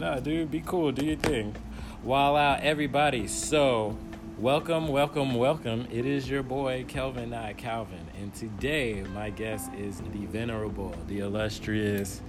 nah, 0.00 0.18
dude, 0.18 0.50
be 0.50 0.62
cool, 0.62 0.90
do 0.90 1.04
your 1.04 1.16
thing. 1.16 1.54
While 2.02 2.34
out, 2.34 2.60
everybody. 2.60 3.26
So, 3.26 3.98
welcome, 4.38 4.88
welcome, 4.88 5.34
welcome. 5.34 5.86
It 5.92 6.06
is 6.06 6.26
your 6.26 6.42
boy 6.42 6.86
Kelvin, 6.88 7.28
not 7.28 7.58
Calvin, 7.58 8.06
and 8.18 8.32
today 8.34 9.04
my 9.12 9.28
guest 9.28 9.70
is 9.74 9.98
the 10.00 10.24
venerable, 10.24 10.94
the 11.06 11.18
illustrious 11.18 12.22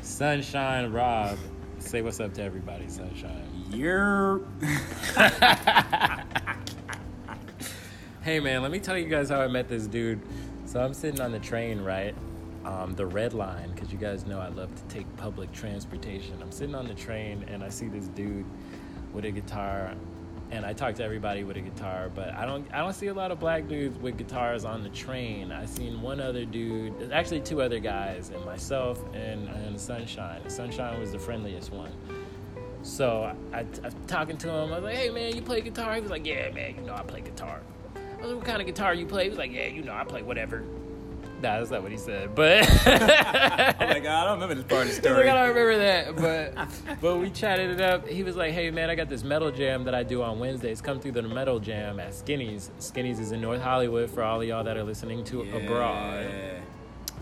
Sunshine 0.00 0.92
Rob. 0.92 1.36
Say 1.80 2.02
what's 2.02 2.20
up 2.20 2.34
to 2.34 2.42
everybody, 2.42 2.86
Sunshine. 2.88 3.50
You're 3.72 4.42
Hey 8.22 8.38
man, 8.38 8.62
let 8.62 8.70
me 8.70 8.78
tell 8.78 8.96
you 8.96 9.08
guys 9.08 9.28
how 9.28 9.40
I 9.40 9.48
met 9.48 9.68
this 9.68 9.88
dude. 9.88 10.20
So 10.66 10.80
I'm 10.80 10.94
sitting 10.94 11.20
on 11.20 11.32
the 11.32 11.40
train, 11.40 11.80
right? 11.80 12.14
Um, 12.64 12.94
the 12.94 13.06
red 13.06 13.34
line, 13.34 13.74
because 13.88 14.00
you 14.00 14.06
guys 14.06 14.26
know 14.26 14.40
I 14.40 14.48
love 14.48 14.74
to 14.74 14.82
take 14.94 15.06
public 15.16 15.52
transportation. 15.52 16.40
I'm 16.42 16.52
sitting 16.52 16.74
on 16.74 16.86
the 16.86 16.94
train 16.94 17.44
and 17.48 17.62
I 17.62 17.68
see 17.68 17.88
this 17.88 18.08
dude 18.08 18.46
with 19.12 19.24
a 19.24 19.30
guitar, 19.30 19.94
and 20.50 20.64
I 20.64 20.72
talk 20.72 20.94
to 20.96 21.04
everybody 21.04 21.44
with 21.44 21.56
a 21.56 21.60
guitar, 21.60 22.10
but 22.14 22.34
I 22.34 22.44
don't 22.44 22.66
I 22.72 22.78
don't 22.78 22.94
see 22.94 23.06
a 23.06 23.14
lot 23.14 23.30
of 23.30 23.40
black 23.40 23.68
dudes 23.68 23.98
with 23.98 24.18
guitars 24.18 24.64
on 24.64 24.82
the 24.82 24.88
train. 24.90 25.52
I 25.52 25.64
seen 25.66 26.02
one 26.02 26.20
other 26.20 26.44
dude, 26.44 27.12
actually 27.12 27.40
two 27.40 27.62
other 27.62 27.78
guys, 27.78 28.30
and 28.30 28.44
myself 28.44 29.02
and 29.14 29.48
and 29.48 29.80
Sunshine. 29.80 30.48
Sunshine 30.48 31.00
was 31.00 31.12
the 31.12 31.18
friendliest 31.18 31.72
one. 31.72 31.92
So 32.82 33.34
I, 33.52 33.58
I, 33.58 33.60
am 33.60 33.92
talking 34.06 34.36
to 34.38 34.48
him. 34.48 34.72
I 34.72 34.76
was 34.76 34.84
like, 34.84 34.96
"Hey 34.96 35.10
man, 35.10 35.34
you 35.34 35.42
play 35.42 35.60
guitar?" 35.60 35.94
He 35.94 36.00
was 36.00 36.10
like, 36.10 36.26
"Yeah 36.26 36.50
man, 36.50 36.76
you 36.76 36.82
know 36.82 36.94
I 36.94 37.02
play 37.02 37.20
guitar." 37.20 37.60
I 37.96 38.22
was 38.22 38.30
like, 38.30 38.36
"What 38.36 38.46
kind 38.46 38.60
of 38.60 38.66
guitar 38.66 38.94
you 38.94 39.06
play?" 39.06 39.24
He 39.24 39.30
was 39.30 39.38
like, 39.38 39.52
"Yeah, 39.52 39.66
you 39.66 39.82
know 39.82 39.94
I 39.94 40.04
play 40.04 40.22
whatever." 40.22 40.64
Nah, 41.40 41.58
that's 41.58 41.70
not 41.70 41.82
what 41.82 41.92
he 41.92 41.98
said. 41.98 42.34
But 42.34 42.68
oh 42.86 43.86
my 43.86 44.00
god, 44.00 44.06
I 44.06 44.24
don't 44.24 44.40
remember 44.40 44.54
this 44.56 44.64
part 44.64 44.88
of 44.88 45.02
the 45.02 45.08
oh 45.08 45.14
like, 45.14 45.22
story. 45.22 45.28
I 45.28 45.34
don't 45.34 45.48
remember 45.54 45.78
that, 45.78 46.16
but 46.16 47.00
but 47.00 47.16
we 47.18 47.30
chatted 47.30 47.70
it 47.70 47.80
up. 47.80 48.08
He 48.08 48.24
was 48.24 48.34
like, 48.34 48.52
"Hey 48.52 48.70
man, 48.70 48.90
I 48.90 48.96
got 48.96 49.08
this 49.08 49.22
metal 49.22 49.52
jam 49.52 49.84
that 49.84 49.94
I 49.94 50.02
do 50.02 50.22
on 50.22 50.40
Wednesdays. 50.40 50.80
Come 50.80 50.98
through 50.98 51.12
the 51.12 51.22
metal 51.22 51.60
jam 51.60 52.00
at 52.00 52.12
Skinny's. 52.12 52.70
Skinny's 52.80 53.20
is 53.20 53.30
in 53.30 53.40
North 53.40 53.62
Hollywood 53.62 54.10
for 54.10 54.22
all 54.22 54.40
of 54.40 54.48
y'all 54.48 54.64
that 54.64 54.76
are 54.76 54.82
listening 54.82 55.22
to 55.24 55.42
abroad, 55.56 56.26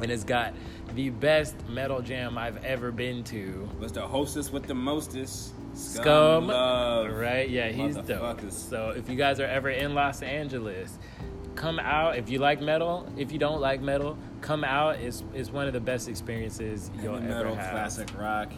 and 0.01 0.11
it's 0.11 0.25
got 0.25 0.55
the 0.95 1.11
best 1.11 1.55
metal 1.69 2.01
jam 2.01 2.39
I've 2.39 2.65
ever 2.65 2.91
been 2.91 3.23
to. 3.25 3.69
Was 3.79 3.93
the 3.93 4.07
hostess 4.07 4.51
with 4.51 4.67
the 4.67 4.75
mostest? 4.75 5.53
Scum, 5.75 6.47
love. 6.47 7.13
right? 7.13 7.51
Yeah, 7.51 7.69
he's 7.69 7.97
dope. 7.97 8.51
So 8.51 8.95
if 8.97 9.11
you 9.11 9.17
guys 9.17 9.41
are 9.41 9.47
ever 9.47 9.69
in 9.69 9.95
Los 9.95 10.23
Angeles, 10.23 10.99
come 11.57 11.79
out. 11.79 12.17
If 12.17 12.29
you 12.31 12.39
like 12.39 12.61
metal, 12.61 13.09
if 13.17 13.33
you 13.33 13.39
don't 13.39 13.61
like 13.61 13.81
metal, 13.81 14.17
come 14.41 14.63
out. 14.65 14.97
It's 14.97 15.25
it's 15.35 15.51
one 15.51 15.67
of 15.67 15.73
the 15.73 15.81
best 15.81 16.09
experiences 16.09 16.91
you'll 17.03 17.15
Heavy 17.15 17.27
ever 17.27 17.35
metal, 17.45 17.55
have. 17.57 17.71
classic 17.73 18.09
rock. 18.19 18.53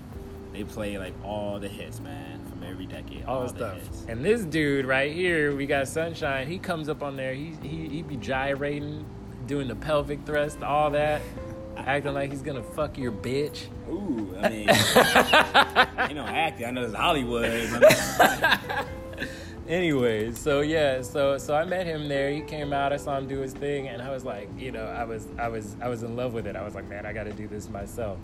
They 0.52 0.64
play 0.64 0.98
like 0.98 1.14
all 1.24 1.58
the 1.60 1.68
hits, 1.68 2.00
man, 2.00 2.44
from 2.46 2.62
every 2.64 2.86
decade. 2.86 3.24
all 3.24 3.42
All, 3.42 3.48
stuff. 3.48 3.78
And 4.08 4.24
this 4.24 4.42
dude 4.44 4.86
right 4.86 5.12
here, 5.12 5.54
we 5.54 5.66
got 5.66 5.88
Sunshine. 5.88 6.46
He 6.48 6.58
comes 6.58 6.88
up 6.88 7.02
on 7.02 7.16
there. 7.16 7.34
He 7.34 7.54
he 7.62 7.88
he 7.88 8.02
be 8.02 8.16
gyrating, 8.16 9.04
doing 9.46 9.68
the 9.68 9.76
pelvic 9.76 10.24
thrust, 10.26 10.62
all 10.62 10.90
that, 10.90 11.20
acting 11.76 12.14
like 12.14 12.30
he's 12.30 12.42
gonna 12.42 12.62
fuck 12.62 12.96
your 12.98 13.12
bitch. 13.12 13.66
Ooh, 13.90 14.34
I 14.40 14.48
mean, 14.48 16.08
you 16.08 16.14
know, 16.14 16.26
acting. 16.26 16.66
I 16.66 16.70
know 16.70 16.84
it's 16.84 16.94
Hollywood. 16.94 17.70
Anyways, 19.68 20.38
so 20.38 20.60
yeah, 20.62 21.02
so 21.02 21.36
so 21.36 21.54
I 21.54 21.64
met 21.66 21.84
him 21.86 22.08
there. 22.08 22.30
He 22.30 22.40
came 22.40 22.72
out. 22.72 22.92
I 22.92 22.96
saw 22.96 23.18
him 23.18 23.28
do 23.28 23.38
his 23.40 23.52
thing, 23.52 23.88
and 23.88 24.00
I 24.00 24.10
was 24.10 24.24
like, 24.24 24.48
you 24.58 24.72
know, 24.72 24.84
I 24.86 25.04
was 25.04 25.26
I 25.38 25.48
was 25.48 25.76
I 25.82 25.88
was 25.88 26.02
in 26.02 26.16
love 26.16 26.32
with 26.32 26.46
it. 26.46 26.56
I 26.56 26.62
was 26.64 26.74
like, 26.74 26.88
man, 26.88 27.04
I 27.04 27.12
got 27.12 27.24
to 27.24 27.32
do 27.32 27.46
this 27.46 27.68
myself. 27.68 28.18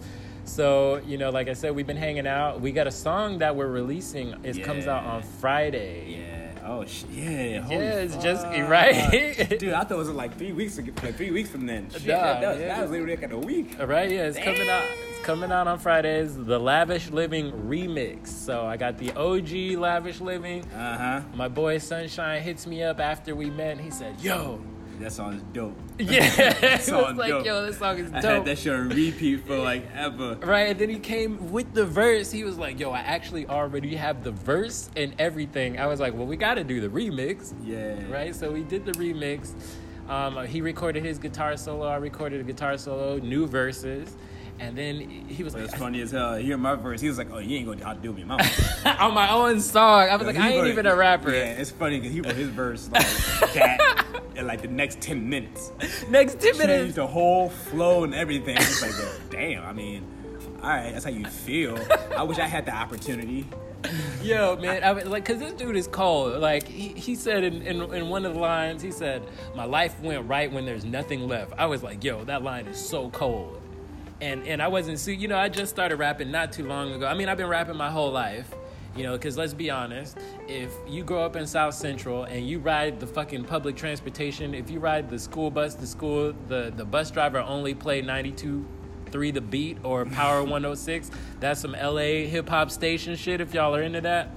So 0.46 1.02
you 1.06 1.18
know, 1.18 1.28
like 1.30 1.48
I 1.48 1.52
said, 1.52 1.74
we've 1.76 1.86
been 1.86 1.98
hanging 1.98 2.26
out. 2.26 2.62
We 2.62 2.72
got 2.72 2.86
a 2.86 2.90
song 2.90 3.38
that 3.38 3.54
we're 3.54 3.68
releasing. 3.68 4.34
It 4.42 4.64
comes 4.64 4.86
out 4.86 5.04
on 5.04 5.22
Friday. 5.22 6.16
yeah. 6.18 6.40
Oh 6.66 6.86
shit. 6.86 7.10
Yeah. 7.10 7.60
Holy 7.60 7.76
Yeah, 7.84 7.92
it's 7.98 8.16
just- 8.16 8.46
right? 8.46 9.58
Dude, 9.58 9.74
I 9.74 9.80
thought 9.84 9.90
it 9.92 9.96
was 9.98 10.08
like 10.08 10.38
three 10.38 10.52
weeks 10.52 10.78
ago. 10.78 10.92
Like 11.02 11.14
three 11.14 11.30
weeks 11.30 11.50
from 11.50 11.66
then. 11.66 11.90
Shit, 11.90 12.06
Nah, 12.06 12.14
that, 12.22 12.40
that, 12.40 12.50
was, 12.52 12.60
yeah. 12.60 12.68
that 12.68 12.80
was 12.82 12.90
literally 12.90 13.16
like 13.16 13.30
a 13.30 13.38
week. 13.38 13.76
All 13.78 13.86
right, 13.86 14.10
yeah, 14.10 14.22
it's 14.28 14.38
coming 14.38 14.66
out. 14.66 14.84
Coming 15.24 15.50
out 15.52 15.66
on 15.66 15.78
Fridays. 15.78 16.36
The 16.36 16.58
Lavish 16.58 17.08
Living 17.10 17.50
remix. 17.66 18.26
So 18.28 18.66
I 18.66 18.76
got 18.76 18.98
the 18.98 19.10
OG 19.12 19.78
Lavish 19.80 20.20
Living. 20.20 20.70
Uh 20.70 20.98
huh. 20.98 21.20
My 21.34 21.48
boy 21.48 21.78
Sunshine 21.78 22.42
hits 22.42 22.66
me 22.66 22.82
up 22.82 23.00
after 23.00 23.34
we 23.34 23.48
met. 23.48 23.72
and 23.72 23.80
He 23.80 23.90
said, 23.90 24.20
"Yo, 24.20 24.60
That 25.00 25.12
song 25.12 25.32
is 25.32 25.42
dope. 25.54 25.74
yeah." 25.98 26.72
was 26.76 26.84
song 26.84 27.16
like, 27.16 27.30
dope. 27.30 27.46
"Yo, 27.46 27.64
this 27.64 27.78
song 27.78 27.96
is 27.98 28.10
dope. 28.10 28.22
I 28.22 28.32
had 28.34 28.44
that 28.44 28.58
shit 28.58 28.74
on 28.74 28.90
repeat 28.90 29.46
for 29.46 29.56
like 29.56 29.88
ever. 29.94 30.34
Right, 30.42 30.68
and 30.68 30.78
then 30.78 30.90
he 30.90 30.98
came 30.98 31.50
with 31.50 31.72
the 31.72 31.86
verse. 31.86 32.30
He 32.30 32.44
was 32.44 32.58
like, 32.58 32.78
"Yo, 32.78 32.90
I 32.90 32.98
actually 33.00 33.46
already 33.46 33.96
have 33.96 34.24
the 34.24 34.32
verse 34.32 34.90
and 34.94 35.14
everything." 35.18 35.80
I 35.80 35.86
was 35.86 36.00
like, 36.00 36.12
"Well, 36.12 36.26
we 36.26 36.36
got 36.36 36.54
to 36.56 36.64
do 36.64 36.82
the 36.82 36.88
remix." 36.90 37.54
Yeah. 37.64 37.94
right? 38.12 38.34
So 38.34 38.52
we 38.52 38.62
did 38.62 38.84
the 38.84 38.92
remix. 38.92 39.54
Um, 40.06 40.46
he 40.46 40.60
recorded 40.60 41.02
his 41.02 41.18
guitar 41.18 41.56
solo. 41.56 41.86
I 41.86 41.96
recorded 41.96 42.42
a 42.42 42.44
guitar 42.44 42.76
solo, 42.76 43.16
new 43.16 43.46
verses, 43.46 44.14
and 44.60 44.76
then 44.78 45.00
he 45.28 45.42
was 45.42 45.54
like, 45.54 45.64
it's 45.64 45.74
funny 45.74 46.00
as 46.00 46.10
hell. 46.12 46.36
Hear 46.36 46.56
my 46.56 46.74
verse. 46.74 47.00
He 47.00 47.08
was 47.08 47.18
like, 47.18 47.28
"Oh, 47.32 47.38
you 47.38 47.56
ain't 47.58 47.66
gonna 47.66 47.84
outdo 47.84 48.12
me, 48.12 48.24
mama." 48.24 48.44
on 48.98 49.12
my 49.14 49.30
own 49.30 49.60
song. 49.60 50.08
I 50.08 50.16
was 50.16 50.26
like, 50.26 50.36
I 50.36 50.50
ain't 50.50 50.62
wrote- 50.62 50.70
even 50.70 50.86
a 50.86 50.94
rapper. 50.94 51.30
Yeah, 51.30 51.44
it's 51.58 51.70
funny 51.70 51.98
because 51.98 52.12
he 52.14 52.20
wrote 52.20 52.36
his 52.36 52.48
verse 52.50 52.88
like 52.92 53.02
that 53.54 54.06
in 54.36 54.46
like 54.46 54.62
the 54.62 54.68
next 54.68 55.00
ten 55.00 55.28
minutes. 55.28 55.72
Next 56.08 56.34
ten 56.34 56.52
Changed 56.52 56.58
minutes. 56.58 56.94
the 56.94 57.06
whole 57.06 57.48
flow 57.48 58.04
and 58.04 58.14
everything. 58.14 58.56
It's 58.56 58.80
like, 58.82 58.92
well, 58.92 59.12
damn. 59.30 59.64
I 59.64 59.72
mean, 59.72 60.06
all 60.62 60.68
right, 60.70 60.92
that's 60.92 61.04
how 61.04 61.10
you 61.10 61.24
feel. 61.26 61.78
I 62.16 62.22
wish 62.22 62.38
I 62.38 62.46
had 62.46 62.64
the 62.66 62.74
opportunity. 62.74 63.46
Yo, 64.22 64.56
man, 64.56 64.82
I 64.82 64.92
was 64.92 65.04
like, 65.04 65.26
cause 65.26 65.38
this 65.38 65.52
dude 65.52 65.76
is 65.76 65.86
cold. 65.88 66.40
Like 66.40 66.66
he, 66.66 66.88
he 66.88 67.14
said 67.14 67.44
in, 67.44 67.60
in 67.62 67.82
in 67.92 68.08
one 68.08 68.24
of 68.24 68.32
the 68.32 68.40
lines, 68.40 68.80
he 68.80 68.90
said, 68.90 69.22
"My 69.54 69.64
life 69.66 70.00
went 70.00 70.26
right 70.26 70.50
when 70.50 70.64
there's 70.64 70.86
nothing 70.86 71.28
left." 71.28 71.52
I 71.58 71.66
was 71.66 71.82
like, 71.82 72.02
"Yo, 72.02 72.24
that 72.24 72.42
line 72.42 72.66
is 72.66 72.78
so 72.78 73.10
cold." 73.10 73.60
And 74.20 74.46
and 74.46 74.62
I 74.62 74.68
wasn't, 74.68 74.98
see, 74.98 75.14
you 75.14 75.28
know, 75.28 75.38
I 75.38 75.48
just 75.48 75.72
started 75.72 75.96
rapping 75.96 76.30
not 76.30 76.52
too 76.52 76.66
long 76.66 76.92
ago. 76.92 77.06
I 77.06 77.14
mean, 77.14 77.28
I've 77.28 77.36
been 77.36 77.48
rapping 77.48 77.76
my 77.76 77.90
whole 77.90 78.10
life. 78.10 78.52
You 78.96 79.02
know, 79.02 79.12
because 79.14 79.36
let's 79.36 79.54
be 79.54 79.70
honest, 79.70 80.16
if 80.46 80.72
you 80.86 81.02
grow 81.02 81.24
up 81.24 81.34
in 81.34 81.48
South 81.48 81.74
Central 81.74 82.24
and 82.24 82.48
you 82.48 82.60
ride 82.60 83.00
the 83.00 83.08
fucking 83.08 83.42
public 83.42 83.74
transportation, 83.74 84.54
if 84.54 84.70
you 84.70 84.78
ride 84.78 85.10
the 85.10 85.18
school 85.18 85.50
bus 85.50 85.74
to 85.74 85.86
school, 85.86 86.32
the, 86.46 86.72
the 86.76 86.84
bus 86.84 87.10
driver 87.10 87.40
only 87.40 87.74
play 87.74 88.02
92 88.02 88.64
3 89.10 89.30
The 89.32 89.40
Beat 89.40 89.78
or 89.82 90.04
Power 90.04 90.42
106. 90.42 91.10
That's 91.40 91.60
some 91.60 91.72
LA 91.72 92.26
hip 92.28 92.48
hop 92.48 92.70
station 92.70 93.16
shit 93.16 93.40
if 93.40 93.52
y'all 93.52 93.74
are 93.74 93.82
into 93.82 94.00
that. 94.02 94.30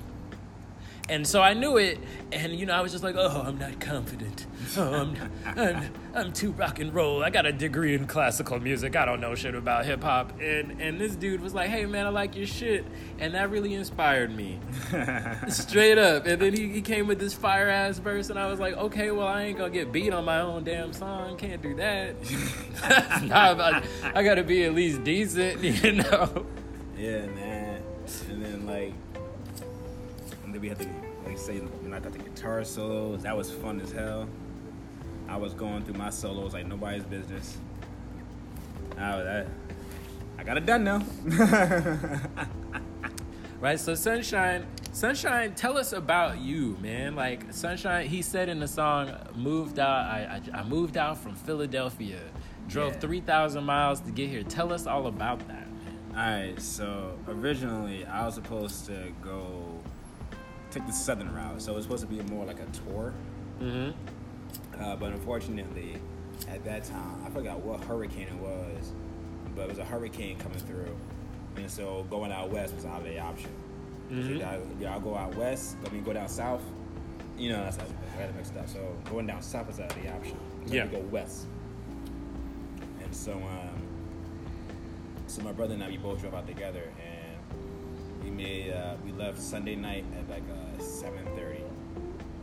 And 1.10 1.26
so 1.26 1.42
I 1.42 1.54
knew 1.54 1.78
it, 1.78 2.00
and 2.32 2.54
you 2.54 2.66
know, 2.66 2.74
I 2.74 2.82
was 2.82 2.92
just 2.92 3.04
like, 3.04 3.16
oh, 3.18 3.44
I'm 3.46 3.58
not 3.58 3.80
confident. 3.80 4.46
Oh, 4.76 4.94
I'm, 4.94 5.16
I'm, 5.46 5.94
I'm 6.14 6.34
too 6.34 6.52
rock 6.52 6.80
and 6.80 6.94
roll. 6.94 7.24
I 7.24 7.30
got 7.30 7.46
a 7.46 7.52
degree 7.52 7.94
in 7.96 8.08
classical 8.08 8.60
music. 8.60 8.96
I 8.96 9.06
don't 9.06 9.22
know 9.22 9.36
shit 9.36 9.56
about 9.56 9.86
hip 9.86 10.04
hop. 10.04 10.40
And 10.42 10.82
and 10.82 11.00
this 11.00 11.16
dude 11.16 11.42
was 11.42 11.54
like, 11.54 11.70
hey 11.70 11.86
man, 11.86 12.06
I 12.06 12.10
like 12.10 12.36
your 12.36 12.48
shit, 12.48 12.86
and 13.20 13.34
that 13.36 13.50
really 13.50 13.74
inspired 13.74 14.36
me, 14.36 14.60
straight 15.48 15.98
up. 15.98 16.26
And 16.26 16.42
then 16.42 16.54
he, 16.54 16.68
he 16.70 16.82
came 16.82 17.08
with 17.08 17.20
this 17.20 17.34
fire 17.34 17.70
ass 17.70 18.00
verse, 18.00 18.30
and 18.30 18.40
I 18.40 18.48
was 18.48 18.60
like, 18.60 18.76
okay, 18.76 19.12
well 19.12 19.28
I 19.28 19.44
ain't 19.44 19.58
gonna 19.58 19.70
get 19.70 19.92
beat 19.92 20.12
on 20.12 20.26
my 20.26 20.42
own 20.42 20.64
damn 20.64 20.92
song. 20.92 21.38
Can't 21.38 21.62
do 21.62 21.76
that. 21.76 22.16
nah, 23.24 23.54
I, 23.54 23.84
I 24.16 24.24
gotta 24.24 24.44
be 24.44 24.66
at 24.66 24.74
least 24.74 25.04
decent, 25.04 25.64
you 25.64 25.94
know. 25.94 26.46
Yeah, 26.98 27.26
man. 27.28 27.82
And 28.30 28.44
then 28.44 28.66
like, 28.66 28.94
and 30.44 30.54
then 30.54 30.62
we 30.62 30.70
had 30.70 30.80
to 30.80 30.90
like 31.26 31.38
say 31.38 31.58
when 31.58 31.94
I 31.94 32.00
got 32.00 32.14
the 32.14 32.20
guitar 32.20 32.64
solos. 32.64 33.24
That 33.24 33.36
was 33.36 33.52
fun 33.52 33.80
as 33.82 33.92
hell. 33.92 34.28
I 35.28 35.38
was 35.38 35.54
going 35.54 35.84
through 35.84 35.96
my 35.96 36.10
solos 36.10 36.54
like 36.54 36.66
nobody's 36.66 37.04
business. 37.04 37.58
I 38.98 39.16
was, 39.18 39.26
I, 39.28 39.46
I 40.40 40.44
got 40.44 40.58
it 40.58 40.66
done 40.66 40.84
now. 40.84 41.04
Right, 43.60 43.80
so 43.80 43.96
Sunshine, 43.96 44.68
Sunshine, 44.94 45.56
tell 45.56 45.80
us 45.80 45.92
about 45.92 46.38
you, 46.40 46.78
man. 46.80 47.16
Like 47.16 47.52
Sunshine, 47.52 48.06
he 48.08 48.22
said 48.22 48.50
in 48.50 48.60
the 48.60 48.68
song, 48.68 49.12
"Moved 49.36 49.80
out. 49.80 50.06
I 50.06 50.40
I, 50.54 50.60
I 50.60 50.64
moved 50.64 50.96
out 50.96 51.18
from 51.18 51.34
Philadelphia, 51.34 52.20
drove 52.68 52.94
Yeah. 52.94 53.00
three 53.00 53.20
thousand 53.22 53.64
miles 53.64 54.00
to 54.02 54.12
get 54.12 54.30
here. 54.30 54.44
Tell 54.44 54.72
us 54.72 54.86
all 54.86 55.08
about 55.08 55.40
that." 55.48 55.68
Alright, 56.12 56.62
so 56.62 57.18
originally 57.28 58.06
I 58.06 58.28
was 58.28 58.36
supposed 58.36 58.86
to 58.88 59.12
go 59.24 59.80
take 60.70 60.86
the 60.86 60.94
southern 60.94 61.34
route. 61.34 61.60
So 61.60 61.72
it 61.72 61.76
was 61.78 61.86
supposed 61.86 62.08
to 62.08 62.08
be 62.08 62.22
more 62.32 62.46
like 62.46 62.60
a 62.60 62.66
tour. 62.68 63.12
Mm-hmm. 63.60 63.98
Uh, 64.80 64.96
but 64.96 65.12
unfortunately, 65.12 65.98
at 66.48 66.64
that 66.66 66.84
time, 66.84 67.24
I 67.26 67.30
forgot 67.30 67.60
what 67.62 67.84
hurricane 67.84 68.28
it 68.28 68.36
was, 68.36 68.92
but 69.56 69.64
it 69.64 69.70
was 69.70 69.80
a 69.80 69.86
hurricane 69.86 70.38
coming 70.38 70.60
through. 70.60 70.96
And 71.56 71.70
so 71.70 72.06
going 72.10 72.32
out 72.32 72.50
west 72.50 72.76
was 72.76 72.86
out 72.86 73.00
of 73.02 73.06
the 73.06 73.20
option. 73.20 73.50
Mhm. 74.12 74.44
I, 74.46 74.60
yeah, 74.80 74.94
I'll 74.94 75.00
go 75.00 75.16
out 75.16 75.36
west, 75.36 75.76
let 75.84 75.92
me 75.92 76.00
go 76.00 76.14
down 76.14 76.30
south. 76.30 76.62
You 77.38 77.50
know, 77.54 77.64
that's, 77.64 77.78
I 77.78 78.26
got 78.26 78.36
mix 78.36 78.50
it 78.52 78.58
up. 78.58 78.68
So 78.70 78.96
going 79.10 79.28
down 79.28 79.42
south 79.42 79.70
is 79.70 79.80
out 79.80 79.96
of 79.96 80.02
the 80.02 80.10
option. 80.12 80.38
Yeah. 80.68 80.86
go 80.88 81.00
west. 81.00 81.46
And 83.04 83.16
so, 83.16 83.34
um, 83.34 83.82
so 85.28 85.42
my 85.42 85.52
brother 85.52 85.74
and 85.74 85.84
I, 85.84 85.90
we 85.90 85.98
both 85.98 86.20
drove 86.22 86.34
out 86.34 86.48
together, 86.48 86.84
and 87.00 88.24
we 88.24 88.30
made 88.32 88.72
uh, 88.74 88.96
we 89.06 89.12
left 89.12 89.40
Sunday 89.40 89.76
night 89.76 90.06
at 90.18 90.30
like 90.30 90.44
uh, 90.50 90.82
seven 90.82 91.26
thirty, 91.36 91.64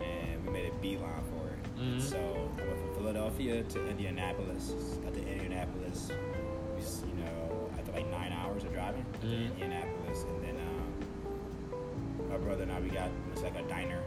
and 0.00 0.46
we 0.46 0.52
made 0.52 0.70
a 0.70 0.74
beeline 0.76 1.22
Mhm. 1.84 2.00
So 2.00 2.16
I 2.16 2.66
went 2.66 2.78
from 2.80 2.94
Philadelphia 2.94 3.62
to 3.62 3.88
Indianapolis. 3.88 4.70
Got 5.04 5.14
to 5.14 5.20
Indianapolis, 5.26 6.10
you 6.10 7.24
know, 7.24 7.70
after 7.78 7.92
like 7.92 8.10
nine 8.10 8.32
hours 8.32 8.64
of 8.64 8.72
driving 8.72 9.04
to 9.20 9.26
Mhm. 9.26 9.46
Indianapolis, 9.52 10.24
and 10.24 10.42
then 10.44 10.56
um, 10.56 12.28
my 12.30 12.36
brother 12.38 12.62
and 12.62 12.72
I 12.72 12.80
we 12.80 12.88
got 12.88 13.08
it 13.08 13.12
was 13.34 13.42
like 13.42 13.56
a 13.56 13.62
diner. 13.68 14.00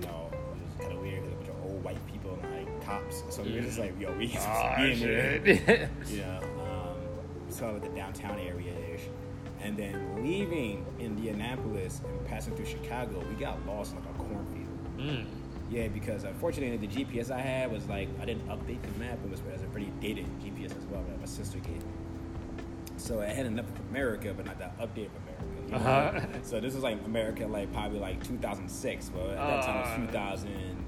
You 0.00 0.06
know, 0.06 0.28
it 0.32 0.38
was 0.62 0.80
kind 0.80 0.92
of 0.92 1.00
weird 1.00 1.22
because 1.22 1.32
a 1.32 1.36
bunch 1.36 1.48
of 1.48 1.64
old 1.64 1.84
white 1.84 2.06
people 2.06 2.38
and 2.42 2.54
like 2.56 2.84
cops. 2.84 3.22
So 3.30 3.42
we 3.42 3.54
were 3.54 3.60
just 3.60 3.78
like, 3.78 3.98
yo, 4.00 4.12
we 4.16 4.36
Oh, 4.38 4.74
we 4.78 4.92
in 4.92 5.00
there. 5.00 5.44
shit. 5.44 5.88
Yeah, 6.10 6.38
um, 6.60 6.96
so 7.48 7.78
the 7.78 7.88
downtown 7.90 8.38
area 8.38 8.72
ish. 8.94 9.02
And 9.62 9.76
then 9.76 10.22
leaving 10.22 10.84
Indianapolis 11.00 12.00
and 12.06 12.26
passing 12.26 12.54
through 12.54 12.66
Chicago, 12.66 13.24
we 13.28 13.34
got 13.36 13.64
lost 13.66 13.92
in 13.94 13.98
like 14.04 14.14
a 14.14 14.18
cornfield. 14.18 14.98
Mm. 14.98 15.24
Yeah, 15.70 15.88
because 15.88 16.24
unfortunately 16.24 16.76
the 16.86 17.04
GPS 17.04 17.30
I 17.30 17.40
had 17.40 17.72
was 17.72 17.86
like 17.88 18.08
I 18.20 18.24
didn't 18.24 18.46
update 18.48 18.80
the 18.82 18.98
map. 18.98 19.18
It 19.24 19.30
was, 19.30 19.40
it 19.40 19.52
was 19.52 19.62
a 19.62 19.66
pretty 19.66 19.92
dated 20.00 20.26
GPS 20.40 20.76
as 20.76 20.84
well 20.90 21.02
that 21.08 21.18
my 21.18 21.26
sister 21.26 21.58
gave. 21.58 21.82
So 22.98 23.20
I 23.20 23.26
had 23.26 23.44
enough 23.46 23.66
of 23.68 23.80
America, 23.90 24.32
but 24.34 24.46
not 24.46 24.58
that 24.58 24.78
update 24.78 25.06
of 25.06 25.12
America. 25.22 25.44
you 25.66 25.70
know? 25.72 25.76
Uh-huh. 25.76 26.20
So 26.42 26.60
this 26.60 26.72
was 26.74 26.82
like 26.82 27.04
America, 27.04 27.46
like 27.46 27.70
probably 27.72 27.98
like 27.98 28.24
2006, 28.26 29.10
but 29.10 29.30
at 29.30 29.36
that 29.36 29.64
time 29.66 29.76
Uh. 29.76 29.80
it 29.80 30.06
was 30.06 30.42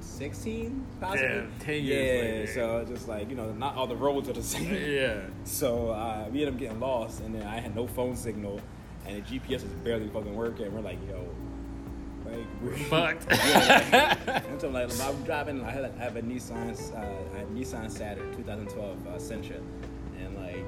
2016, 0.07 0.87
possibly. 1.01 1.29
Damn, 1.29 1.53
10 1.59 1.75
years 1.75 1.87
yeah, 1.87 2.31
later. 2.31 2.47
so 2.55 2.85
just 2.95 3.09
like 3.09 3.29
you 3.29 3.37
know, 3.37 3.53
not 3.53 3.77
all 3.77 3.87
the 3.87 3.97
roads 3.97 4.29
are 4.29 4.33
the 4.33 4.43
same. 4.55 4.73
Yeah. 4.75 5.21
So 5.45 5.91
uh, 5.91 6.27
we 6.33 6.41
ended 6.41 6.55
up 6.55 6.61
getting 6.61 6.81
lost, 6.81 7.21
and 7.21 7.35
then 7.35 7.47
I 7.47 7.61
had 7.61 7.75
no 7.75 7.87
phone 7.87 8.17
signal, 8.17 8.61
and 9.07 9.17
the 9.17 9.39
GPS 9.39 9.63
was 9.63 9.73
barely 9.85 10.09
fucking 10.09 10.35
working. 10.35 10.73
We're 10.73 10.81
like, 10.81 10.99
yo, 11.09 11.29
like 12.31 12.47
we're 12.63 12.77
Fucked. 12.77 13.27
yeah, 13.31 14.17
like, 14.27 14.49
and 14.49 14.61
so 14.61 14.69
like 14.71 14.91
I'm 15.01 15.23
driving, 15.25 15.65
I 15.65 15.71
had 15.71 15.85
I 15.85 16.03
have 16.03 16.17
a 16.17 16.23
Nissan, 16.23 16.73
uh, 16.95 17.39
a 17.39 17.45
Nissan 17.47 17.91
Saturn 17.91 18.35
2012 18.37 19.07
uh, 19.07 19.11
Sentra, 19.13 19.61
and 20.21 20.37
like 20.37 20.65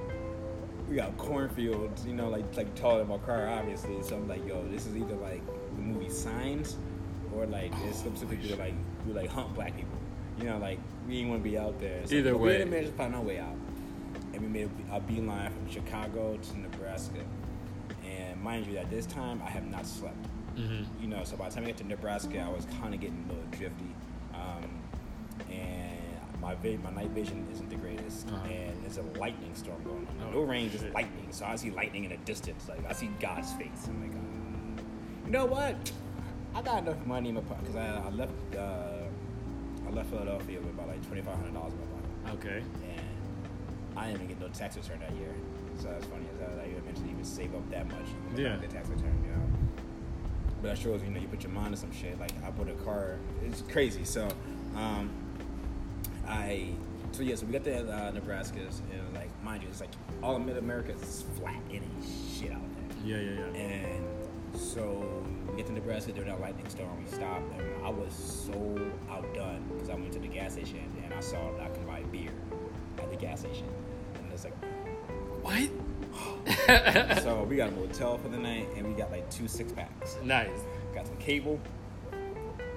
we 0.89 0.97
got 0.97 1.17
cornfields, 1.19 2.05
you 2.07 2.12
know, 2.15 2.29
like 2.29 2.45
like 2.57 2.75
taller 2.75 2.99
than 2.99 3.09
my 3.09 3.19
car, 3.19 3.49
obviously. 3.49 4.03
So 4.03 4.17
I'm 4.17 4.29
like, 4.29 4.47
yo, 4.47 4.67
this 4.69 4.87
is 4.87 4.97
either 4.97 5.15
like 5.17 5.43
the 5.77 5.83
movie 5.83 6.11
Signs, 6.11 6.77
or 7.35 7.47
like 7.47 7.73
Oh, 7.75 7.93
some 7.93 8.17
some 8.17 8.29
like 8.59 8.75
we 9.07 9.12
like 9.12 9.31
hunt 9.31 9.55
black 9.55 9.77
people. 9.77 9.99
You 10.39 10.45
know, 10.45 10.59
like 10.59 10.79
we 11.07 11.15
didn't 11.17 11.31
want 11.31 11.43
to 11.45 11.51
be 11.51 11.59
out 11.59 11.79
there. 11.81 12.07
So, 12.07 12.15
Either 12.15 12.37
way. 12.37 12.53
we 12.53 12.59
didn't 12.59 12.71
manage 12.71 12.87
to 12.87 12.93
find 12.93 13.15
our 13.15 13.21
way 13.23 13.39
out, 13.39 13.57
and 14.33 14.41
we 14.43 14.49
made 14.49 14.71
a, 14.91 14.97
a 14.97 15.01
beeline 15.01 15.53
from 15.53 15.69
Chicago 15.71 16.37
to 16.37 16.59
Nebraska. 16.59 17.21
And 18.07 18.41
mind 18.43 18.67
you, 18.67 18.79
at 18.79 18.91
this 18.91 19.07
time, 19.07 19.43
I 19.45 19.51
have 19.51 19.67
not 19.71 19.87
slept 19.87 20.17
hmm 20.61 21.03
you 21.03 21.09
know, 21.09 21.25
so 21.25 21.37
by 21.37 21.49
the 21.49 21.55
time 21.55 21.65
I 21.65 21.69
get 21.69 21.77
to 21.79 21.85
Nebraska, 21.87 22.41
I 22.41 22.49
was 22.49 22.67
kind 22.81 22.95
of 22.95 23.01
getting 23.01 23.25
a 23.29 23.33
little 23.33 23.51
drifty, 23.51 23.91
um, 24.35 24.71
and 25.51 25.99
my 26.41 26.55
vi- 26.57 26.79
my 26.79 26.91
night 26.91 27.11
vision 27.11 27.47
isn't 27.53 27.69
the 27.71 27.77
greatest, 27.77 28.29
Uh-huh. 28.29 28.47
and 28.49 28.83
there's 28.83 28.99
a 28.99 29.03
lightning 29.19 29.55
storm 29.55 29.83
going 29.85 30.07
on. 30.07 30.29
Oh, 30.29 30.31
no 30.33 30.41
rain, 30.41 30.71
just 30.71 30.85
shit. 30.85 30.95
lightning. 30.95 31.27
So 31.31 31.45
I 31.47 31.57
see 31.57 31.71
lightning 31.71 32.05
in 32.05 32.11
the 32.11 32.17
distance, 32.19 32.69
like 32.69 32.85
I 32.89 32.93
see 32.93 33.11
God's 33.21 33.53
face. 33.55 33.87
I'm 33.89 34.01
like, 34.03 34.12
um, 34.15 34.77
you 35.27 35.31
know 35.33 35.47
what? 35.47 35.77
I 36.55 36.62
got 36.62 36.83
enough 36.83 37.05
money 37.07 37.29
in 37.29 37.35
my 37.37 37.43
pocket 37.43 37.65
because 37.65 37.77
I, 37.77 38.03
I 38.07 38.11
left 38.11 38.33
uh, 38.57 39.87
I 39.87 39.91
left 39.91 40.11
Philadelphia 40.11 40.59
with 40.61 40.71
about 40.71 40.89
like 40.89 41.05
twenty 41.07 41.23
five 41.23 41.37
hundred 41.37 41.55
dollars 41.55 41.73
in 41.75 41.79
my 41.81 42.31
pocket, 42.33 42.47
Okay. 42.47 42.59
and 42.85 43.99
I 43.99 44.07
didn't 44.07 44.23
even 44.23 44.29
get 44.29 44.41
no 44.41 44.49
tax 44.49 44.77
return 44.77 44.99
that 45.01 45.12
year. 45.12 45.35
So 45.79 45.89
that's 45.89 46.07
funny 46.07 46.25
as 46.37 46.59
I 46.59 46.65
eventually 46.77 47.11
even 47.11 47.25
save 47.25 47.55
up 47.55 47.69
that 47.71 47.87
much. 47.89 48.07
Yeah. 48.37 48.57
The 48.57 48.67
tax 48.67 48.89
return, 48.89 49.15
you 49.25 49.33
know. 49.33 49.50
But 50.62 50.69
that 50.69 50.79
shows 50.79 51.03
you 51.03 51.11
know 51.11 51.21
you 51.21 51.29
put 51.29 51.43
your 51.43 51.53
mind 51.53 51.75
to 51.75 51.81
some 51.81 51.93
shit. 51.93 52.19
Like 52.19 52.33
I 52.45 52.51
bought 52.51 52.69
a 52.69 52.75
car. 52.85 53.17
It's 53.45 53.62
crazy. 53.62 54.05
So, 54.05 54.29
um, 54.77 55.11
I 56.27 56.71
so 57.12 57.23
yeah. 57.23 57.35
So 57.37 57.47
we 57.47 57.53
got 57.53 57.65
to 57.65 57.93
uh, 57.93 58.11
Nebraska's 58.11 58.83
and 58.93 59.15
like 59.15 59.31
mind 59.43 59.62
you, 59.62 59.69
it's 59.69 59.81
like 59.81 59.91
all 60.23 60.37
of 60.37 60.45
Mid 60.45 60.57
America 60.57 60.93
is 60.93 61.25
flat. 61.39 61.61
Ain't 61.71 61.85
shit 62.39 62.53
out 62.53 62.61
there. 62.75 62.99
Yeah, 63.05 63.17
yeah, 63.17 63.47
yeah. 63.53 63.61
And 63.61 64.05
so 64.55 65.25
we 65.49 65.57
get 65.57 65.67
to 65.67 65.73
Nebraska 65.73 66.12
during 66.12 66.29
that 66.29 66.41
lightning 66.41 66.69
storm. 66.69 67.03
We 67.03 67.11
stopped, 67.11 67.51
and 67.59 67.85
I 67.85 67.89
was 67.89 68.12
so 68.12 68.91
outdone 69.11 69.65
because 69.73 69.89
I 69.89 69.95
went 69.95 70.12
to 70.12 70.19
the 70.19 70.29
gas 70.29 70.53
station 70.53 70.81
and 71.05 71.15
I 71.15 71.21
saw 71.21 71.53
that 71.53 71.62
I 71.62 71.69
could 71.69 71.87
buy 71.87 72.03
beer 72.12 72.33
at 72.99 73.11
the 73.11 73.17
gas 73.17 73.41
station, 73.41 73.69
and 74.17 74.33
it's 74.33 74.45
like. 74.45 74.55
What? 75.43 75.71
so 77.23 77.47
we 77.49 77.56
got 77.56 77.69
a 77.69 77.73
motel 77.73 78.19
for 78.19 78.29
the 78.29 78.38
night, 78.38 78.69
and 78.76 78.87
we 78.87 78.94
got 78.94 79.11
like 79.11 79.29
two 79.31 79.49
six 79.49 79.73
packs. 79.73 80.17
nice. 80.23 80.49
Got 80.94 81.06
some 81.06 81.17
cable. 81.19 81.61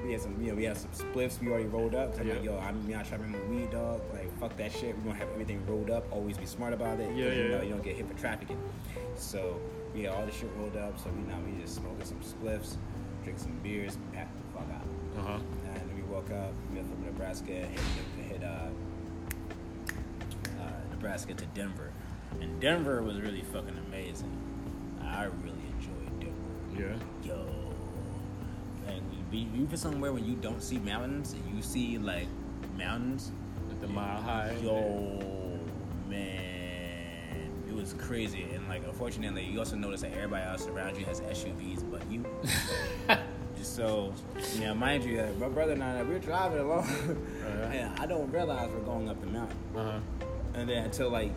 We 0.03 0.11
had 0.11 0.21
some, 0.21 0.35
you 0.41 0.49
know, 0.49 0.55
we 0.55 0.65
had 0.65 0.77
some 0.77 0.89
spliffs 0.91 1.39
we 1.39 1.47
already 1.47 1.65
rolled 1.65 1.95
up. 1.95 2.13
So 2.13 2.21
I'm 2.21 2.29
like, 2.29 2.43
yo, 2.43 2.59
I'm 2.59 2.85
not 2.89 3.05
trying 3.05 3.21
to 3.21 3.25
remember 3.25 3.47
weed, 3.47 3.71
dog. 3.71 4.01
Like, 4.13 4.37
fuck 4.37 4.57
that 4.57 4.71
shit. 4.73 4.97
We're 4.97 5.03
gonna 5.03 5.15
have 5.15 5.29
everything 5.29 5.65
rolled 5.65 5.89
up. 5.89 6.05
Always 6.11 6.37
be 6.37 6.45
smart 6.45 6.73
about 6.73 6.99
it. 6.99 7.09
Yeah, 7.15 7.25
you 7.27 7.31
yeah, 7.31 7.47
know, 7.47 7.55
yeah. 7.57 7.61
you 7.63 7.69
don't 7.69 7.83
get 7.83 7.95
hit 7.95 8.07
for 8.07 8.17
trafficking. 8.19 8.59
So 9.15 9.59
we 9.93 10.03
had 10.03 10.13
all 10.13 10.25
the 10.25 10.31
shit 10.31 10.49
rolled 10.57 10.75
up. 10.75 10.99
So 10.99 11.09
we 11.09 11.21
now 11.21 11.39
we 11.45 11.61
just 11.61 11.75
smoking 11.75 12.05
some 12.05 12.19
spliffs, 12.19 12.75
drink 13.23 13.39
some 13.39 13.57
beers, 13.63 13.97
pack 14.11 14.29
the 14.35 14.59
fuck 14.59 14.67
out. 14.73 14.83
Uh 15.17 15.27
huh. 15.27 15.39
And 15.73 15.89
then 15.89 15.95
we 15.95 16.01
woke 16.03 16.29
up, 16.31 16.53
we 16.69 16.77
went 16.77 16.89
from 16.89 17.05
Nebraska, 17.05 17.51
hit, 17.53 17.79
hit 18.27 18.43
uh, 18.43 18.67
uh, 20.59 20.71
Nebraska 20.91 21.33
to 21.33 21.45
Denver. 21.47 21.91
And 22.41 22.59
Denver 22.59 23.01
was 23.01 23.19
really 23.21 23.41
fucking 23.41 23.77
amazing. 23.87 24.31
I 25.01 25.25
really 25.25 25.63
enjoyed 25.77 26.19
Denver. 26.19 26.99
Yeah. 27.23 27.27
Yo. 27.29 27.45
And 28.87 29.01
be 29.31 29.47
you 29.55 29.67
for 29.67 29.77
somewhere 29.77 30.11
when 30.13 30.25
you 30.25 30.35
don't 30.35 30.61
see 30.61 30.77
mountains 30.79 31.33
and 31.33 31.55
you 31.55 31.61
see 31.61 31.97
like 31.97 32.27
mountains. 32.77 33.31
At 33.69 33.79
the 33.81 33.87
mile 33.87 34.21
high. 34.21 34.55
Yo, 34.61 35.19
man, 36.09 37.49
it 37.67 37.73
was 37.73 37.93
crazy. 37.93 38.45
And 38.53 38.67
like, 38.67 38.83
unfortunately, 38.85 39.45
you 39.45 39.59
also 39.59 39.75
notice 39.75 40.01
that 40.01 40.13
everybody 40.13 40.43
else 40.43 40.67
around 40.67 40.97
you 40.97 41.05
has 41.05 41.21
SUVs, 41.21 41.83
but 41.89 42.01
you. 42.11 42.25
Just 43.57 43.75
so, 43.75 44.13
you 44.55 44.61
know, 44.61 44.73
mind 44.73 45.03
you, 45.03 45.19
uh, 45.19 45.27
my 45.39 45.47
brother 45.47 45.73
and 45.73 45.83
I, 45.83 46.01
we 46.03 46.13
were 46.13 46.19
driving 46.19 46.59
along, 46.59 46.83
Uh-huh. 46.83 47.51
and 47.71 47.99
I 47.99 48.05
don't 48.07 48.29
realize 48.31 48.69
we're 48.71 48.79
going 48.81 49.09
up 49.09 49.19
the 49.21 49.27
mountain. 49.27 49.57
Uh 49.75 49.83
huh. 49.93 49.99
And 50.55 50.67
then 50.69 50.85
until 50.85 51.09
like, 51.09 51.31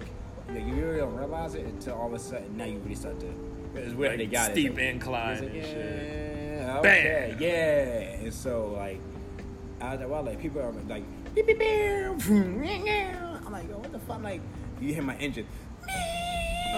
you, 0.48 0.54
know, 0.54 0.66
you 0.66 0.75
really 0.84 0.98
don't 0.98 1.14
realize 1.16 1.54
it 1.54 1.64
until 1.66 1.94
all 1.94 2.06
of 2.08 2.12
a 2.14 2.19
sudden 2.19 2.56
now 2.56 2.64
you 2.64 2.78
really 2.78 2.94
start 2.94 3.19
to. 3.20 3.26
It's 3.74 3.94
where 3.94 4.10
Like 4.10 4.19
they 4.19 4.26
got 4.26 4.53
steep 4.53 4.72
it. 4.72 4.76
Like- 4.76 4.84
incline 4.94 5.41
like, 5.41 5.55
and 5.55 5.56
yeah, 5.56 6.76
okay, 6.79 7.36
yeah. 7.38 8.24
And 8.24 8.32
so 8.34 8.69
like, 8.76 9.00
after 9.81 10.05
a 10.05 10.08
while, 10.08 10.22
like 10.22 10.41
people 10.41 10.60
are 10.62 10.72
like, 10.88 11.05
beep, 11.34 11.46
beep, 11.46 11.58
beep, 11.58 12.15
vroom, 12.17 12.62
yeah, 12.65 12.82
yeah. 12.84 13.38
I'm 13.44 13.53
like, 13.53 13.69
yo, 13.69 13.79
what 13.79 13.93
the 13.93 13.98
fuck? 14.00 14.17
I'm 14.17 14.22
like, 14.22 14.41
you 14.81 14.94
hear 14.94 15.03
my 15.03 15.17
engine. 15.17 15.46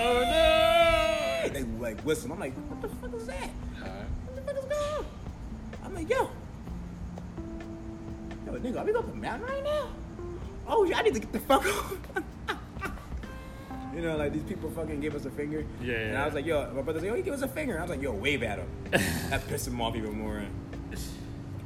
Oh 0.00 0.20
no! 0.22 1.48
They 1.52 1.62
like 1.80 2.00
whistle. 2.02 2.32
I'm 2.32 2.38
like, 2.40 2.54
what 2.68 2.82
the 2.82 2.88
fuck 2.88 3.14
is 3.14 3.26
that? 3.26 3.44
Uh-huh. 3.80 3.88
What 4.26 4.36
the 4.36 4.42
fuck 4.42 4.58
is 4.58 4.64
going 4.64 4.94
on? 4.98 5.04
I'm 5.84 5.94
like, 5.94 6.08
yo, 6.10 6.30
yo, 8.46 8.52
nigga, 8.52 8.78
are 8.80 8.84
we 8.84 8.92
going 8.92 8.96
up 8.96 9.08
the 9.10 9.14
mountain 9.16 9.48
right 9.48 9.64
now? 9.64 9.88
Oh, 10.66 10.84
yeah, 10.84 10.98
I 10.98 11.02
need 11.02 11.14
to 11.14 11.20
get 11.20 11.32
the 11.32 11.40
fuck 11.40 11.64
off. 11.66 11.94
You 13.94 14.02
know, 14.02 14.16
like 14.16 14.32
these 14.32 14.42
people 14.42 14.70
fucking 14.70 15.00
gave 15.00 15.14
us 15.14 15.24
a 15.24 15.30
finger. 15.30 15.64
Yeah, 15.82 15.94
And. 15.96 16.18
I 16.18 16.24
was 16.26 16.34
like, 16.34 16.46
yo, 16.46 16.70
my 16.74 16.82
brother's 16.82 17.02
like, 17.02 17.10
yo, 17.10 17.16
he 17.16 17.22
gave 17.22 17.34
us 17.34 17.42
a 17.42 17.48
finger. 17.48 17.78
I 17.78 17.82
was 17.82 17.90
like, 17.90 18.02
yo, 18.02 18.12
wave 18.12 18.42
at 18.42 18.58
him. 18.58 18.68
that 19.30 19.46
pissed 19.48 19.66
him 19.68 19.80
off 19.80 19.96
even 19.96 20.16
more. 20.18 20.42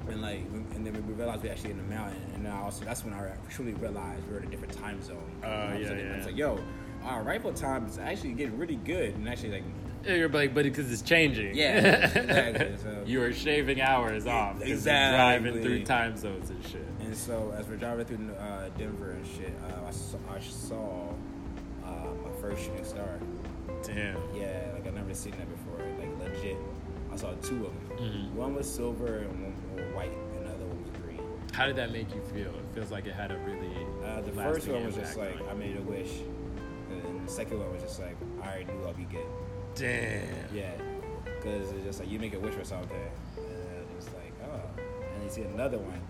And 0.08 0.20
like, 0.20 0.40
and 0.74 0.84
then 0.86 0.92
we 1.06 1.12
realized 1.14 1.42
we 1.42 1.48
actually 1.48 1.70
in 1.70 1.76
the 1.78 1.94
mountain, 1.94 2.20
and 2.34 2.46
I 2.46 2.58
also 2.60 2.84
that's 2.84 3.04
when 3.04 3.14
I 3.14 3.32
truly 3.48 3.72
realized 3.74 4.28
we 4.28 4.34
are 4.36 4.40
in 4.40 4.48
a 4.48 4.50
different 4.50 4.74
time 4.74 5.00
zone. 5.02 5.22
Oh, 5.42 5.46
I 5.48 5.76
yeah, 5.76 5.88
like, 5.90 5.98
yeah. 5.98 6.12
I 6.12 6.16
was 6.16 6.26
like, 6.26 6.36
yo, 6.36 6.58
our 7.04 7.22
rifle 7.22 7.52
time 7.52 7.86
is 7.86 7.98
actually 7.98 8.32
getting 8.32 8.58
really 8.58 8.76
good, 8.76 9.14
and 9.14 9.28
actually 9.28 9.52
like, 9.52 9.62
Yeah, 10.04 10.14
You're 10.16 10.28
like, 10.28 10.54
but 10.54 10.64
because 10.64 10.92
it's 10.92 11.02
changing. 11.02 11.54
Yeah, 11.56 12.04
exactly, 12.16 12.76
so- 12.82 13.04
you 13.06 13.22
are 13.22 13.32
shaving 13.32 13.80
hours 13.80 14.26
off. 14.26 14.60
Exactly. 14.60 15.16
Driving 15.48 15.62
through 15.62 15.84
time 15.84 16.16
zones 16.16 16.50
and 16.50 16.62
shit. 16.66 16.84
And 17.00 17.16
so 17.16 17.54
as 17.56 17.68
we're 17.68 17.76
driving 17.76 18.04
through 18.04 18.34
uh, 18.34 18.68
Denver 18.76 19.12
and 19.12 19.26
shit, 19.26 19.54
uh, 19.64 19.86
I 19.86 19.90
saw, 19.92 20.16
I 20.34 20.40
saw 20.40 21.08
uh, 21.84 22.06
my 22.24 22.30
first 22.40 22.62
shooting 22.64 22.84
star. 22.84 23.18
Damn. 23.82 24.16
Yeah, 24.34 24.70
like 24.74 24.86
I've 24.86 24.94
never 24.94 25.14
seen 25.14 25.32
that 25.32 25.48
before. 25.50 25.84
Like 25.98 26.34
legit, 26.34 26.56
I 27.12 27.16
saw 27.16 27.32
two 27.42 27.66
of 27.66 27.88
them. 27.88 27.98
Mhm. 27.98 28.32
One 28.34 28.54
was 28.54 28.72
silver 28.72 29.18
and 29.18 29.42
one 29.42 29.54
was 29.76 29.94
white, 29.94 30.12
and 30.36 30.46
the 30.46 30.50
other 30.50 30.64
one 30.66 30.82
was 30.82 30.90
green. 31.02 31.20
How 31.52 31.66
did 31.66 31.76
that 31.76 31.90
make 31.92 32.14
you 32.14 32.20
feel? 32.32 32.54
It 32.54 32.64
feels 32.74 32.90
like 32.90 33.06
it 33.06 33.14
had 33.14 33.30
a 33.32 33.38
really. 33.38 33.74
Uh, 34.04 34.20
the 34.20 34.32
first 34.32 34.68
one 34.68 34.84
was 34.84 34.94
just 34.94 35.16
like 35.16 35.36
I 35.50 35.54
made 35.54 35.76
a 35.76 35.82
wish, 35.82 36.20
and 36.90 37.26
the 37.26 37.30
second 37.32 37.58
one 37.60 37.72
was 37.72 37.82
just 37.82 38.00
like 38.00 38.16
I 38.42 38.46
already 38.46 38.64
knew 38.66 38.84
I'll 38.86 38.92
be 38.94 39.04
good. 39.04 39.26
Damn. 39.74 40.28
Yeah, 40.54 40.70
because 41.24 41.72
it's 41.72 41.84
just 41.84 42.00
like 42.00 42.10
you 42.10 42.18
make 42.18 42.34
a 42.34 42.38
wish 42.40 42.54
for 42.54 42.64
something, 42.64 42.96
and 43.36 43.86
it's 43.96 44.06
like 44.14 44.32
oh, 44.44 44.60
and 45.14 45.24
you 45.24 45.30
see 45.30 45.42
another 45.42 45.78
one. 45.78 46.00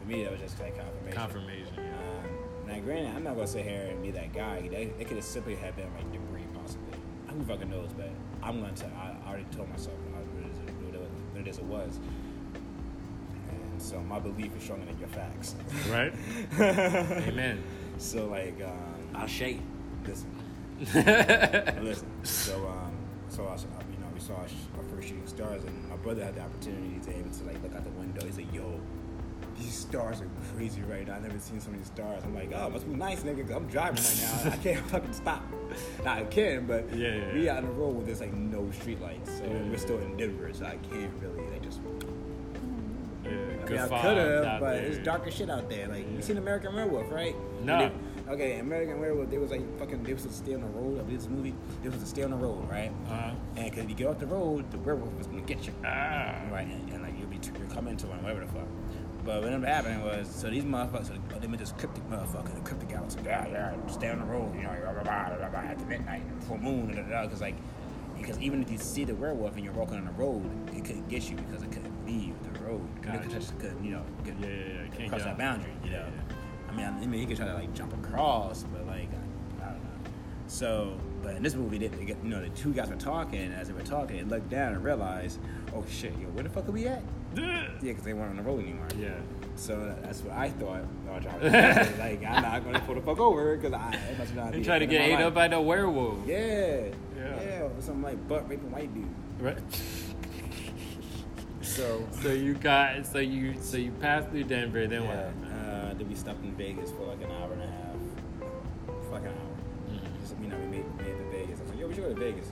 For 0.00 0.06
me, 0.08 0.22
that 0.24 0.32
was 0.32 0.40
just 0.40 0.58
like 0.60 0.76
confirmation. 0.76 1.12
Confirmation. 1.18 1.59
Yeah. 2.80 2.86
Now, 2.86 2.86
granted, 2.86 3.16
I'm 3.16 3.24
not 3.24 3.34
gonna 3.34 3.46
sit 3.46 3.64
here 3.64 3.88
and 3.90 4.02
be 4.02 4.10
that 4.12 4.32
guy. 4.32 4.68
They, 4.68 4.92
they 4.98 5.04
could 5.04 5.16
have 5.16 5.24
simply 5.24 5.56
have 5.56 5.76
been 5.76 5.92
like 5.94 6.10
debris, 6.12 6.46
possibly. 6.54 6.98
I 7.28 7.32
who 7.32 7.44
fucking 7.44 7.70
knows, 7.70 7.90
but 7.96 8.10
I'm 8.42 8.60
gonna 8.60 8.72
tell. 8.72 8.90
I 8.96 9.16
already 9.28 9.44
told 9.54 9.68
myself 9.68 9.96
what 10.10 10.44
it 10.44 10.50
is, 10.50 10.58
what 10.58 10.94
it, 10.94 11.00
what 11.32 11.40
it, 11.40 11.48
is 11.48 11.58
it 11.58 11.64
was. 11.64 11.98
And 13.50 13.82
so 13.82 14.00
my 14.00 14.18
belief 14.18 14.56
is 14.56 14.62
stronger 14.62 14.86
than 14.86 14.98
your 14.98 15.08
facts. 15.08 15.54
Right? 15.90 16.12
Amen. 16.60 17.62
So 17.98 18.26
like, 18.26 18.60
um, 18.62 19.08
I'll 19.14 19.26
shake. 19.26 19.60
listen, 20.06 20.30
listen. 21.84 22.08
So 22.24 22.66
um, 22.66 22.96
so 23.28 23.46
I, 23.46 23.54
you 23.54 23.98
know, 24.00 24.08
we 24.12 24.20
saw 24.20 24.34
our 24.34 24.84
first 24.94 25.08
shooting 25.08 25.26
stars, 25.26 25.62
and 25.64 25.88
my 25.88 25.96
brother 25.96 26.24
had 26.24 26.34
the 26.34 26.40
opportunity 26.40 26.98
to 27.04 27.16
able 27.16 27.30
to 27.30 27.44
like 27.44 27.62
look 27.62 27.74
out 27.74 27.84
the 27.84 27.90
window. 27.90 28.24
He's 28.24 28.38
like, 28.38 28.52
"Yo, 28.52 28.80
these 29.60 29.74
stars 29.74 30.20
are 30.20 30.28
crazy 30.56 30.82
right 30.82 31.06
now. 31.06 31.14
I've 31.14 31.22
never 31.22 31.38
seen 31.38 31.60
so 31.60 31.70
many 31.70 31.84
stars." 31.84 32.22
I'm 32.24 32.34
like, 32.34 32.50
"Oh, 32.54 32.66
it 32.66 32.72
must 32.72 32.88
be 32.88 32.94
nice, 32.94 33.22
nigga. 33.22 33.46
'cause 33.46 33.56
I'm 33.56 33.66
driving 33.68 34.02
right 34.02 34.44
now. 34.44 34.52
I 34.52 34.56
can't 34.56 34.86
fucking 34.90 35.12
stop. 35.12 35.42
Now 36.04 36.14
I 36.14 36.24
can, 36.24 36.66
but 36.66 36.92
Yeah, 36.94 37.14
yeah, 37.14 37.32
we 37.34 37.44
yeah. 37.46 37.52
out 37.52 37.58
on 37.58 37.66
the 37.66 37.70
road 37.72 37.94
with 37.96 38.06
there's 38.06 38.20
like 38.20 38.32
no 38.34 38.70
street 38.72 39.00
lights, 39.00 39.30
so 39.38 39.44
Yeah, 39.44 39.62
we're 39.70 39.78
still 39.78 39.98
in 39.98 40.16
Denver, 40.16 40.50
so 40.52 40.64
I 40.66 40.76
can't 40.90 41.12
really 41.22 41.48
like 41.50 41.62
just. 41.62 41.80
Yeah, 43.22 43.30
I 43.30 43.34
mean, 43.34 43.60
I 43.60 43.64
could 43.66 44.16
have, 44.16 44.60
but 44.60 44.72
there. 44.72 44.82
it's 44.86 44.98
dark 44.98 45.26
as 45.26 45.34
shit 45.34 45.50
out 45.50 45.68
there. 45.68 45.86
Like 45.88 46.10
you 46.10 46.22
seen 46.22 46.38
American 46.38 46.74
Werewolf, 46.74 47.10
right? 47.12 47.36
No. 47.62 47.90
Okay, 48.28 48.58
American 48.60 48.98
Werewolf. 49.00 49.28
They 49.30 49.38
was 49.38 49.50
like 49.50 49.78
fucking. 49.78 50.02
They 50.04 50.14
was 50.14 50.22
to 50.22 50.32
stay 50.32 50.54
on 50.54 50.62
the 50.62 50.66
road. 50.68 50.98
I 50.98 51.02
believe 51.02 51.18
this 51.20 51.28
movie. 51.28 51.54
They 51.82 51.88
was 51.90 51.98
to 52.00 52.06
stay 52.06 52.22
on 52.22 52.30
the 52.30 52.36
road, 52.36 52.68
right? 52.70 52.90
Uh-huh. 53.08 53.32
And 53.56 53.64
because 53.70 53.84
if 53.84 53.90
you 53.90 53.96
get 53.96 54.06
off 54.06 54.18
the 54.18 54.26
road, 54.26 54.70
the 54.70 54.78
werewolf 54.78 55.20
is 55.20 55.26
gonna 55.26 55.42
get 55.42 55.66
you. 55.66 55.72
Ah. 55.84 56.40
Right, 56.50 56.66
and, 56.66 56.90
and 56.92 57.02
like 57.02 57.18
you'll 57.18 57.28
be 57.28 57.38
you're 57.58 57.68
coming 57.68 57.96
to 57.98 58.06
one, 58.06 58.22
whatever 58.22 58.40
the 58.40 58.46
fuck. 58.52 58.66
But 59.24 59.42
what 59.42 59.52
ended 59.52 59.68
up 59.68 59.68
happening 59.68 60.02
was, 60.02 60.28
so 60.28 60.48
these 60.48 60.64
motherfuckers, 60.64 61.08
so 61.08 61.38
they 61.38 61.46
met 61.46 61.58
this 61.60 61.72
cryptic 61.72 62.08
motherfucker, 62.08 62.54
the 62.54 62.60
cryptic 62.60 62.88
guy 62.88 63.00
was 63.00 63.16
like, 63.16 63.26
yeah, 63.26 63.46
yeah, 63.48 63.86
stay 63.86 64.08
on 64.08 64.18
the 64.18 64.24
road, 64.24 64.54
you 64.54 64.62
know, 64.62 64.74
blah, 64.82 64.92
blah, 64.92 65.02
blah, 65.02 65.36
blah, 65.36 65.48
blah, 65.48 65.60
at 65.60 65.78
the 65.78 65.84
midnight, 65.84 66.22
full 66.48 66.56
moon, 66.58 66.94
da, 66.94 67.02
da, 67.02 67.24
because 67.26 67.42
like, 67.42 67.54
because 68.18 68.38
even 68.38 68.62
if 68.62 68.70
you 68.70 68.78
see 68.78 69.04
the 69.04 69.14
werewolf 69.14 69.56
and 69.56 69.64
you're 69.64 69.74
walking 69.74 69.96
on 69.96 70.06
the 70.06 70.12
road, 70.12 70.48
it 70.74 70.84
couldn't 70.84 71.08
get 71.08 71.28
you 71.28 71.36
because 71.36 71.62
it 71.62 71.70
couldn't 71.70 72.06
leave 72.06 72.34
the 72.52 72.60
road. 72.60 72.86
It 72.96 73.02
Gotcha. 73.02 73.18
could 73.18 73.30
just 73.30 73.58
couldn't, 73.58 73.84
you 73.84 73.92
know, 73.92 74.02
get, 74.24 74.34
Yeah, 74.40 74.48
yeah, 74.48 74.82
yeah. 74.84 74.96
Can't 74.96 75.08
cross 75.10 75.24
that 75.24 75.38
boundary, 75.38 75.72
you 75.84 75.90
know. 75.90 76.06
Yeah, 76.06 76.30
I 76.70 76.72
mean, 76.74 76.86
I, 76.86 77.06
mean, 77.06 77.20
he 77.20 77.26
could 77.26 77.36
try 77.36 77.46
to 77.46 77.54
like 77.54 77.72
jump 77.74 77.92
across, 77.94 78.62
but 78.64 78.86
like, 78.86 79.08
I, 79.60 79.64
I 79.64 79.70
don't 79.72 79.82
know. 79.82 80.10
So, 80.48 80.98
but 81.22 81.34
in 81.36 81.42
this 81.42 81.54
movie, 81.54 81.78
they, 81.78 81.88
they 81.88 82.04
get, 82.04 82.16
you 82.22 82.30
know, 82.30 82.40
the 82.42 82.48
two 82.50 82.72
guys 82.72 82.88
were 82.88 82.96
talking. 82.96 83.40
and 83.40 83.54
As 83.54 83.68
they 83.68 83.74
were 83.74 83.82
talking, 83.82 84.16
they 84.16 84.22
looked 84.24 84.50
down 84.50 84.74
and 84.74 84.84
realized, 84.84 85.40
oh 85.74 85.84
shit, 85.88 86.12
yo, 86.18 86.28
where 86.28 86.44
the 86.44 86.50
fuck 86.50 86.68
are 86.68 86.72
we 86.72 86.86
at? 86.86 87.02
Yeah. 87.36 87.68
Because 87.80 88.04
they 88.04 88.12
weren't 88.12 88.30
on 88.30 88.36
the 88.36 88.42
road 88.42 88.60
anymore. 88.62 88.86
Yeah. 88.98 89.10
So 89.56 89.94
that's 90.02 90.20
what 90.22 90.36
I 90.36 90.50
thought. 90.50 90.82
while 91.06 91.20
like, 91.98 92.24
I'm 92.24 92.42
not 92.42 92.64
gonna 92.64 92.80
pull 92.80 92.94
the 92.94 93.00
fuck 93.02 93.18
over 93.20 93.56
because 93.56 93.72
I 93.72 93.92
it 94.10 94.18
must 94.18 94.34
not 94.34 94.54
You 94.54 94.64
try 94.64 94.78
to 94.78 94.86
get 94.86 95.02
ate 95.02 95.20
up 95.20 95.34
by 95.34 95.48
the 95.48 95.60
werewolf. 95.60 96.26
Yeah, 96.26 96.36
Yeah. 97.16 97.42
yeah, 97.42 97.60
or 97.62 97.70
something 97.80 98.02
like 98.02 98.26
butt 98.28 98.48
raping 98.48 98.70
white 98.70 98.92
dude. 98.94 99.06
Right. 99.40 99.58
So 101.62 102.02
So 102.22 102.30
you 102.32 102.54
got 102.54 103.06
so 103.06 103.18
you 103.18 103.54
so 103.60 103.76
you 103.76 103.92
passed 103.92 104.28
through 104.30 104.44
Denver, 104.44 104.86
then 104.86 105.02
yeah, 105.02 105.26
what? 105.26 105.50
uh, 105.52 105.94
then 105.94 106.08
we 106.08 106.14
stopped 106.14 106.42
in 106.42 106.52
Vegas 106.56 106.90
for 106.90 107.04
like 107.06 107.22
an 107.22 107.30
hour 107.30 107.52
and 107.52 107.62
a 107.62 107.66
half, 107.66 109.10
like 109.12 109.22
an 109.22 109.28
hour. 109.28 109.92
Mhm. 109.94 110.20
Just, 110.20 110.34
you 110.42 110.48
know, 110.48 110.56
we 110.58 110.66
made, 110.66 110.96
made 110.98 111.06
it 111.06 111.18
to 111.18 111.30
Vegas. 111.30 111.60
I 111.60 111.62
was 111.62 111.70
like, 111.70 111.80
yo, 111.80 111.86
we 111.88 111.94
should 111.94 112.04
go 112.04 112.14
to 112.14 112.20
Vegas. 112.20 112.50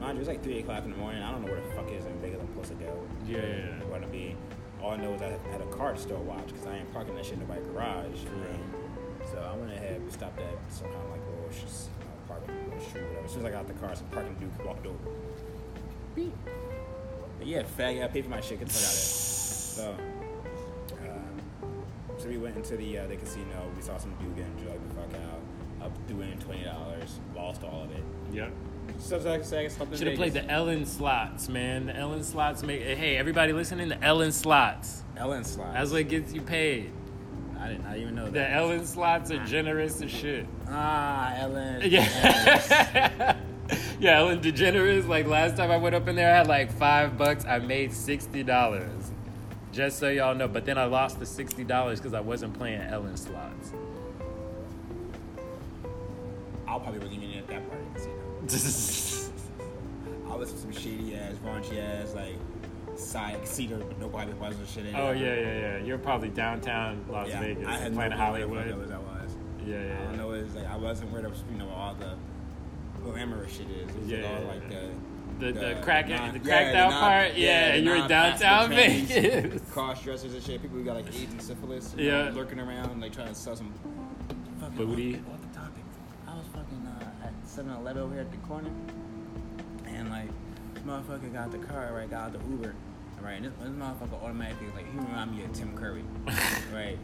Mind 0.00 0.16
you, 0.16 0.20
it's 0.20 0.28
like 0.28 0.42
3 0.42 0.58
o'clock 0.60 0.84
in 0.84 0.90
the 0.90 0.96
morning. 0.96 1.22
I 1.22 1.30
don't 1.32 1.44
know 1.44 1.52
where 1.52 1.60
the 1.60 1.74
fuck 1.74 1.90
is 1.90 2.04
in 2.04 2.12
Vegas 2.20 2.40
I'm 2.40 2.46
supposed 2.48 2.68
to 2.68 2.74
go. 2.74 3.06
Yeah, 3.26 3.38
yeah, 3.38 3.46
yeah. 3.46 3.84
Where 3.88 4.00
to 4.00 4.06
be. 4.06 4.36
All 4.82 4.90
I 4.90 4.96
know 4.96 5.14
is 5.14 5.22
I 5.22 5.30
had 5.50 5.60
a 5.60 5.66
car 5.66 5.94
to 5.94 5.98
still 5.98 6.18
watch 6.22 6.46
because 6.48 6.66
I 6.66 6.76
ain't 6.76 6.92
parking 6.92 7.14
that 7.16 7.24
shit 7.24 7.34
in 7.38 7.48
my 7.48 7.56
garage. 7.56 8.04
Right. 8.36 8.60
So 9.32 9.38
I 9.38 9.56
went 9.56 9.72
ahead, 9.72 10.04
we 10.04 10.10
stopped 10.10 10.38
at 10.38 10.54
some 10.70 10.88
kind 10.88 11.00
of 11.02 11.10
like 11.10 11.20
little 11.26 11.50
sh- 11.50 11.88
you 11.98 12.04
know, 12.04 12.12
parking 12.28 12.64
little 12.68 12.80
street, 12.86 13.04
whatever. 13.04 13.24
As 13.24 13.30
soon 13.30 13.40
as 13.40 13.46
I 13.46 13.50
got 13.50 13.58
out 13.60 13.66
the 13.68 13.74
car, 13.74 13.96
some 13.96 14.06
parking 14.08 14.34
dude 14.34 14.64
walked 14.64 14.86
over. 14.86 14.98
Beep. 16.14 16.34
But 17.38 17.46
yeah, 17.46 17.62
faggot, 17.62 18.04
I 18.04 18.08
paid 18.08 18.24
for 18.24 18.30
my 18.30 18.40
shit, 18.40 18.58
get 18.60 18.68
the 18.68 18.74
fuck 18.74 18.84
out 18.84 18.92
of 18.92 18.96
there. 18.96 19.06
So, 19.76 19.96
um, 21.02 22.18
so 22.18 22.28
we 22.28 22.38
went 22.38 22.56
into 22.56 22.76
the 22.76 22.98
uh, 22.98 23.06
the 23.08 23.16
casino. 23.16 23.70
We 23.74 23.82
saw 23.82 23.98
some 23.98 24.14
dude 24.20 24.36
getting 24.36 24.54
drugged 24.56 24.90
the 24.90 24.94
fuck 24.94 25.20
out. 25.22 25.86
Up 25.86 25.92
threw 26.06 26.20
in 26.20 26.38
twenty 26.38 26.64
dollars, 26.64 27.18
lost 27.34 27.64
all 27.64 27.82
of 27.82 27.90
it. 27.90 28.04
Yep. 28.32 28.52
So 28.98 29.20
so 29.20 29.30
I 29.30 29.36
in 29.36 29.70
Should 29.96 30.06
have 30.08 30.16
played 30.16 30.32
the 30.32 30.44
Ellen 30.50 30.84
slots, 30.84 31.48
man. 31.48 31.86
The 31.86 31.96
Ellen 31.96 32.24
slots 32.24 32.62
make. 32.62 32.82
Hey, 32.82 33.16
everybody 33.16 33.52
listening, 33.52 33.88
the 33.88 34.02
Ellen 34.02 34.32
slots. 34.32 35.02
Ellen 35.16 35.44
slots. 35.44 35.74
That's 35.74 35.90
what 35.92 36.08
gets 36.08 36.32
you 36.32 36.40
paid. 36.40 36.92
I 37.58 37.68
didn't. 37.68 37.86
I 37.86 37.90
didn't 37.90 38.02
even 38.02 38.14
know 38.16 38.24
that. 38.24 38.32
The. 38.32 38.50
Ellen 38.50 38.84
slots 38.84 39.30
are 39.30 39.44
generous 39.44 40.00
as 40.02 40.10
shit. 40.10 40.46
ah, 40.68 41.34
Ellen. 41.36 41.82
Yeah. 41.84 43.36
yeah, 44.00 44.18
Ellen 44.18 44.40
DeGeneres. 44.40 45.06
Like 45.06 45.26
last 45.26 45.56
time 45.56 45.70
I 45.70 45.76
went 45.76 45.94
up 45.94 46.08
in 46.08 46.16
there, 46.16 46.32
I 46.32 46.38
had 46.38 46.46
like 46.46 46.72
five 46.72 47.16
bucks. 47.16 47.44
I 47.44 47.58
made 47.58 47.92
sixty 47.92 48.42
dollars. 48.42 49.12
Just 49.72 49.98
so 49.98 50.08
y'all 50.08 50.34
know. 50.34 50.48
But 50.48 50.64
then 50.64 50.78
I 50.78 50.84
lost 50.84 51.18
the 51.18 51.26
sixty 51.26 51.64
dollars 51.64 52.00
because 52.00 52.14
I 52.14 52.20
wasn't 52.20 52.54
playing 52.54 52.80
Ellen 52.80 53.16
slots. 53.16 53.72
I'll 56.66 56.80
probably 56.80 56.98
wasn't 56.98 57.22
even 57.22 57.38
at 57.38 57.46
that 57.48 57.68
part 57.68 57.80
of 57.80 57.94
the 57.94 57.98
casino. 58.00 58.25
I 60.30 60.34
was 60.36 60.50
some 60.50 60.72
shady 60.72 61.16
ass, 61.16 61.34
raunchy 61.44 61.78
ass, 61.80 62.14
like 62.14 62.36
side 62.96 63.46
cedar, 63.46 63.78
but 63.78 63.98
nobody 63.98 64.32
was 64.34 64.58
or 64.60 64.66
shit. 64.66 64.86
in 64.86 64.94
oh 64.94 65.10
yeah, 65.12 65.34
yeah, 65.34 65.58
yeah. 65.60 65.78
You're 65.78 65.98
probably 65.98 66.28
downtown 66.28 67.04
Las 67.10 67.28
Yeah, 67.28 67.40
Vegas, 67.40 67.66
I 67.66 67.72
had 67.78 67.94
playing 67.94 68.10
no 68.12 68.16
Hollywood. 68.16 68.68
the 68.68 68.74
fuck 68.76 68.88
that 68.88 69.02
was. 69.02 69.36
Yeah, 69.66 69.74
yeah. 69.74 69.80
I 69.80 69.82
yeah. 69.84 69.98
don't 70.04 70.10
yeah. 70.12 70.16
know. 70.18 70.30
It's 70.32 70.54
like 70.54 70.66
I 70.68 70.76
wasn't 70.76 71.10
where 71.12 71.22
the 71.22 71.30
you 71.50 71.58
know 71.58 71.68
all 71.70 71.94
the 71.94 72.14
glamorous 73.02 73.52
shit 73.52 73.68
is. 73.70 73.88
It 73.90 73.98
was 73.98 74.08
Yeah, 74.08 74.18
like 74.22 74.26
all 74.32 74.40
yeah, 74.40 74.48
like 74.48 74.62
yeah. 74.70 74.78
the 75.38 75.46
The, 75.46 75.52
the, 75.74 75.80
crack, 75.82 76.08
non- 76.08 76.32
the 76.32 76.38
yeah, 76.38 76.44
cracked 76.44 76.72
the 76.72 76.78
out 76.78 76.90
non- 76.90 77.00
part, 77.00 77.34
yeah, 77.36 77.72
the 77.72 77.78
you're 77.80 77.98
non-fashionable 77.98 78.38
downtown 78.38 78.70
Vegas. 78.70 79.62
Cross 79.72 80.02
dressers 80.04 80.34
and 80.34 80.42
shit. 80.42 80.62
People 80.62 80.78
who 80.78 80.84
got 80.84 80.96
like 80.96 81.08
AIDS 81.08 81.32
and 81.32 81.42
syphilis. 81.42 81.94
Yeah. 81.98 82.28
know, 82.28 82.36
lurking 82.36 82.60
around 82.60 83.00
like 83.00 83.12
trying 83.12 83.28
to 83.28 83.34
sell 83.34 83.56
some 83.56 83.72
Booty. 84.76 85.20
7 87.56 87.72
Eleven 87.72 88.02
over 88.02 88.12
here 88.12 88.20
at 88.20 88.30
the 88.30 88.36
corner. 88.46 88.68
And 89.86 90.10
like, 90.10 90.28
motherfucker 90.86 91.32
got 91.32 91.50
the 91.50 91.58
car, 91.58 91.90
right? 91.94 92.08
Got 92.10 92.34
the 92.34 92.50
Uber, 92.50 92.74
right? 93.22 93.32
And 93.36 93.46
this, 93.46 93.52
this 93.58 93.70
motherfucker 93.70 94.22
automatically, 94.22 94.66
like, 94.76 94.92
he 94.92 94.98
remind 94.98 95.34
me 95.34 95.42
of 95.42 95.54
Tim 95.54 95.74
Curry, 95.74 96.04
right? 96.74 96.98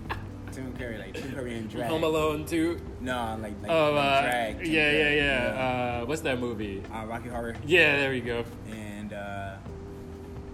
Tim 0.51 0.77
Curry, 0.77 0.99
like 0.99 1.15
Tim 1.15 1.33
Curry 1.33 1.57
and 1.57 1.71
drag. 1.71 1.89
Home 1.89 2.05
Alone 2.05 2.45
Two. 2.45 2.79
No, 3.01 3.39
like 3.41 3.55
like, 3.63 3.71
oh, 3.71 3.97
uh, 3.97 4.21
drag. 4.21 4.59
Tim 4.59 4.67
yeah, 4.67 4.91
Curry, 4.91 4.99
yeah, 4.99 5.09
yeah, 5.09 5.15
yeah. 5.15 5.49
You 5.49 5.55
know? 5.55 6.03
uh, 6.03 6.07
what's 6.07 6.21
that 6.21 6.39
movie? 6.39 6.83
Uh, 6.93 7.07
Rocky 7.07 7.31
Horror. 7.31 7.57
Yeah, 7.65 7.97
there 7.97 8.13
you 8.13 8.21
go. 8.21 8.45
And 8.71 9.15
uh, 9.15 9.55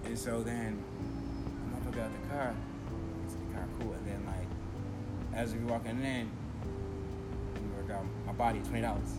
and 0.04 0.16
so 0.16 0.44
then, 0.44 0.80
motherfucker 1.74 1.96
got 1.96 2.22
the 2.22 2.28
car. 2.28 2.54
It's 3.24 3.34
the 3.34 3.52
car, 3.52 3.66
cool. 3.80 3.92
And 3.94 4.06
then 4.06 4.24
like, 4.26 4.46
as 5.34 5.52
we 5.52 5.64
walking 5.64 6.00
in, 6.04 6.30
we 7.76 7.88
got 7.88 8.04
my 8.24 8.32
body 8.34 8.60
twenty 8.60 8.82
dollars. 8.82 9.17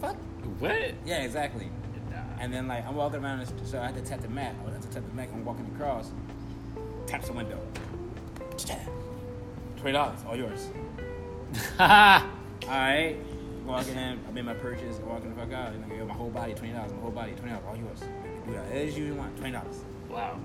Fuck. 0.00 0.16
What? 0.60 0.94
Yeah, 1.04 1.22
exactly. 1.22 1.68
And 2.40 2.52
then 2.52 2.68
like 2.68 2.86
I'm 2.86 2.94
walking 2.96 3.24
around, 3.24 3.46
so 3.64 3.80
I 3.80 3.86
had 3.86 3.94
to 3.94 4.02
tap 4.02 4.20
the 4.20 4.28
mat. 4.28 4.54
I 4.66 4.70
have 4.70 4.80
to 4.82 4.88
tap 4.88 5.02
the 5.08 5.14
mat. 5.14 5.28
I'm 5.32 5.44
walking 5.44 5.66
across. 5.74 6.10
Taps 7.06 7.28
the 7.28 7.32
window. 7.32 7.58
Twenty 9.76 9.92
dollars, 9.92 10.18
all 10.26 10.36
yours. 10.36 10.68
All 11.78 11.88
right. 12.68 13.16
Walking 13.64 13.94
in, 13.94 14.20
I 14.26 14.32
made 14.32 14.44
my 14.44 14.54
purchase. 14.54 14.96
Walking 14.98 15.34
the 15.34 15.40
fuck 15.40 15.52
out. 15.52 15.72
You 15.72 15.78
know, 15.80 15.94
yo, 15.94 16.06
my 16.06 16.14
whole 16.14 16.30
body, 16.30 16.54
twenty 16.54 16.72
dollars. 16.72 16.92
My 16.92 17.00
whole 17.00 17.10
body, 17.10 17.32
twenty 17.32 17.50
dollars. 17.52 17.66
All 17.68 17.76
yours. 17.76 18.00
Do 18.46 18.52
that 18.52 18.72
as 18.72 18.98
you 18.98 19.14
want. 19.14 19.36
Twenty 19.36 19.52
dollars. 19.52 19.84
wow. 20.10 20.38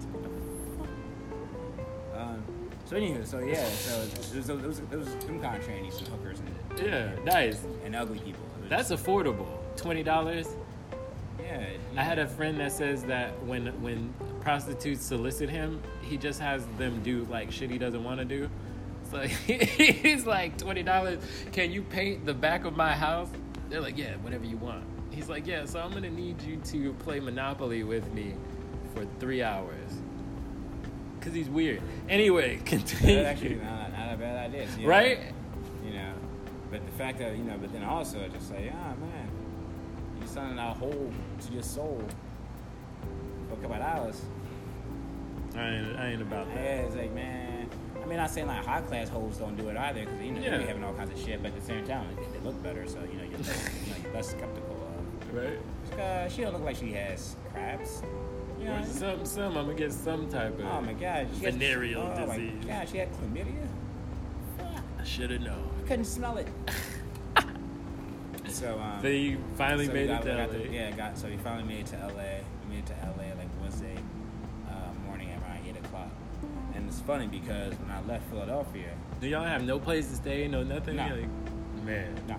So 2.89 2.96
anywho, 2.96 3.24
so 3.24 3.38
yeah, 3.38 3.65
so 3.65 4.01
it 4.01 4.17
was, 4.17 4.50
it 4.50 4.63
was, 4.65 4.79
it 4.79 4.91
was 4.98 5.08
some 5.27 5.39
kind 5.39 5.62
of 5.62 5.63
trannies, 5.67 5.93
some 5.93 6.08
hookers, 6.08 6.39
and, 6.39 6.79
Yeah, 6.79 7.12
nice. 7.24 7.63
and 7.86 7.96
ugly 7.96 8.17
people. 8.17 8.41
That's 8.67 8.89
affordable. 8.89 9.46
Twenty 9.75 10.01
dollars. 10.01 10.48
yeah. 11.39 11.67
I 11.96 12.01
had 12.03 12.17
a 12.17 12.25
friend 12.25 12.60
that 12.60 12.72
says 12.72 13.03
that 13.03 13.39
when 13.43 13.67
when 13.84 14.12
prostitutes 14.41 15.05
solicit 15.05 15.51
him, 15.51 15.84
he 16.01 16.17
just 16.17 16.39
has 16.39 16.65
them 16.79 17.03
do 17.03 17.27
like 17.29 17.51
shit 17.51 17.69
he 17.69 17.77
doesn't 17.77 18.03
want 18.03 18.22
to 18.22 18.25
do. 18.25 18.50
So 19.12 19.19
he's 19.27 20.25
like 20.25 20.58
twenty 20.58 20.81
dollars. 20.81 21.19
Can 21.51 21.72
you 21.72 21.84
paint 21.84 22.25
the 22.25 22.34
back 22.34 22.65
of 22.65 22.75
my 22.75 22.93
house? 22.93 23.29
They're 23.69 23.81
like, 23.81 24.00
yeah, 24.00 24.15
whatever 24.24 24.46
you 24.46 24.58
want. 24.58 24.84
He's 25.12 25.29
like, 25.29 25.46
yeah. 25.46 25.65
So 25.65 25.79
I'm 25.79 25.91
gonna 25.91 26.10
need 26.10 26.41
you 26.41 26.58
to 26.58 26.93
play 26.93 27.19
Monopoly 27.19 27.84
with 27.84 28.12
me 28.13 28.34
for 28.96 29.05
three 29.19 29.43
hours. 29.43 29.99
Cause 31.21 31.33
he's 31.33 31.49
weird. 31.49 31.81
Anyway, 32.07 32.59
continue. 32.65 33.15
That's 33.23 33.27
actually 33.41 33.55
not, 33.55 33.91
not 33.91 34.13
a 34.13 34.17
bad 34.17 34.49
idea. 34.49 34.67
so, 34.69 34.77
you 34.77 34.83
know, 34.83 34.89
right? 34.89 35.19
You 35.85 35.93
know, 35.93 36.13
but 36.71 36.85
the 36.85 36.91
fact 36.93 37.19
that 37.19 37.35
you 37.38 37.43
know, 37.43 37.57
but 37.59 37.71
then 37.73 37.83
also 37.83 38.25
just 38.29 38.51
like, 38.53 38.71
ah 38.73 38.93
man, 38.99 39.29
you're 40.19 40.27
selling 40.27 40.57
out 40.59 40.77
whole 40.77 41.11
to 41.47 41.53
your 41.53 41.63
soul 41.63 42.01
for 43.49 43.53
a 43.55 43.57
couple 43.57 43.73
of 43.73 43.81
dollars. 43.81 44.21
I 45.55 45.67
ain't, 45.67 45.97
I 45.99 46.07
ain't 46.11 46.21
about 46.21 46.47
that. 46.53 46.55
Yeah, 46.55 46.81
it's 46.85 46.95
like 46.95 47.13
man. 47.13 47.69
I 48.01 48.05
mean, 48.05 48.17
not 48.17 48.29
saying 48.31 48.47
like 48.47 48.63
high 48.63 48.81
class 48.81 49.09
hoes 49.09 49.38
don't 49.38 49.57
do 49.57 49.67
it 49.69 49.75
either, 49.77 50.01
because 50.01 50.21
you 50.21 50.31
know 50.31 50.41
Yeah. 50.41 50.51
they 50.51 50.57
be 50.59 50.65
having 50.67 50.83
all 50.83 50.93
kinds 50.93 51.11
of 51.11 51.19
shit. 51.25 51.41
But 51.43 51.51
at 51.53 51.59
the 51.59 51.65
same 51.65 51.85
time, 51.85 52.07
they, 52.15 52.38
they 52.39 52.45
look 52.45 52.61
better, 52.63 52.88
so 52.88 52.99
you 53.11 53.17
know 53.17 53.23
you're 53.29 53.38
less, 53.39 53.69
you 53.85 53.91
know, 53.93 53.99
you're 54.03 54.13
less 54.13 54.29
skeptical 54.29 54.88
of. 55.31 55.35
right? 55.35 55.99
Uh, 55.99 56.29
she 56.29 56.43
don't 56.43 56.53
look 56.53 56.63
like 56.63 56.77
she 56.77 56.91
has 56.93 57.35
crabs. 57.51 58.03
Or 58.65 58.71
I 58.71 58.83
some, 58.83 59.25
some. 59.25 59.57
I'm 59.57 59.65
gonna 59.65 59.73
get 59.77 59.91
some 59.93 60.27
type 60.29 60.59
of. 60.59 60.65
Oh 60.65 60.81
my 60.81 60.93
gosh, 60.93 61.27
She 61.37 61.45
had- 61.45 61.53
Venereal 61.55 62.01
oh 62.01 62.25
my 62.27 62.37
disease. 62.37 62.65
god, 62.65 62.89
she 62.89 62.97
had 62.97 63.09
chlamydia. 63.13 63.67
I 64.99 65.03
should 65.03 65.31
have 65.31 65.41
known. 65.41 65.69
I 65.83 65.87
couldn't 65.87 66.05
smell 66.05 66.37
it. 66.37 66.47
so 68.47 68.79
um, 68.79 69.01
So 69.01 69.07
you 69.07 69.37
finally 69.55 69.85
so 69.87 69.93
made 69.93 70.07
got- 70.07 70.21
it 70.25 70.29
to 70.31 70.37
got 70.37 70.49
LA. 70.51 70.57
to- 70.65 70.71
yeah, 70.73 70.91
got 70.91 71.17
so 71.17 71.27
we 71.27 71.37
finally 71.37 71.63
made 71.67 71.81
it 71.81 71.85
to 71.87 71.97
LA. 71.97 72.41
We 72.67 72.75
made 72.75 72.79
it 72.79 72.85
to 72.87 72.93
LA 73.05 73.35
like 73.37 73.47
Wednesday 73.61 73.95
uh, 74.69 74.93
morning 75.07 75.29
around 75.29 75.59
eight 75.67 75.77
o'clock. 75.77 76.09
And 76.75 76.87
it's 76.87 76.99
funny 77.01 77.27
because 77.27 77.73
when 77.75 77.91
I 77.91 78.01
left 78.07 78.29
Philadelphia, 78.29 78.89
Do 79.21 79.27
y'all 79.27 79.43
have 79.43 79.63
no 79.63 79.79
place 79.79 80.07
to 80.09 80.15
stay? 80.15 80.47
No 80.47 80.63
nothing. 80.63 80.95
No. 80.97 81.03
Like, 81.03 81.83
man. 81.85 82.15
no, 82.27 82.35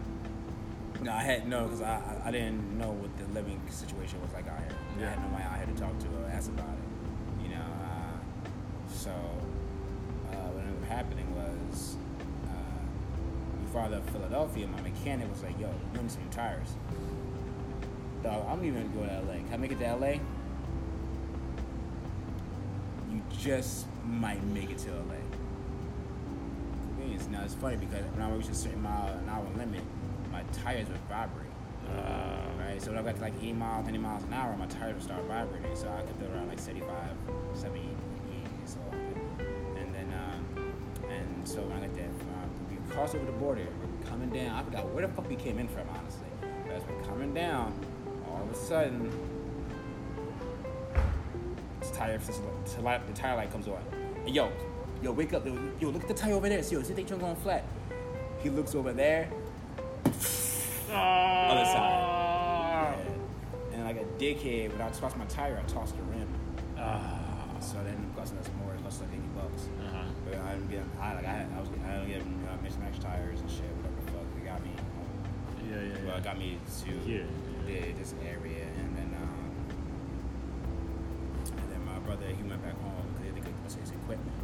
no, 1.02 1.12
I 1.12 1.22
had 1.22 1.48
no 1.48 1.64
because 1.64 1.82
I, 1.82 1.94
I 2.24 2.28
I 2.28 2.30
didn't 2.30 2.78
know 2.78 2.90
what 2.90 3.16
the 3.18 3.24
living 3.34 3.60
situation 3.70 4.20
was 4.22 4.32
like 4.32 4.46
out 4.48 4.59
here. 5.00 5.08
I 5.08 5.10
Yeah. 5.12 5.16
had 5.20 5.30
nobody 5.30 5.44
I 5.44 5.56
had 5.58 5.76
to 5.76 5.82
talk 5.82 5.98
to 5.98 6.06
or 6.06 6.30
ask 6.30 6.50
about 6.50 6.68
it. 6.68 7.42
You 7.42 7.48
know, 7.56 7.62
uh, 7.62 8.88
so 8.92 9.10
uh, 9.10 10.34
what 10.52 10.64
ended 10.64 10.82
up 10.82 10.88
happening 10.88 11.26
was 11.34 11.96
uh, 12.46 13.62
before 13.64 13.82
I 13.82 13.88
left 13.88 14.10
Philadelphia, 14.10 14.66
my 14.66 14.80
mechanic 14.82 15.28
was 15.30 15.42
like, 15.42 15.58
"Yo, 15.58 15.68
you 15.94 16.02
need 16.02 16.10
some 16.10 16.28
tires." 16.30 16.68
Dog, 18.22 18.44
I'm 18.48 18.62
even 18.64 18.92
gonna 18.92 19.06
go 19.06 19.12
to 19.12 19.20
LA. 19.26 19.34
Can 19.44 19.54
I 19.54 19.56
make 19.56 19.72
it 19.72 19.78
to 19.78 19.86
LA? 19.96 20.20
You 23.10 23.22
just 23.38 23.86
might 24.06 24.42
make 24.44 24.70
it 24.70 24.78
to 24.78 24.90
LA. 24.90 25.16
Now 27.30 27.44
it's 27.44 27.54
funny 27.54 27.76
because 27.76 28.04
when 28.12 28.22
I 28.22 28.30
reached 28.34 28.50
a 28.50 28.54
certain 28.54 28.82
mile 28.82 29.06
an 29.06 29.28
hour 29.28 29.46
limit, 29.56 29.82
my 30.32 30.42
tires 30.64 30.88
would 30.88 30.98
vibrate. 31.08 31.46
Uh, 31.96 32.36
Right, 32.58 32.80
so 32.80 32.90
when 32.92 32.98
I 33.00 33.02
got 33.02 33.16
to 33.16 33.20
like 33.22 33.34
80 33.40 33.52
miles, 33.54 33.84
90 33.86 33.98
miles 33.98 34.22
an 34.24 34.32
hour, 34.32 34.54
my 34.56 34.66
tires 34.66 34.94
would 34.94 35.02
start 35.02 35.24
vibrating. 35.24 35.74
So 35.74 35.88
I 35.88 36.02
could 36.02 36.20
go 36.20 36.26
around 36.34 36.48
like 36.48 36.58
75, 36.58 36.94
70, 37.54 37.80
80 37.80 37.88
years 38.58 38.76
old. 38.84 38.94
And 39.76 39.94
then, 39.94 40.12
um, 40.14 40.72
and 41.10 41.48
so 41.48 41.62
when 41.62 41.78
I 41.78 41.86
got 41.86 41.94
there, 41.96 42.04
um, 42.06 42.50
we 42.70 42.76
crossed 42.94 43.14
over 43.16 43.24
the 43.24 43.32
border, 43.32 43.66
we're 43.80 44.08
coming 44.08 44.30
down. 44.30 44.54
I 44.54 44.62
forgot 44.62 44.88
where 44.90 45.04
the 45.06 45.12
fuck 45.12 45.28
we 45.28 45.36
came 45.36 45.58
in 45.58 45.66
from, 45.68 45.88
honestly. 45.98 46.28
But 46.40 46.72
as 46.76 46.82
we're 46.88 47.02
coming 47.02 47.34
down, 47.34 47.74
all 48.28 48.42
of 48.42 48.50
a 48.50 48.54
sudden, 48.54 49.10
the 51.80 51.86
tire, 51.92 52.18
the 52.18 52.82
light- 52.82 53.06
the 53.06 53.12
tire 53.14 53.36
light 53.36 53.50
comes 53.50 53.66
on. 53.66 53.82
And 54.26 54.34
yo, 54.34 54.52
yo, 55.02 55.10
wake 55.12 55.32
up, 55.32 55.44
yo, 55.44 55.58
yo, 55.80 55.88
look 55.88 56.02
at 56.02 56.08
the 56.08 56.14
tire 56.14 56.34
over 56.34 56.48
there. 56.48 56.58
Yo, 56.60 56.82
see 56.82 56.92
they 56.92 57.02
turn 57.04 57.18
going 57.18 57.36
flat. 57.36 57.64
He 58.42 58.50
looks 58.50 58.74
over 58.74 58.92
there. 58.92 59.28
Other 60.04 61.29
dickhead, 64.20 64.72
when 64.72 64.82
I 64.82 64.90
tossed 64.90 65.16
my 65.16 65.24
tire, 65.26 65.58
I 65.58 65.66
tossed 65.70 65.96
the 65.96 66.02
rim. 66.04 66.28
Ah. 66.78 67.16
So 67.60 67.76
then 67.84 67.92
it 67.92 68.16
costing 68.16 68.38
us 68.38 68.48
more, 68.60 68.72
it 68.74 68.82
cost 68.84 69.00
like 69.00 69.10
80 69.12 69.20
bucks. 69.36 69.68
Uh-huh. 69.84 70.04
But 70.24 70.38
I 70.40 70.52
didn't 70.54 70.70
get, 70.70 70.84
I, 71.00 71.14
like, 71.14 71.24
I, 71.26 71.32
had, 71.44 71.48
I 71.56 71.60
was, 71.60 71.68
I 71.84 71.92
didn't 72.04 72.08
get 72.08 72.22
uh, 72.48 72.56
mismatched 72.62 73.02
tires 73.02 73.40
and 73.40 73.50
shit, 73.50 73.68
whatever 73.80 73.96
the 74.00 74.12
fuck. 74.12 74.26
They 74.36 74.44
got 74.48 74.60
me, 74.64 74.72
Yeah, 75.68 75.76
yeah, 75.76 75.92
well, 76.04 76.16
yeah. 76.16 76.16
it 76.20 76.24
got 76.24 76.38
me 76.38 76.58
to 76.84 76.90
Here. 77.04 77.26
the, 77.66 77.92
this 78.00 78.14
area. 78.24 78.64
And 78.80 78.96
then, 78.96 79.10
um, 79.20 79.52
and 81.52 81.66
then 81.72 81.84
my 81.84 81.98
brother, 82.00 82.26
he 82.28 82.42
went 82.44 82.62
back 82.64 82.76
home 82.80 83.04
because 83.12 83.20
he 83.20 83.26
had 83.28 83.36
to 83.36 83.44
get 83.44 83.80
his 83.80 83.90
equipment. 83.92 84.36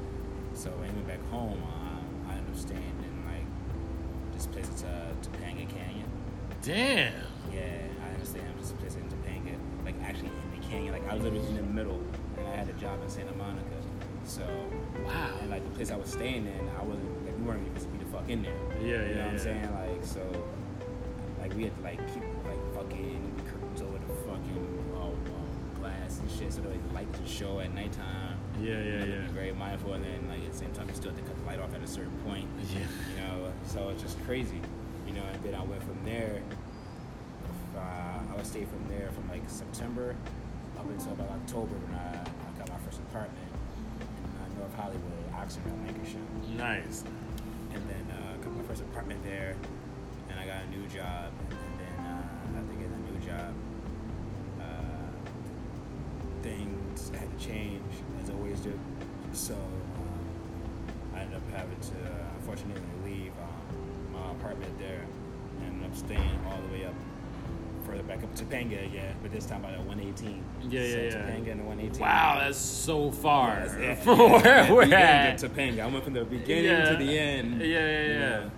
So 0.53 0.71
when 0.77 0.89
he 0.89 0.95
went 0.97 1.09
back 1.09 1.25
home, 1.33 1.61
um, 1.65 2.05
I 2.29 2.37
ended 2.37 2.53
up 2.53 2.61
staying 2.61 2.97
in 3.01 3.15
like 3.29 3.49
this 4.37 4.45
place, 4.47 4.69
it's 4.69 4.85
uh, 4.85 5.13
Topanga 5.25 5.65
Canyon. 5.73 6.09
Damn. 6.61 7.13
Yeah, 7.49 7.81
I 8.05 8.13
understand. 8.13 8.45
This 8.61 8.73
place 8.73 8.97
in 8.97 9.09
Topanga, 9.09 9.26
like 9.87 9.95
actually 10.03 10.29
in 10.29 10.61
the 10.61 10.67
canyon. 10.67 10.93
Like 10.93 11.09
I 11.09 11.15
was 11.15 11.23
literally 11.23 11.47
in 11.49 11.57
the 11.57 11.63
middle, 11.63 12.01
and 12.37 12.47
I 12.47 12.57
had 12.57 12.69
a 12.69 12.73
job 12.75 13.01
in 13.03 13.09
Santa 13.09 13.33
Monica. 13.37 13.63
So, 14.25 14.43
Wow. 15.07 15.31
and 15.41 15.51
like 15.51 15.63
the 15.63 15.71
place 15.71 15.93
I 15.93 15.97
was 15.97 16.11
staying 16.11 16.47
in, 16.47 16.69
I 16.79 16.83
wasn't 16.83 17.25
like 17.25 17.39
we 17.39 17.45
weren't 17.45 17.61
even 17.65 17.79
supposed 17.79 17.93
to 17.93 17.99
be 17.99 18.05
the 18.05 18.11
fuck 18.11 18.29
in 18.29 18.43
there. 18.43 18.59
Yeah, 18.81 18.87
yeah. 18.87 18.91
You 18.91 19.09
yeah, 19.09 19.15
know 19.15 19.25
what. 19.25 19.33
I'm 19.33 19.39
saying? 19.39 19.75
Like 19.75 20.05
so, 20.05 20.23
like 21.41 21.55
we 21.55 21.63
had 21.65 21.77
to 21.77 21.83
like 21.83 21.99
keep 22.13 22.25
like 22.45 22.75
fucking 22.75 23.23
curtains 23.49 23.81
over 23.83 23.99
the 23.99 24.13
fucking 24.27 24.95
uh, 24.97 25.07
um, 25.07 25.17
glass 25.81 26.19
and 26.19 26.31
shit, 26.31 26.53
so 26.53 26.61
that 26.63 26.71
like, 26.71 26.89
the 26.89 26.95
light 26.95 27.13
could 27.13 27.29
show 27.29 27.61
at 27.61 27.73
nighttime. 27.73 28.37
Yeah, 28.61 28.83
yeah, 28.83 29.05
yeah. 29.05 29.21
Be 29.29 29.33
very 29.33 29.53
mindful, 29.53 29.93
and 29.95 30.03
then 30.03 30.27
like 30.29 30.43
at 30.45 30.51
the 30.53 30.59
same 30.59 30.73
time, 30.73 30.89
you 30.89 30.95
still 30.95 31.13
have 31.13 31.21
to 31.21 31.27
cut 31.29 31.39
the 31.39 31.45
light 31.47 31.61
off 31.61 31.73
at 31.75 31.83
a 31.83 31.87
certain 31.87 32.17
point. 32.27 32.49
Yeah. 32.75 32.81
You 32.81 33.17
know, 33.23 33.53
so 33.65 33.91
it's 33.91 34.03
just 34.03 34.21
crazy. 34.25 34.61
You 35.07 35.13
know, 35.15 35.23
and 35.33 35.41
then 35.45 35.55
I 35.55 35.63
went 35.63 35.83
from 35.85 35.99
there. 36.05 36.43
Uh, 38.37 38.39
I 38.39 38.43
would 38.43 38.47
stay 38.47 38.65
from 38.65 38.85
there 38.89 39.11
from 39.13 39.29
like 39.29 39.43
September 39.49 40.15
up 40.79 40.89
until 40.89 41.13
about 41.13 41.31
October 41.31 41.75
when 41.75 41.95
I, 41.95 42.21
I 42.21 42.59
got 42.59 42.69
my 42.69 42.79
first 42.85 42.99
apartment 43.01 43.49
in 43.49 44.59
uh, 44.59 44.61
North 44.61 44.75
Hollywood, 44.77 45.25
Oxnard, 45.33 45.73
Lankershim. 45.87 46.57
Nice. 46.57 47.05
And 47.73 47.83
then 47.89 48.07
uh, 48.13 48.37
got 48.45 48.55
my 48.55 48.63
first 48.65 48.83
apartment 48.83 49.23
there, 49.25 49.57
and 50.31 50.39
I 50.39 50.47
got 50.47 50.65
a 50.65 50.69
new 50.69 50.87
job. 50.89 51.33
And 51.51 51.81
then 51.81 51.97
uh, 52.05 52.59
after 52.61 52.75
getting 52.75 52.93
a 52.93 53.11
new 53.11 53.27
job, 53.27 53.55
uh, 54.61 55.09
things 56.43 57.11
had 57.11 57.39
to 57.39 57.45
change 57.45 57.83
as 58.23 58.31
always 58.31 58.61
do. 58.61 58.79
So 59.33 59.55
um, 59.55 61.15
I 61.15 61.21
ended 61.21 61.37
up 61.37 61.43
having 61.53 61.81
to, 61.81 61.97
uh, 62.05 62.37
unfortunately, 62.39 62.83
leave 63.05 63.33
um, 63.41 64.13
my 64.13 64.31
apartment 64.33 64.79
there 64.79 65.05
and 65.61 65.73
ended 65.73 65.91
up 65.91 65.97
staying 65.97 66.39
all 66.47 66.61
the 66.69 66.73
way 66.73 66.85
up 66.85 66.95
further 67.97 68.09
back 68.09 68.23
up 68.23 68.35
to 68.35 68.45
Topanga 68.45 68.85
again, 68.87 69.15
but 69.23 69.33
this 69.33 69.47
time 69.47 69.63
by 69.63 69.73
the 69.73 69.79
118. 69.79 70.45
Yeah, 70.69 70.81
yeah, 70.81 70.91
so 70.93 70.99
yeah. 70.99 71.11
Topanga 71.25 71.51
and 71.53 71.61
the 71.61 71.65
118. 71.65 72.01
Wow, 72.01 72.39
that's 72.41 72.59
so 72.59 73.11
far 73.11 73.49
Yes, 73.61 73.77
yeah, 73.81 73.95
from 73.97 74.19
yeah, 74.19 74.71
where 74.73 74.87
we're 74.89 74.95
at. 74.95 75.39
to 75.39 75.49
Topanga. 75.49 75.81
I 75.81 75.87
went 75.87 76.05
from 76.05 76.13
the 76.15 76.25
beginning 76.25 76.65
Yeah. 76.65 76.91
to 76.91 76.97
the 77.05 77.19
end. 77.19 77.61
Yeah, 77.61 77.67
yeah, 77.67 78.03
you 78.03 78.13
yeah. 78.13 78.19
know, 78.19 78.51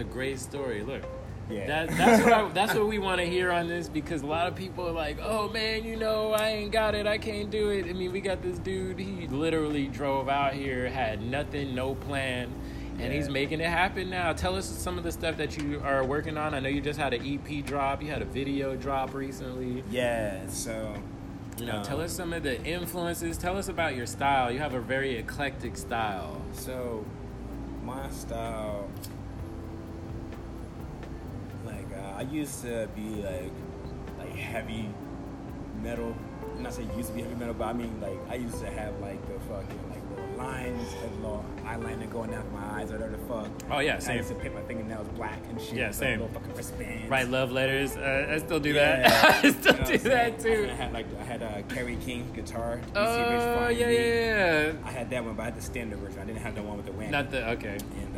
a 0.00 0.04
great 0.04 0.38
story. 0.40 0.82
Look, 0.82 1.02
Yeah. 1.48 1.66
that, 1.66 1.88
that's 1.96 2.22
what 2.24 2.32
I, 2.32 2.48
that's 2.54 2.74
what 2.74 2.86
we 2.88 2.98
want 2.98 3.20
to 3.20 3.26
hear 3.26 3.50
on 3.52 3.68
this 3.68 3.88
because 3.88 4.22
a 4.22 4.26
lot 4.26 4.46
of 4.48 4.54
people 4.54 4.86
are 4.88 4.92
like, 4.92 5.18
"Oh 5.22 5.48
man, 5.48 5.84
you 5.84 5.96
know, 5.96 6.32
I 6.32 6.48
ain't 6.48 6.72
got 6.72 6.94
it, 6.94 7.06
I 7.06 7.18
can't 7.18 7.50
do 7.50 7.70
it." 7.70 7.86
I 7.86 7.92
mean, 7.92 8.12
we 8.12 8.20
got 8.20 8.42
this 8.42 8.58
dude. 8.58 8.98
He 8.98 9.26
literally 9.28 9.86
drove 9.88 10.28
out 10.28 10.52
here, 10.54 10.88
had 10.88 11.22
nothing, 11.22 11.74
no 11.74 11.94
plan, 11.94 12.52
and 12.98 13.12
he's 13.12 13.28
making 13.28 13.60
it 13.60 13.68
happen 13.68 14.10
now. 14.10 14.32
Tell 14.32 14.54
us 14.56 14.66
some 14.66 14.96
of 14.98 15.04
the 15.04 15.10
stuff 15.12 15.36
that 15.38 15.56
you 15.56 15.80
are 15.84 16.04
working 16.04 16.36
on. 16.36 16.54
I 16.54 16.60
know 16.60 16.68
you 16.68 16.80
just 16.80 16.98
had 16.98 17.14
an 17.14 17.22
EP 17.26 17.64
drop. 17.64 18.02
You 18.02 18.08
had 18.10 18.22
a 18.22 18.26
video 18.26 18.76
drop 18.76 19.12
recently. 19.14 19.82
Yeah, 19.90 20.46
so 20.48 20.94
You 21.58 21.66
know, 21.66 21.78
um, 21.78 21.82
tell 21.82 22.00
us 22.00 22.12
some 22.12 22.32
of 22.32 22.42
the 22.42 22.62
influences. 22.64 23.36
Tell 23.38 23.56
us 23.58 23.68
about 23.68 23.96
your 23.96 24.06
style. 24.06 24.50
You 24.52 24.58
have 24.60 24.74
a 24.74 24.80
very 24.80 25.16
eclectic 25.16 25.76
style. 25.76 26.40
So 26.52 27.04
my 27.84 28.08
style, 28.10 28.88
I 32.20 32.24
used 32.24 32.60
to 32.64 32.86
be 32.94 33.22
like 33.22 33.50
like 34.18 34.36
heavy 34.36 34.90
metal. 35.82 36.14
I'm 36.54 36.62
not 36.62 36.74
saying 36.74 36.90
used 36.94 37.08
to 37.08 37.14
be 37.14 37.22
heavy 37.22 37.34
metal, 37.34 37.54
but 37.54 37.64
I 37.68 37.72
mean 37.72 37.98
like 37.98 38.18
I 38.28 38.34
used 38.34 38.60
to 38.60 38.70
have 38.70 39.00
like 39.00 39.26
the 39.26 39.40
fucking 39.48 39.80
like 39.88 40.02
little 40.10 40.36
lines, 40.36 40.86
like 41.02 41.14
little 41.16 41.42
eyeliner 41.64 42.10
going 42.12 42.30
down 42.32 42.44
my 42.52 42.80
eyes 42.82 42.90
or 42.90 42.98
whatever 42.98 43.16
the 43.16 43.22
fuck. 43.24 43.48
Oh, 43.70 43.78
yeah, 43.78 43.98
same. 44.00 44.12
I 44.12 44.16
used 44.16 44.28
to 44.28 44.34
paint 44.34 44.54
my 44.54 44.60
fingernails 44.62 45.08
black 45.16 45.38
and 45.48 45.58
shit. 45.58 45.74
Yeah, 45.74 45.92
same. 45.92 46.20
Like, 46.20 46.28
little 46.28 46.40
fucking 46.42 46.56
wristbands. 46.56 47.08
Write 47.10 47.28
love 47.28 47.52
letters. 47.52 47.96
Uh, 47.96 48.26
I 48.30 48.36
still 48.38 48.60
do 48.60 48.70
Yeah. 48.74 49.08
that. 49.08 49.44
I 49.44 49.50
still 49.52 49.74
You 49.76 49.80
know 49.80 49.86
do 49.86 49.98
that 50.10 50.40
too. 50.40 50.68
I 50.70 50.74
had 50.74 50.92
like 50.92 51.06
I 51.18 51.24
had 51.24 51.42
uh, 51.42 51.62
Kerry 51.74 51.96
King's 52.04 52.30
guitar. 52.36 52.76
You 52.76 52.82
see 52.82 52.88
Rich 52.90 52.96
Oh 53.00 53.54
Fine 53.64 53.76
yeah, 53.78 53.88
yeah, 53.88 54.66
yeah. 54.66 54.72
I 54.84 54.90
had 54.90 55.08
that 55.08 55.24
one, 55.24 55.34
but 55.36 55.42
I 55.42 55.44
had 55.46 55.56
the 55.56 55.62
standard 55.62 55.98
version. 56.00 56.20
I 56.20 56.24
didn't 56.26 56.42
have 56.42 56.54
the 56.54 56.62
one 56.62 56.76
with 56.76 56.84
the 56.84 56.92
whammy. 56.92 57.10
Not 57.10 57.30
the 57.30 57.48
okay. 57.52 57.78
and 57.78 57.82
uh, 57.82 57.96
and 57.96 58.09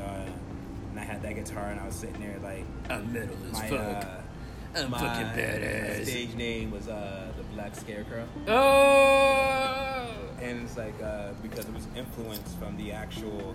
I 1.02 1.04
had 1.04 1.22
that 1.22 1.34
guitar, 1.34 1.66
and 1.66 1.80
I 1.80 1.86
was 1.86 1.96
sitting 1.96 2.20
there 2.20 2.38
like 2.44 2.64
I'm 2.88 3.12
metal 3.12 3.34
as 3.50 3.52
my 3.54 3.66
fuck. 3.68 4.04
uh, 4.04 4.78
I'm 4.78 4.90
my, 4.92 4.98
fucking 4.98 5.26
my 5.26 5.32
badass. 5.32 6.06
stage 6.06 6.34
name 6.36 6.70
was 6.70 6.86
uh, 6.86 7.26
the 7.36 7.42
Black 7.54 7.74
Scarecrow, 7.74 8.24
Oh. 8.46 10.06
and 10.40 10.62
it's 10.62 10.76
like 10.76 10.94
uh, 11.02 11.30
because 11.42 11.64
it 11.64 11.74
was 11.74 11.88
influenced 11.96 12.56
from 12.58 12.76
the 12.76 12.92
actual 12.92 13.52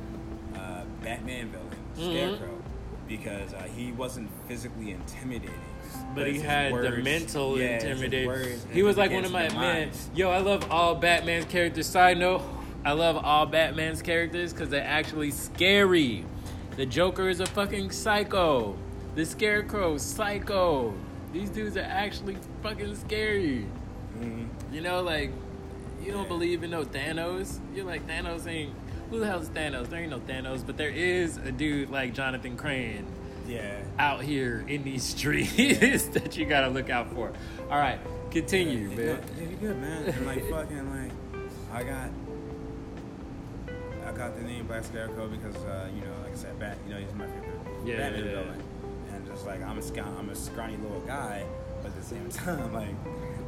uh, 0.55 0.81
Batman 1.01 1.49
villain 1.49 1.67
Mhm. 1.97 2.12
Scarecrow. 2.38 2.62
because 3.07 3.53
uh, 3.53 3.63
he 3.73 3.93
wasn't 3.93 4.29
physically 4.49 4.91
intimidating. 4.91 5.55
But 6.13 6.27
he 6.27 6.39
had 6.39 6.73
the 6.73 6.91
mental 7.01 7.57
Yeah, 7.57 7.75
intimidation. 7.79 8.60
He 8.73 8.83
was 8.83 8.97
like 8.97 9.12
one 9.12 9.23
of 9.23 9.31
my 9.31 9.47
man. 9.53 9.91
Yo, 10.13 10.29
I 10.29 10.39
love 10.39 10.69
all 10.69 10.95
Batman's 10.95 11.45
characters. 11.45 11.86
Side 11.88 12.17
note, 12.17 12.41
I 12.83 12.91
love 12.91 13.15
all 13.23 13.45
Batman's 13.45 14.01
characters 14.01 14.51
because 14.51 14.67
they're 14.67 14.83
actually 14.83 15.31
scary. 15.31 16.25
The 16.77 16.85
Joker 16.85 17.27
is 17.27 17.39
a 17.39 17.45
fucking 17.45 17.91
psycho. 17.91 18.75
The 19.15 19.25
Scarecrow, 19.25 19.97
psycho. 19.97 20.93
These 21.33 21.49
dudes 21.49 21.75
are 21.75 21.81
actually 21.81 22.37
fucking 22.63 22.95
scary. 22.95 23.65
Mhm. 24.19 24.47
You 24.71 24.81
know, 24.81 25.01
like 25.01 25.31
you 26.03 26.11
don't 26.11 26.23
Yeah. 26.23 26.27
believe 26.29 26.63
in 26.63 26.69
no 26.71 26.83
Thanos. 26.85 27.59
You're 27.75 27.85
like 27.85 28.07
Thanos 28.07 28.47
ain't. 28.47 28.73
Who 29.09 29.19
the 29.19 29.25
hell 29.27 29.39
is 29.39 29.49
Thanos? 29.49 29.89
There 29.89 29.99
ain't 30.01 30.11
no 30.11 30.19
Thanos, 30.19 30.63
but 30.65 30.77
there 30.77 30.89
is 30.91 31.37
a 31.37 31.51
dude 31.51 31.89
like 31.89 32.13
Jonathan 32.13 32.55
Crane 32.57 33.05
Yeah. 33.47 33.77
out 33.97 34.21
here 34.21 34.63
in 34.67 34.83
these 34.83 35.03
streets 35.03 36.03
that 36.13 36.37
you 36.37 36.45
gotta 36.45 36.69
look 36.69 36.89
out 36.89 37.11
for. 37.13 37.31
All 37.71 37.77
right, 37.79 37.99
continue, 38.31 38.89
yeah, 38.89 38.95
man. 38.95 39.19
Yeah, 39.39 39.49
you 39.49 39.55
good, 39.57 39.77
man. 39.81 40.03
And 40.05 40.25
like 40.27 40.49
fucking 40.49 40.89
like, 40.91 41.11
I 41.73 41.83
got, 41.83 42.09
I 44.08 44.12
got 44.13 44.36
the 44.38 44.43
name 44.43 44.65
Black 44.67 44.86
Scarecrow 44.86 45.28
because 45.28 45.56
uh, 45.65 45.89
you 45.93 46.02
know, 46.02 46.13
like 46.24 46.32
I 46.32 46.36
said, 46.36 46.58
Bat, 46.60 46.78
you 46.88 46.93
know, 46.93 47.00
he's 47.00 47.13
my 47.13 47.26
favorite 47.28 47.60
Yeah, 47.86 47.98
Batman 47.98 48.26
yeah. 48.26 48.32
villain. 48.32 48.63
And 49.13 49.28
just 49.28 49.46
like 49.46 49.62
I'm 49.62 49.78
a 49.78 49.82
sc- 49.82 49.98
I'm 50.00 50.30
a 50.30 50.36
scrawny 50.36 50.78
little 50.78 51.02
guy, 51.02 51.46
but 51.82 51.88
at 51.91 51.96
the 51.98 52.04
same 52.04 52.30
time, 52.30 52.74
like 52.74 52.96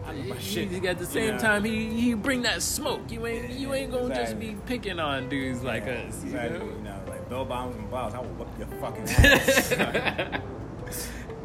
I 0.06 0.14
know 0.14 0.34
my 0.34 0.38
shit. 0.40 0.70
He, 0.70 0.86
at 0.88 0.98
the 0.98 1.06
you 1.06 1.10
same 1.10 1.32
know? 1.36 1.40
time, 1.40 1.64
he 1.64 1.88
he 1.88 2.14
bring 2.14 2.42
that 2.42 2.62
smoke. 2.62 3.10
You 3.10 3.26
ain't 3.26 3.52
you 3.52 3.74
ain't 3.74 3.92
gonna 3.92 4.14
just 4.14 4.40
be 4.40 4.58
picking 4.66 5.00
on 5.00 5.30
dudes 5.30 5.64
like 5.64 5.84
us. 5.84 6.24
You 6.24 6.32
exactly. 6.32 6.60
know? 6.60 6.66
You 6.66 6.82
know, 6.84 7.02
like 7.08 7.30
bell 7.30 7.46
bombs 7.46 7.76
and 7.78 7.90
bottles, 7.90 8.16
I 8.16 8.20
will 8.20 8.28
whip 8.36 8.50
your 8.58 8.68
fucking 8.80 9.04
ass. 9.10 9.72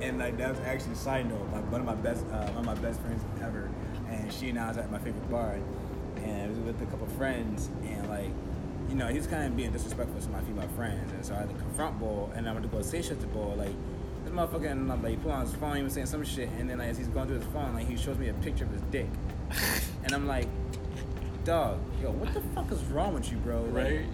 and 0.02 0.18
like 0.18 0.36
that's 0.36 0.58
actually 0.60 0.92
a 0.92 0.96
side 0.96 1.28
note. 1.28 1.48
Like 1.52 1.70
one 1.70 1.80
of 1.80 1.86
my 1.86 1.94
best, 1.94 2.24
uh, 2.32 2.46
one 2.48 2.58
of 2.58 2.64
my 2.66 2.74
best 2.74 3.00
friends 3.00 3.22
ever, 3.42 3.70
and 4.10 4.32
she 4.32 4.48
and 4.48 4.58
I 4.58 4.68
was 4.68 4.76
at 4.78 4.90
my 4.90 4.98
favorite 4.98 5.30
bar, 5.30 5.58
and 6.16 6.42
I 6.42 6.48
was 6.48 6.58
with 6.58 6.80
a 6.82 6.86
couple 6.86 7.06
of 7.06 7.12
friends, 7.12 7.68
and 7.84 8.08
like, 8.08 8.30
you 8.94 9.00
know, 9.00 9.08
he's 9.08 9.26
kind 9.26 9.44
of 9.44 9.56
being 9.56 9.72
disrespectful 9.72 10.20
to 10.20 10.28
my 10.30 10.40
female 10.42 10.68
friends, 10.68 11.12
and 11.12 11.24
so 11.24 11.34
I 11.34 11.38
had 11.38 11.48
to 11.48 11.54
confront 11.56 11.98
Bull, 11.98 12.30
and 12.36 12.48
I 12.48 12.52
went 12.52 12.62
to 12.62 12.68
go 12.68 12.80
say 12.82 13.02
shit 13.02 13.20
to 13.20 13.26
Bull, 13.26 13.54
like. 13.58 13.72
This 14.24 14.32
motherfucker, 14.32 14.70
and 14.70 14.90
I'm 14.90 15.02
like, 15.02 15.10
he 15.10 15.16
put 15.18 15.32
on 15.32 15.44
his 15.44 15.54
phone, 15.56 15.76
he 15.76 15.82
was 15.82 15.92
saying 15.92 16.06
some 16.06 16.24
shit, 16.24 16.48
and 16.58 16.70
then 16.70 16.78
like, 16.78 16.88
as 16.88 16.96
he's 16.96 17.08
going 17.08 17.26
through 17.26 17.40
his 17.40 17.46
phone, 17.48 17.74
like 17.74 17.86
he 17.86 17.94
shows 17.96 18.16
me 18.16 18.28
a 18.28 18.32
picture 18.34 18.64
of 18.64 18.70
his 18.70 18.80
dick, 18.90 19.08
and 20.04 20.12
I'm 20.14 20.26
like, 20.26 20.46
dog, 21.44 21.78
yo, 22.00 22.10
what 22.12 22.32
the 22.32 22.40
fuck 22.54 22.70
is 22.72 22.82
wrong 22.84 23.12
with 23.12 23.30
you, 23.30 23.36
bro? 23.38 23.62
Like, 23.64 23.74
Right? 23.84 24.06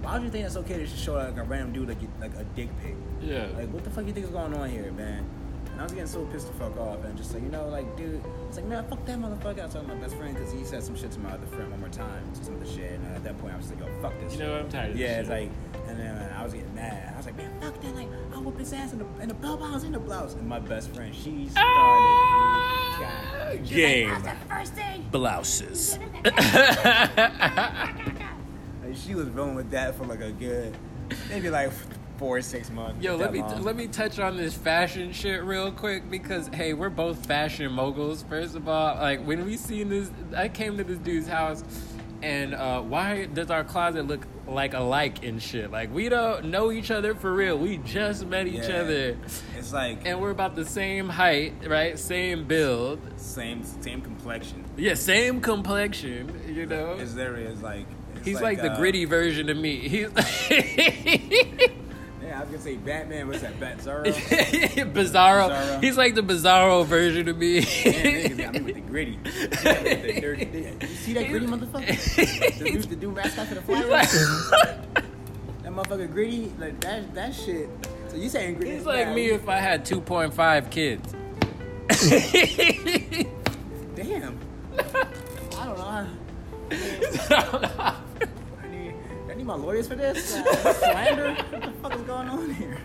why 0.00 0.14
would 0.14 0.22
you 0.22 0.30
think 0.30 0.46
it's 0.46 0.56
okay 0.56 0.78
to 0.78 0.86
just 0.86 1.02
show 1.02 1.14
like 1.14 1.36
a 1.36 1.42
random 1.42 1.72
dude 1.72 1.88
like 1.88 1.98
like 2.20 2.34
a 2.36 2.44
dick 2.54 2.68
pic? 2.82 2.94
Yeah. 3.20 3.48
Like 3.56 3.68
what 3.70 3.82
the 3.84 3.90
fuck 3.90 4.06
you 4.06 4.12
think 4.12 4.24
is 4.26 4.32
going 4.32 4.54
on 4.54 4.70
here, 4.70 4.90
man? 4.92 5.24
And 5.76 5.82
I 5.82 5.84
was 5.84 5.92
getting 5.92 6.06
so 6.06 6.24
pissed 6.32 6.46
the 6.46 6.54
fuck 6.54 6.74
off, 6.78 7.04
and 7.04 7.14
just 7.18 7.34
like 7.34 7.42
you 7.42 7.50
know, 7.50 7.68
like 7.68 7.96
dude, 7.98 8.22
it's 8.48 8.56
like 8.56 8.64
man, 8.64 8.82
fuck 8.88 9.04
that 9.04 9.18
motherfucker. 9.18 9.60
I 9.60 9.64
was 9.66 9.74
talking 9.74 9.88
to 9.90 9.94
my 9.94 10.00
best 10.00 10.16
friend 10.16 10.34
because 10.34 10.50
he 10.50 10.64
said 10.64 10.82
some 10.82 10.96
shit 10.96 11.10
to 11.12 11.20
my 11.20 11.30
other 11.32 11.46
friend 11.48 11.70
one 11.70 11.80
more 11.80 11.90
time, 11.90 12.22
to 12.34 12.42
some 12.44 12.54
of 12.54 12.60
the 12.60 12.66
shit, 12.72 12.92
and 12.92 13.06
at 13.14 13.22
that 13.24 13.36
point 13.38 13.52
I 13.52 13.58
was 13.58 13.68
like, 13.70 13.80
yo, 13.80 13.86
fuck 14.00 14.14
this. 14.18 14.32
You 14.32 14.38
shit. 14.38 14.46
know 14.46 14.52
what? 14.54 14.62
I'm 14.62 14.68
tired 14.70 14.90
of 14.92 14.96
Yeah, 14.96 15.08
this 15.22 15.28
it's 15.28 15.28
shit. 15.28 15.50
like, 15.74 15.88
and 15.88 16.00
then 16.00 16.32
I 16.32 16.42
was 16.44 16.54
getting 16.54 16.74
mad. 16.74 17.12
I 17.12 17.16
was 17.18 17.26
like, 17.26 17.36
man, 17.36 17.50
fuck 17.60 17.78
that. 17.82 17.94
Like, 17.94 18.08
I'll 18.34 18.42
whoop 18.42 18.58
his 18.58 18.72
ass 18.72 18.92
in 18.94 18.98
the 19.00 19.06
in 19.20 19.28
the 19.28 19.34
bell 19.34 19.58
bombs 19.58 19.84
in 19.84 19.92
the 19.92 19.98
blouse. 19.98 20.32
And 20.32 20.48
my 20.48 20.60
best 20.60 20.94
friend, 20.94 21.14
she 21.14 21.48
started. 21.50 21.68
Ah, 21.70 23.00
God. 23.50 23.58
She's 23.66 23.76
game. 23.76 24.10
Like, 24.10 24.22
That's 24.24 24.40
the 24.42 24.48
first 24.48 24.72
thing. 24.72 25.06
Blouses. 25.10 25.98
Like, 28.84 28.94
she 28.96 29.14
was 29.14 29.28
rolling 29.30 29.56
with 29.56 29.70
that 29.72 29.96
for 29.96 30.04
like 30.06 30.20
a 30.20 30.30
good, 30.32 30.76
maybe 31.28 31.50
like 31.50 31.72
four 32.18 32.38
or 32.38 32.42
six 32.42 32.70
months. 32.70 33.02
Yo, 33.02 33.16
let 33.16 33.32
me 33.32 33.40
long. 33.40 33.62
let 33.62 33.76
me 33.76 33.86
touch 33.86 34.18
on 34.18 34.36
this 34.36 34.54
fashion 34.54 35.12
shit 35.12 35.42
real 35.44 35.70
quick 35.70 36.10
because 36.10 36.48
hey, 36.48 36.72
we're 36.74 36.88
both 36.90 37.24
fashion 37.26 37.72
moguls. 37.72 38.22
First 38.28 38.54
of 38.56 38.68
all, 38.68 38.94
like 38.96 39.24
when 39.26 39.44
we 39.44 39.56
seen 39.56 39.88
this, 39.88 40.10
I 40.36 40.48
came 40.48 40.76
to 40.78 40.84
this 40.84 40.98
dude's 40.98 41.28
house, 41.28 41.62
and 42.22 42.54
uh, 42.54 42.80
why 42.80 43.26
does 43.26 43.50
our 43.50 43.64
closet 43.64 44.06
look 44.06 44.26
like 44.48 44.74
alike 44.74 45.24
and 45.24 45.42
shit? 45.42 45.70
Like 45.70 45.92
we 45.92 46.08
don't 46.08 46.46
know 46.46 46.70
each 46.72 46.90
other 46.90 47.14
for 47.14 47.32
real. 47.32 47.58
We 47.58 47.78
just 47.78 48.24
met 48.26 48.46
each 48.46 48.68
Yeah. 48.68 48.80
other, 48.82 49.16
It's 49.58 49.72
like 49.72 50.06
and 50.06 50.20
we're 50.20 50.30
about 50.30 50.54
the 50.56 50.64
same 50.64 51.08
height, 51.08 51.54
right? 51.66 51.98
Same 51.98 52.44
build, 52.44 53.00
same 53.16 53.62
same 53.82 54.00
complexion. 54.00 54.64
yeah, 54.76 54.94
same 54.94 55.40
complexion. 55.40 56.40
You 56.48 56.66
know, 56.66 56.92
Is 56.92 57.14
there 57.14 57.36
is 57.36 57.60
like 57.62 57.86
he's 58.24 58.40
like, 58.40 58.60
the 58.62 58.72
uh, 58.72 58.76
gritty 58.76 59.04
version 59.04 59.48
of 59.50 59.56
me. 59.56 59.88
He's 59.88 60.08
I 62.36 62.40
was 62.40 62.48
gonna 62.50 62.62
say 62.62 62.76
Batman. 62.76 63.28
What's 63.28 63.40
that? 63.40 63.58
Bat 63.58 63.78
Zorro. 63.78 64.04
Bizarro. 64.92 64.92
Bizarro. 64.92 65.82
He's 65.82 65.96
like 65.96 66.14
the 66.14 66.20
Bizarro 66.20 66.84
version 66.84 67.28
of 67.28 67.38
me. 67.38 67.60
Man, 67.60 67.64
niggas, 67.64 68.48
I 68.48 68.50
mean 68.52 68.64
with 68.64 68.74
the 68.74 68.80
gritty. 68.82 69.18
Yeah, 69.24 69.82
with 69.82 70.02
the 70.02 70.20
dirty- 70.20 70.76
You 70.82 70.86
see 70.88 71.12
that 71.14 71.28
gritty 71.28 71.46
motherfucker? 71.46 72.58
the 72.58 72.64
dude, 72.70 72.82
the 72.82 72.96
dude 72.96 73.14
mascot 73.14 73.46
for 73.48 73.54
the 73.54 73.62
Flyers. 73.62 73.88
like, 73.88 74.10
that 75.62 75.72
motherfucker 75.72 76.12
gritty, 76.12 76.52
like 76.58 76.78
that 76.80 77.14
that 77.14 77.34
shit. 77.34 77.70
So 78.08 78.16
you 78.16 78.28
saying 78.28 78.56
gritty? 78.56 78.74
he's 78.74 78.84
like 78.86 79.14
me 79.14 79.30
if 79.30 79.48
I 79.48 79.56
had 79.56 79.86
2.5 79.86 80.70
kids. 80.70 81.14
Damn. 83.94 84.38
I 84.78 85.64
don't 85.64 85.78
know. 85.78 85.84
I, 85.84 86.06
need, 86.70 87.30
I 87.30 87.96
need 89.46 89.52
my 89.52 89.64
lawyers 89.64 89.88
for 89.88 89.94
this. 89.94 90.34
Uh, 90.34 90.72
slander. 90.72 91.34
What 91.34 91.62
the 91.62 91.72
fuck 91.82 91.94
is 91.94 92.02
going 92.02 92.28
on 92.28 92.54
here? 92.54 92.78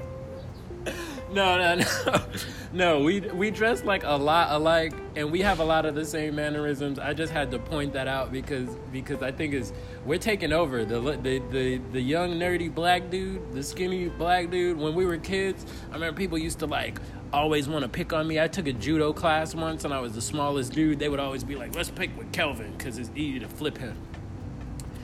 no, 1.32 1.58
no, 1.58 1.76
no, 1.76 2.24
no. 2.74 3.00
We 3.04 3.20
we 3.20 3.52
dress 3.52 3.84
like 3.84 4.04
a 4.04 4.16
lot 4.16 4.52
alike, 4.52 4.94
and 5.16 5.32
we 5.32 5.42
have 5.42 5.60
a 5.60 5.64
lot 5.64 5.86
of 5.86 5.96
the 5.96 6.06
same 6.06 6.36
mannerisms. 6.36 6.98
I 6.98 7.14
just 7.14 7.32
had 7.32 7.52
to 7.52 7.60
point 7.60 7.94
that 7.94 8.08
out 8.08 8.32
because 8.32 8.70
because 8.92 9.22
I 9.22 9.32
think 9.32 9.54
is 9.54 9.74
we're 10.06 10.20
taking 10.20 10.52
over 10.52 10.84
the 10.86 11.00
the 11.00 11.42
the 11.52 11.78
the 11.92 12.02
young 12.02 12.32
nerdy 12.32 12.74
black 12.74 13.10
dude, 13.10 13.54
the 13.54 13.64
skinny 13.64 14.10
black 14.10 14.50
dude. 14.50 14.78
When 14.78 14.96
we 14.96 15.06
were 15.06 15.18
kids, 15.18 15.66
I 15.92 15.94
remember 15.94 16.18
people 16.18 16.38
used 16.38 16.60
to 16.60 16.66
like 16.66 17.00
always 17.34 17.70
want 17.70 17.84
to 17.84 17.90
pick 17.90 18.12
on 18.12 18.28
me. 18.28 18.40
I 18.42 18.48
took 18.48 18.68
a 18.68 18.74
judo 18.74 19.14
class 19.14 19.54
once, 19.54 19.86
and 19.86 19.94
I 19.94 20.00
was 20.00 20.14
the 20.14 20.22
smallest 20.22 20.74
dude. 20.74 21.00
They 21.00 21.10
would 21.10 21.20
always 21.20 21.44
be 21.44 21.56
like, 21.56 21.76
"Let's 21.76 21.92
pick 21.92 22.18
with 22.18 22.32
Kelvin 22.32 22.74
because 22.78 22.98
it's 22.98 23.12
easy 23.16 23.40
to 23.40 23.48
flip 23.48 23.78
him." 23.78 23.96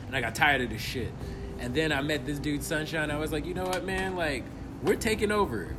and 0.07 0.15
I 0.15 0.21
got 0.21 0.35
tired 0.35 0.61
of 0.61 0.69
this 0.69 0.81
shit. 0.81 1.11
And 1.59 1.73
then 1.73 1.91
I 1.91 2.01
met 2.01 2.25
this 2.25 2.39
dude, 2.39 2.63
Sunshine. 2.63 3.11
I 3.11 3.17
was 3.17 3.31
like, 3.31 3.45
you 3.45 3.53
know 3.53 3.65
what, 3.65 3.83
man? 3.83 4.15
Like, 4.15 4.43
we're 4.83 4.95
taking 4.95 5.31
over. 5.31 5.75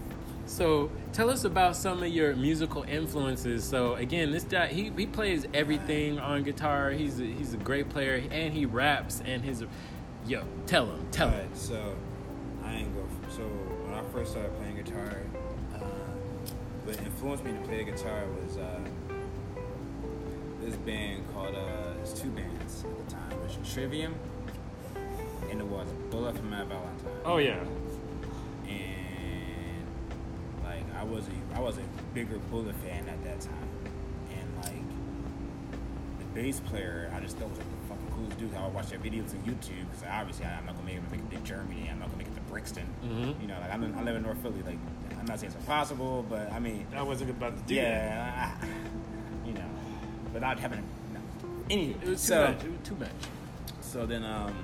So 0.48 0.90
tell 1.12 1.28
us 1.28 1.44
about 1.44 1.76
some 1.76 2.02
of 2.02 2.08
your 2.08 2.34
musical 2.34 2.82
influences. 2.84 3.64
So 3.64 3.94
again, 3.94 4.32
this 4.32 4.44
guy 4.44 4.68
he, 4.68 4.90
he 4.96 5.06
plays 5.06 5.46
everything 5.52 6.18
on 6.18 6.42
guitar. 6.42 6.90
He's 6.90 7.20
a, 7.20 7.24
he's 7.24 7.52
a 7.52 7.58
great 7.58 7.90
player 7.90 8.22
and 8.30 8.54
he 8.54 8.64
raps 8.64 9.22
and 9.26 9.44
his 9.44 9.62
yo 10.26 10.44
tell 10.66 10.86
him 10.86 11.06
tell 11.12 11.28
him. 11.28 11.40
Alright, 11.40 11.56
so 11.56 11.94
I 12.64 12.74
ain't 12.76 12.94
go. 12.94 13.06
So 13.28 13.42
when 13.42 13.94
I 13.94 14.02
first 14.10 14.30
started 14.30 14.56
playing 14.56 14.76
guitar, 14.76 15.20
uh, 15.74 15.78
what 16.84 16.98
influenced 16.98 17.44
me 17.44 17.52
to 17.52 17.58
play 17.60 17.84
guitar 17.84 18.24
was 18.42 18.56
uh, 18.56 18.80
this 20.62 20.76
band 20.76 21.24
called. 21.34 21.54
Uh, 21.54 22.00
it's 22.00 22.18
two 22.18 22.30
bands 22.30 22.84
at 22.84 23.06
the 23.06 23.14
time. 23.14 23.32
It 23.32 23.60
was 23.60 23.70
Trivium, 23.70 24.14
and 25.50 25.60
it 25.60 25.66
was 25.66 25.88
Bullet 26.10 26.36
for 26.36 26.42
My 26.44 26.64
Valentine. 26.64 27.12
Oh 27.24 27.38
yeah, 27.38 27.58
and 28.68 29.86
like 30.64 30.84
I 30.98 31.04
was 31.04 31.26
a 31.28 31.56
I 31.56 31.60
was 31.60 31.78
a 31.78 31.82
bigger 32.14 32.38
Bullet 32.50 32.74
fan 32.76 33.08
at 33.08 33.22
that 33.24 33.40
time, 33.40 33.68
and 34.30 34.56
like 34.64 34.82
the 36.18 36.24
bass 36.34 36.60
player, 36.60 37.10
I 37.14 37.20
just 37.20 37.36
thought 37.36 37.48
was 37.50 37.58
like 37.58 37.66
the 37.68 37.88
fucking 37.94 38.10
coolest 38.14 38.38
dude. 38.38 38.54
I 38.54 38.64
would 38.64 38.74
watch 38.74 38.88
their 38.90 38.98
videos 38.98 39.30
on 39.34 39.40
YouTube 39.44 39.86
because 39.90 40.04
obviously 40.10 40.46
I'm 40.46 40.66
not 40.66 40.74
gonna 40.74 40.86
make 40.86 40.96
it, 40.96 41.10
make 41.10 41.20
it 41.20 41.30
to 41.36 41.42
Germany. 41.42 41.88
I'm 41.90 41.98
not 41.98 42.08
gonna 42.08 42.18
make 42.18 42.28
it 42.28 42.34
to 42.34 42.40
Brixton. 42.42 42.86
Mhm. 43.04 43.40
You 43.40 43.48
know, 43.48 43.58
like 43.60 43.72
I'm 43.72 43.82
in, 43.84 43.94
I 43.94 44.02
live 44.02 44.16
in 44.16 44.22
North 44.22 44.38
Philly. 44.42 44.62
Like 44.64 44.78
I'm 45.18 45.26
not 45.26 45.40
saying 45.40 45.52
it's 45.52 45.60
impossible, 45.60 46.24
but 46.28 46.52
I 46.52 46.58
mean, 46.58 46.86
I 46.94 47.02
wasn't 47.02 47.30
about 47.30 47.56
to 47.56 47.62
do 47.64 47.74
yeah, 47.74 48.56
I- 48.62 48.66
you 49.46 49.54
know, 49.54 49.64
without 50.32 50.58
having. 50.58 50.82
No. 51.12 51.20
Anyway, 51.70 51.96
It 52.02 52.08
was 52.08 52.20
too 52.22 52.26
so, 52.28 52.46
much. 52.48 52.64
It 52.64 52.70
was 52.70 52.80
too 52.88 52.94
much. 52.96 53.10
so 53.80 54.06
then, 54.06 54.24
um, 54.24 54.54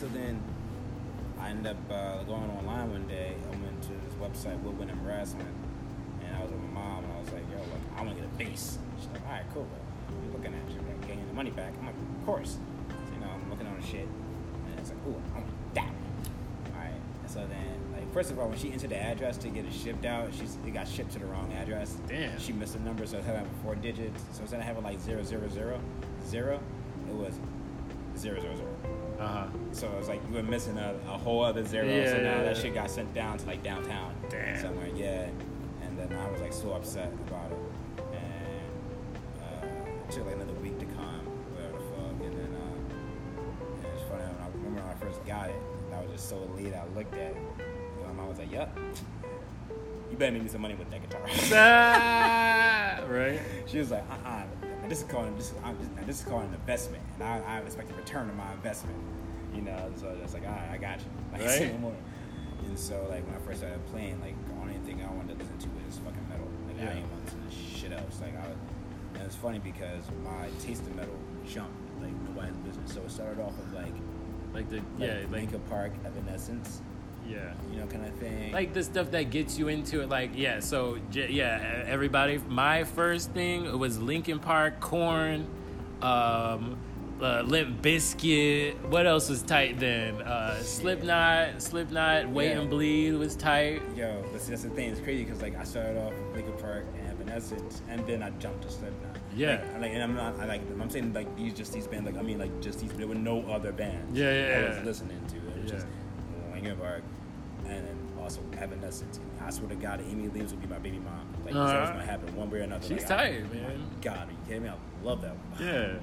so 0.00 0.08
then 0.08 0.40
I 1.38 1.50
ended 1.50 1.66
up 1.66 1.76
uh, 1.90 2.22
going 2.22 2.50
online 2.50 2.90
one 2.90 3.06
day. 3.06 3.34
I 3.36 3.50
went 3.50 3.82
to 3.82 3.88
this 3.88 4.14
website, 4.16 4.58
Woodwind 4.62 4.90
and 4.90 5.00
Brasswind, 5.04 5.44
and 6.24 6.36
I 6.36 6.40
was 6.40 6.50
with 6.50 6.60
my 6.62 6.80
mom, 6.80 7.04
and 7.04 7.12
I 7.12 7.20
was 7.20 7.30
like, 7.30 7.44
"Yo, 7.52 7.58
look, 7.58 7.84
I 7.98 8.02
want 8.02 8.16
to 8.16 8.22
get 8.22 8.24
a 8.24 8.34
bass." 8.36 8.78
She's 8.98 9.08
like, 9.08 9.22
"All 9.26 9.32
right, 9.32 9.44
cool." 9.52 9.64
Bro. 9.64 9.78
I'm 10.08 10.32
looking 10.32 10.54
at 10.54 10.70
you, 10.72 10.80
like, 10.88 11.06
getting 11.06 11.26
the 11.28 11.34
money 11.34 11.50
back. 11.50 11.74
I'm 11.78 11.84
like, 11.84 11.94
"Of 11.94 12.24
course." 12.24 12.56
So, 12.88 13.12
you 13.12 13.20
know, 13.20 13.28
I'm 13.28 13.50
looking 13.50 13.66
on 13.66 13.78
the 13.78 13.86
shit, 13.86 14.08
and 14.08 14.78
it's 14.78 14.88
like, 14.88 15.06
"Ooh, 15.06 15.20
I 15.34 15.38
want 15.40 15.74
that." 15.74 15.92
All 16.72 16.80
right. 16.80 17.00
And 17.20 17.30
so 17.30 17.40
then, 17.40 17.76
like, 17.92 18.10
first 18.14 18.30
of 18.30 18.38
all, 18.38 18.48
when 18.48 18.56
she 18.56 18.72
entered 18.72 18.90
the 18.90 19.02
address 19.02 19.36
to 19.38 19.48
get 19.50 19.66
it 19.66 19.72
shipped 19.74 20.06
out, 20.06 20.32
she's 20.32 20.56
it 20.66 20.72
got 20.72 20.88
shipped 20.88 21.12
to 21.12 21.18
the 21.18 21.26
wrong 21.26 21.52
address. 21.52 21.98
Damn. 22.08 22.38
She 22.38 22.54
missed 22.54 22.74
a 22.74 22.82
number, 22.82 23.04
so 23.04 23.18
instead 23.18 23.36
of 23.36 23.44
having 23.44 23.52
four 23.62 23.74
digits, 23.74 24.24
so 24.32 24.40
instead 24.40 24.60
of 24.60 24.66
having 24.66 24.82
like 24.82 24.98
zero 24.98 25.22
zero 25.22 25.46
zero 25.48 25.78
zero, 26.26 26.58
it 27.06 27.14
was 27.14 27.34
zero 28.16 28.40
zero 28.40 28.56
zero. 28.56 28.99
Uh 29.20 29.26
huh. 29.28 29.46
So 29.72 29.86
it 29.86 29.98
was 29.98 30.08
like 30.08 30.20
you 30.28 30.34
were 30.36 30.42
missing 30.42 30.78
a, 30.78 30.94
a 31.06 31.18
whole 31.18 31.44
other 31.44 31.62
zero. 31.64 31.84
Yeah, 31.84 32.06
so 32.06 32.16
now 32.16 32.22
yeah, 32.22 32.42
that 32.42 32.56
yeah. 32.56 32.62
shit 32.62 32.74
got 32.74 32.90
sent 32.90 33.12
down 33.12 33.36
to 33.38 33.46
like 33.46 33.62
downtown 33.62 34.14
Damn. 34.30 34.60
somewhere. 34.60 34.88
Yeah, 34.96 35.28
and 35.82 35.98
then 35.98 36.10
I 36.16 36.30
was 36.30 36.40
like 36.40 36.54
so 36.54 36.72
upset 36.72 37.12
about 37.28 37.52
it, 37.52 37.58
and 38.14 39.42
uh, 39.42 40.08
it 40.08 40.10
took 40.10 40.24
like 40.24 40.36
another 40.36 40.54
week 40.54 40.78
to 40.78 40.86
come, 40.86 41.20
whatever 41.52 41.72
the 41.74 41.84
fuck. 41.84 42.24
And 42.24 42.32
then 42.32 42.56
uh, 42.56 43.84
and 43.84 43.92
it's 43.92 44.02
funny 44.08 44.22
when 44.22 44.40
I 44.40 44.46
remember 44.54 44.80
when 44.80 44.88
I 44.90 44.94
first 44.94 45.24
got 45.26 45.50
it, 45.50 45.56
I 45.94 46.00
was 46.00 46.12
just 46.12 46.28
so 46.30 46.40
elite. 46.54 46.72
I 46.72 46.86
looked 46.96 47.12
at 47.12 47.32
it, 47.32 47.36
and 47.58 48.06
my 48.06 48.12
mom 48.14 48.28
was 48.28 48.38
like, 48.38 48.50
"Yep, 48.50 48.78
you 50.10 50.16
better 50.16 50.32
make 50.32 50.44
me 50.44 50.48
some 50.48 50.62
money 50.62 50.76
with 50.76 50.90
that 50.90 51.02
guitar." 51.02 51.20
Ah, 51.52 53.04
right. 53.06 53.38
She 53.66 53.78
was 53.80 53.90
like, 53.90 54.04
uh 54.10 54.28
uh 54.28 54.42
this 54.90 54.98
is 55.02 55.04
called 55.08 55.38
this 55.38 55.52
is, 55.52 55.54
this 56.04 56.18
is 56.20 56.24
called 56.26 56.42
an 56.42 56.52
investment, 56.54 57.02
and 57.14 57.22
I, 57.22 57.40
I 57.46 57.58
expect 57.60 57.90
a 57.90 57.94
return 57.94 58.28
on 58.28 58.36
my 58.36 58.52
investment. 58.52 58.98
You 59.54 59.62
know, 59.62 59.90
so 59.96 60.08
I 60.08 60.22
was 60.22 60.34
like, 60.34 60.44
all 60.44 60.50
right, 60.52 60.68
I 60.72 60.76
got 60.76 60.98
you. 61.00 61.06
Like, 61.32 61.42
Right. 61.42 61.74
And 62.66 62.78
so, 62.78 63.06
like, 63.08 63.26
when 63.26 63.34
I 63.34 63.38
first 63.38 63.60
started 63.60 63.84
playing, 63.86 64.20
like, 64.20 64.36
the 64.46 64.54
only 64.60 64.74
thing 64.84 65.02
I 65.02 65.10
wanted 65.12 65.38
to 65.38 65.44
listen 65.44 65.58
to 65.58 65.68
was 65.86 65.96
fucking 65.98 66.28
metal. 66.28 66.46
Like, 66.68 66.76
Yeah. 66.76 66.90
I 66.90 66.94
didn't 66.94 67.10
want 67.10 67.26
to 67.26 67.36
listen 67.38 67.50
to 67.50 67.78
shit 67.78 67.92
else. 67.92 68.20
Like, 68.20 68.36
I 68.36 68.46
was, 68.46 68.56
and 69.14 69.22
it's 69.24 69.34
funny 69.34 69.58
because 69.58 70.04
my 70.22 70.46
taste 70.60 70.86
in 70.86 70.94
metal 70.94 71.16
jumped 71.48 71.74
like 72.02 72.12
nobody's 72.28 72.56
business. 72.58 72.92
So 72.92 73.00
it 73.00 73.10
started 73.10 73.40
off 73.40 73.56
with 73.56 73.72
like, 73.72 73.94
Like 74.52 74.68
the 74.68 74.76
like 74.76 74.84
yeah, 74.98 75.14
like 75.20 75.30
Linkin 75.30 75.60
Park, 75.70 75.92
Evanescence, 76.04 76.82
yeah. 77.30 77.52
you 77.72 77.78
know, 77.78 77.86
kind 77.86 78.04
of 78.06 78.14
thing. 78.14 78.52
like 78.52 78.72
the 78.74 78.82
stuff 78.82 79.10
that 79.12 79.30
gets 79.30 79.58
you 79.58 79.68
into 79.68 80.00
it 80.02 80.08
like 80.08 80.30
yeah 80.34 80.60
so 80.60 80.98
j- 81.10 81.30
yeah 81.30 81.84
everybody 81.86 82.38
my 82.48 82.84
first 82.84 83.30
thing 83.32 83.78
was 83.78 83.98
linkin 83.98 84.38
park 84.38 84.80
Korn 84.80 85.46
um 86.02 86.76
uh, 87.22 87.42
Limp 87.42 87.82
Bizkit. 87.82 88.80
What 88.88 89.06
else 89.06 89.28
was 89.28 89.42
tight 89.42 89.78
then? 89.78 90.22
Uh, 90.22 90.58
Slipknot, 90.62 91.60
Slipknot, 91.60 92.30
Wait 92.30 92.48
Yeah. 92.48 92.60
and 92.60 92.70
Bleed 92.70 93.12
was 93.12 93.36
tight. 93.36 93.82
Yo, 93.94 94.24
but 94.32 94.40
see, 94.40 94.48
that's 94.48 94.62
the 94.62 94.70
thing. 94.70 94.90
It's 94.90 95.02
crazy 95.02 95.24
because 95.24 95.42
like 95.42 95.54
I 95.54 95.64
started 95.64 95.98
off 95.98 96.14
with 96.14 96.34
Linkin 96.36 96.54
Park 96.62 96.86
and 96.98 97.08
Evanescence, 97.10 97.82
and 97.90 98.06
then 98.06 98.22
I 98.22 98.30
jumped 98.38 98.62
to 98.62 98.70
Slipknot. 98.70 99.18
Yeah. 99.36 99.60
Like, 99.74 99.82
like, 99.82 99.90
and 99.92 100.02
I'm 100.02 100.14
not. 100.14 100.40
I 100.40 100.46
like. 100.46 100.62
I'm 100.80 100.88
saying 100.88 101.12
like 101.12 101.36
these 101.36 101.52
just 101.52 101.74
these 101.74 101.86
bands. 101.86 102.06
Like 102.06 102.16
I 102.16 102.22
mean 102.22 102.38
like 102.38 102.58
just 102.62 102.80
these. 102.80 102.90
There 102.92 103.06
were 103.06 103.14
no 103.14 103.42
other 103.50 103.70
bands. 103.70 104.18
Yeah, 104.18 104.32
yeah, 104.32 104.38
I 104.38 104.60
yeah. 104.62 104.68
was 104.76 104.84
listening 104.86 105.20
to. 105.28 105.36
It 105.36 105.44
was 105.62 105.64
Yeah. 105.66 105.70
just 105.78 105.86
Linkin 106.54 106.76
Park, 106.78 107.02
and 107.02 107.04
then 107.04 107.19
also 108.38 108.42
Evanescence. 108.58 109.18
I 109.44 109.50
swear 109.50 109.68
to 109.70 109.74
God, 109.74 110.00
Amy 110.08 110.28
Williams 110.28 110.52
would 110.52 110.60
be 110.60 110.68
my 110.68 110.78
baby 110.78 110.98
mom. 110.98 111.26
Like 111.44 111.54
was 111.54 111.70
Uh-huh. 111.70 111.92
gonna 111.92 112.04
happen 112.04 112.36
one 112.36 112.50
way 112.50 112.60
or 112.60 112.62
another. 112.62 112.86
She's 112.86 113.02
like, 113.08 113.12
I- 113.12 113.30
man. 113.52 113.82
God, 114.00 114.28
are 114.28 114.30
you 114.30 114.38
kidding 114.46 114.62
me? 114.64 114.68
I 114.68 114.74
love 115.04 115.22
that. 115.22 115.34
One. 115.34 115.66
Yeah. 115.66 115.94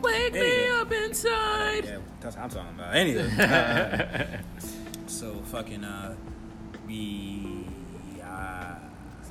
Wake 0.00 0.32
me 0.32 0.68
up 0.68 0.90
inside. 0.92 1.84
Yeah, 1.84 1.98
that's 2.20 2.36
what 2.36 2.44
I'm 2.44 2.50
talking 2.50 2.74
about. 2.74 2.94
Anyway, 2.94 3.30
uh, 3.38 4.24
so 5.06 5.34
fucking 5.44 5.84
uh, 5.84 6.14
we 6.86 7.66
uh, 8.24 8.76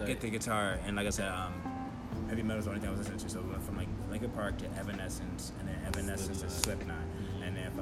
get 0.05 0.21
the 0.21 0.29
guitar 0.29 0.77
and 0.85 0.95
like 0.95 1.07
I 1.07 1.09
said, 1.09 1.29
um, 1.29 1.53
heavy 2.29 2.43
metal 2.43 2.59
is 2.59 2.65
the 2.65 2.71
only 2.71 2.81
thing 2.81 2.89
I 2.89 2.91
was 2.91 2.99
listening 2.99 3.19
to. 3.19 3.29
So 3.29 3.41
we 3.41 3.49
went 3.49 3.63
from 3.63 3.77
like 3.77 3.87
Linkin 4.11 4.29
Park 4.31 4.57
to 4.59 4.65
Evanescence, 4.77 5.51
and 5.59 5.67
then 5.67 5.75
Evanescence 5.87 6.41
to 6.41 6.49
Slipknot, 6.49 6.97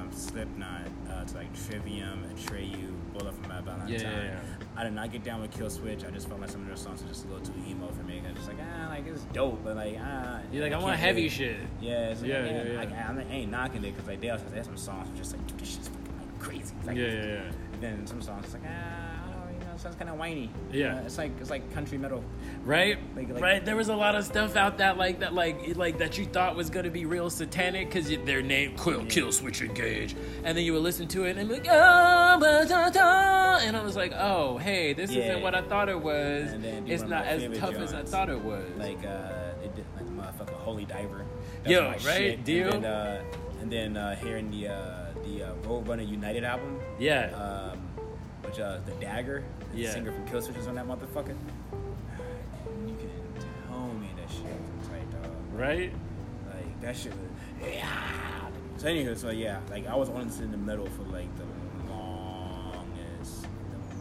from 0.01 0.11
Slipknot 0.11 0.87
uh, 1.09 1.23
to 1.23 1.37
like 1.37 1.67
Trivium, 1.67 2.23
Atreyu, 2.33 2.91
Bullet 3.13 3.33
for 3.35 3.47
My 3.47 3.61
Valentine. 3.61 3.89
Yeah, 3.89 4.01
yeah, 4.01 4.23
yeah. 4.23 4.39
I 4.75 4.83
did 4.83 4.93
not 4.93 5.11
get 5.11 5.23
down 5.23 5.41
with 5.41 5.51
Killswitch. 5.51 6.07
I 6.07 6.11
just 6.11 6.27
felt 6.27 6.41
like 6.41 6.49
some 6.49 6.61
of 6.61 6.67
their 6.67 6.75
songs 6.75 7.01
were 7.01 7.09
just 7.09 7.25
a 7.25 7.27
little 7.27 7.45
too 7.45 7.53
emo 7.67 7.87
for 7.87 8.03
me. 8.03 8.21
I 8.25 8.29
was 8.29 8.37
just 8.37 8.47
like, 8.47 8.57
ah, 8.61 8.89
like 8.89 9.05
it's 9.05 9.23
dope, 9.33 9.63
but 9.63 9.75
like, 9.75 9.97
ah. 10.01 10.39
You're 10.51 10.63
like, 10.63 10.73
I 10.73 10.79
want 10.79 10.97
heavy 10.97 11.29
shit. 11.29 11.57
yeah, 11.79 12.09
like, 12.09 12.17
Yeah, 12.23 12.45
yeah, 12.45 12.51
yeah, 12.51 12.71
yeah. 12.71 13.15
I, 13.17 13.19
I, 13.19 13.33
ain't 13.33 13.51
knocking 13.51 13.83
it 13.83 13.91
because 13.91 14.07
like 14.07 14.21
they 14.21 14.29
also 14.29 14.45
there's 14.51 14.65
some 14.65 14.77
songs 14.77 15.07
just 15.17 15.33
like, 15.33 15.45
dude, 15.47 15.59
this 15.59 15.73
shit's 15.73 15.87
fucking 15.87 16.17
like 16.17 16.39
crazy. 16.39 16.73
Like, 16.85 16.97
Yeah, 16.97 17.07
yeah, 17.07 17.25
yeah. 17.25 17.41
Then 17.79 18.07
some 18.07 18.21
songs 18.21 18.45
it's 18.45 18.53
like, 18.53 18.63
ah, 18.65 19.10
sounds 19.81 19.95
kind 19.95 20.09
of 20.09 20.17
whiny. 20.17 20.49
Yeah. 20.71 20.95
Uh, 20.97 21.01
it's 21.05 21.17
like 21.17 21.31
it's 21.41 21.49
like 21.49 21.73
country 21.73 21.97
metal. 21.97 22.23
Right, 22.63 22.97
Like- 23.15 23.29
like- 23.29 23.41
right. 23.41 23.65
There 23.65 23.75
was 23.75 23.89
a 23.89 23.95
lot 23.95 24.15
of 24.15 24.23
stuff 24.25 24.55
out 24.55 24.77
that 24.77 24.97
like 24.97 25.19
that, 25.19 25.33
like 25.33 25.75
like 25.75 25.97
that 25.97 26.17
you 26.17 26.25
thought 26.25 26.55
was 26.55 26.69
gonna 26.69 26.89
be 26.91 27.05
real 27.05 27.29
satanic 27.29 27.87
because 27.89 28.07
their 28.25 28.41
name 28.41 28.75
Quill 28.77 29.01
Killswitch 29.01 29.61
Engage, 29.67 30.15
and 30.43 30.57
then 30.57 30.63
you 30.63 30.73
would 30.73 30.83
listen 30.83 31.07
to 31.09 31.23
it 31.25 31.37
and 31.37 31.49
be 31.49 31.55
like, 31.55 31.67
oh, 31.69 32.39
da, 32.39 32.89
da," 32.89 33.57
and 33.65 33.75
I 33.75 33.83
was 33.83 33.95
like, 33.95 34.13
oh, 34.15 34.57
hey, 34.57 34.93
this 34.93 35.11
Yeah. 35.11 35.23
isn't 35.23 35.41
what 35.43 35.55
I 35.55 35.61
thought 35.61 35.89
it 35.89 35.99
was. 35.99 36.51
And 36.51 36.63
then 36.63 36.87
It's 36.87 37.03
not 37.03 37.25
as 37.25 37.57
tough 37.57 37.75
as 37.75 37.93
I 37.93 38.03
thought 38.03 38.29
it 38.29 38.39
was. 38.41 38.63
Like 38.77 39.03
uh, 39.05 39.63
it 39.63 39.75
did 39.75 39.85
like 39.95 40.05
the 40.05 40.11
motherfucking 40.11 40.59
Holy 40.59 40.85
Diver. 40.85 41.25
Yo, 41.65 41.81
my 41.83 41.89
right, 41.91 42.01
shit. 42.03 42.43
deal. 42.43 42.71
And 42.73 42.83
then, 42.83 42.91
uh, 42.91 43.23
and 43.61 43.71
then 43.71 43.97
uh, 43.97 44.15
hearing 44.15 44.49
the 44.51 44.67
uh, 44.69 45.05
the 45.23 45.43
uh, 45.43 45.53
Roadrunner 45.67 46.07
United 46.07 46.43
album. 46.43 46.79
yeah, 46.99 47.29
Um, 47.73 47.79
which 48.43 48.59
uh, 48.59 48.79
the 48.85 48.91
Dagger, 48.93 49.43
Yeah. 49.73 49.91
singer 49.91 50.11
from 50.11 50.25
Killswitch 50.27 50.57
was 50.57 50.67
on 50.67 50.75
that 50.75 50.87
motherfucker. 50.87 51.35
And 52.65 52.89
you 52.89 52.95
can 52.95 53.09
tell 53.67 53.87
me 53.93 54.09
that 54.17 54.29
shit 54.29 54.43
was 54.43 54.87
tight, 54.87 55.11
dog. 55.23 55.31
right. 55.53 55.91
Like 56.53 56.81
that 56.81 56.95
shit 56.95 57.13
was 57.13 57.21
yeah. 57.73 58.47
So 58.77 58.87
anywho, 58.87 59.15
so 59.17 59.29
yeah, 59.29 59.59
like 59.69 59.85
I 59.87 59.95
was 59.95 60.09
honestly 60.09 60.45
in 60.45 60.51
the 60.51 60.57
middle 60.57 60.87
for 60.87 61.03
like 61.03 61.29
the 61.37 61.43
longest, 61.93 63.43
the 63.43 63.47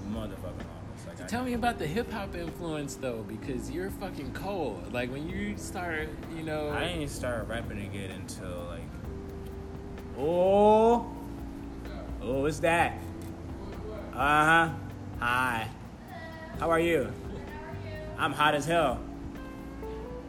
motherfucking 0.09 0.43
longest. 0.43 1.07
Like 1.07 1.21
I, 1.23 1.27
Tell 1.27 1.45
me 1.45 1.53
about 1.53 1.79
the 1.79 1.87
hip 1.87 2.11
hop 2.11 2.35
influence 2.35 2.95
though, 2.95 3.23
because 3.29 3.71
you're 3.71 3.91
fucking 3.91 4.33
cold. 4.33 4.93
Like 4.95 5.11
when 5.13 5.29
you 5.29 5.57
start, 5.59 6.09
you 6.35 6.43
know. 6.43 6.71
I 6.71 6.87
didn't 6.87 7.09
start 7.09 7.47
rapping 7.49 7.83
again 7.83 8.11
until 8.13 8.65
like 8.69 8.81
oh 10.19 11.07
oh 12.23 12.41
what's 12.43 12.61
that? 12.61 12.99
Uh 14.15 14.69
huh. 14.69 14.69
Hi. 15.21 15.69
How 16.59 16.71
are 16.71 16.81
you? 16.81 17.13
I'm 18.17 18.33
hot 18.33 18.55
as 18.55 18.65
hell. 18.65 18.99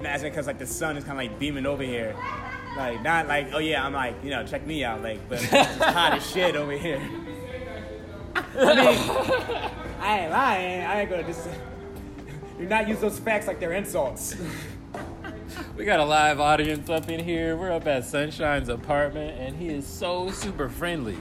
That's 0.02 0.22
because 0.22 0.48
like 0.48 0.60
the 0.60 0.68
sun 0.68 0.98
is 0.98 1.06
kind 1.06 1.18
of 1.18 1.26
like 1.26 1.40
beaming 1.40 1.66
over 1.66 1.82
here. 1.82 2.14
Like 2.76 3.02
not 3.02 3.26
like 3.26 3.54
oh 3.54 3.60
yeah 3.60 3.86
I'm 3.86 3.94
like 3.94 4.22
you 4.22 4.32
know 4.32 4.46
check 4.46 4.68
me 4.68 4.84
out 4.84 5.02
like 5.02 5.30
but 5.30 5.42
it's 5.42 5.78
hot 5.78 6.14
as 6.14 6.30
shit 6.30 6.58
over 6.58 6.74
here. 6.74 7.00
I 8.36 8.76
mean 8.76 9.72
I 10.02 10.20
ain't 10.20 10.32
lying 10.32 10.82
I 10.86 11.02
ain't 11.02 11.10
gonna 11.10 11.24
just 11.24 11.48
do 12.58 12.66
not 12.66 12.90
use 12.90 13.00
those 13.00 13.18
facts 13.18 13.48
like 13.48 13.62
they're 13.62 13.72
insults. 13.72 14.36
We 15.78 15.86
got 15.86 16.02
a 16.02 16.06
live 16.06 16.42
audience 16.42 16.90
up 16.90 17.08
in 17.08 17.22
here. 17.22 17.56
We're 17.56 17.72
up 17.72 17.88
at 17.88 18.04
Sunshine's 18.04 18.68
apartment, 18.68 19.40
and 19.40 19.56
he 19.56 19.70
is 19.70 19.88
so 19.88 20.30
super 20.32 20.70
friendly. 20.70 21.18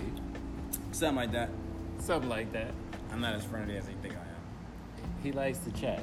Something 0.92 1.16
like 1.16 1.32
that. 1.32 1.50
Something 1.98 2.28
like 2.28 2.52
that. 2.52 2.72
I'm 3.12 3.20
not 3.20 3.34
as 3.34 3.44
friendly 3.44 3.76
as 3.76 3.88
you 3.88 3.96
think 4.02 4.14
I 4.14 4.18
am. 4.18 5.10
He 5.22 5.32
likes 5.32 5.58
to 5.58 5.70
chat, 5.72 6.02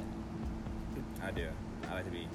I 1.22 1.30
do. 1.30 1.48
I 1.90 1.94
like 1.94 2.04
to 2.04 2.10
be 2.10 2.28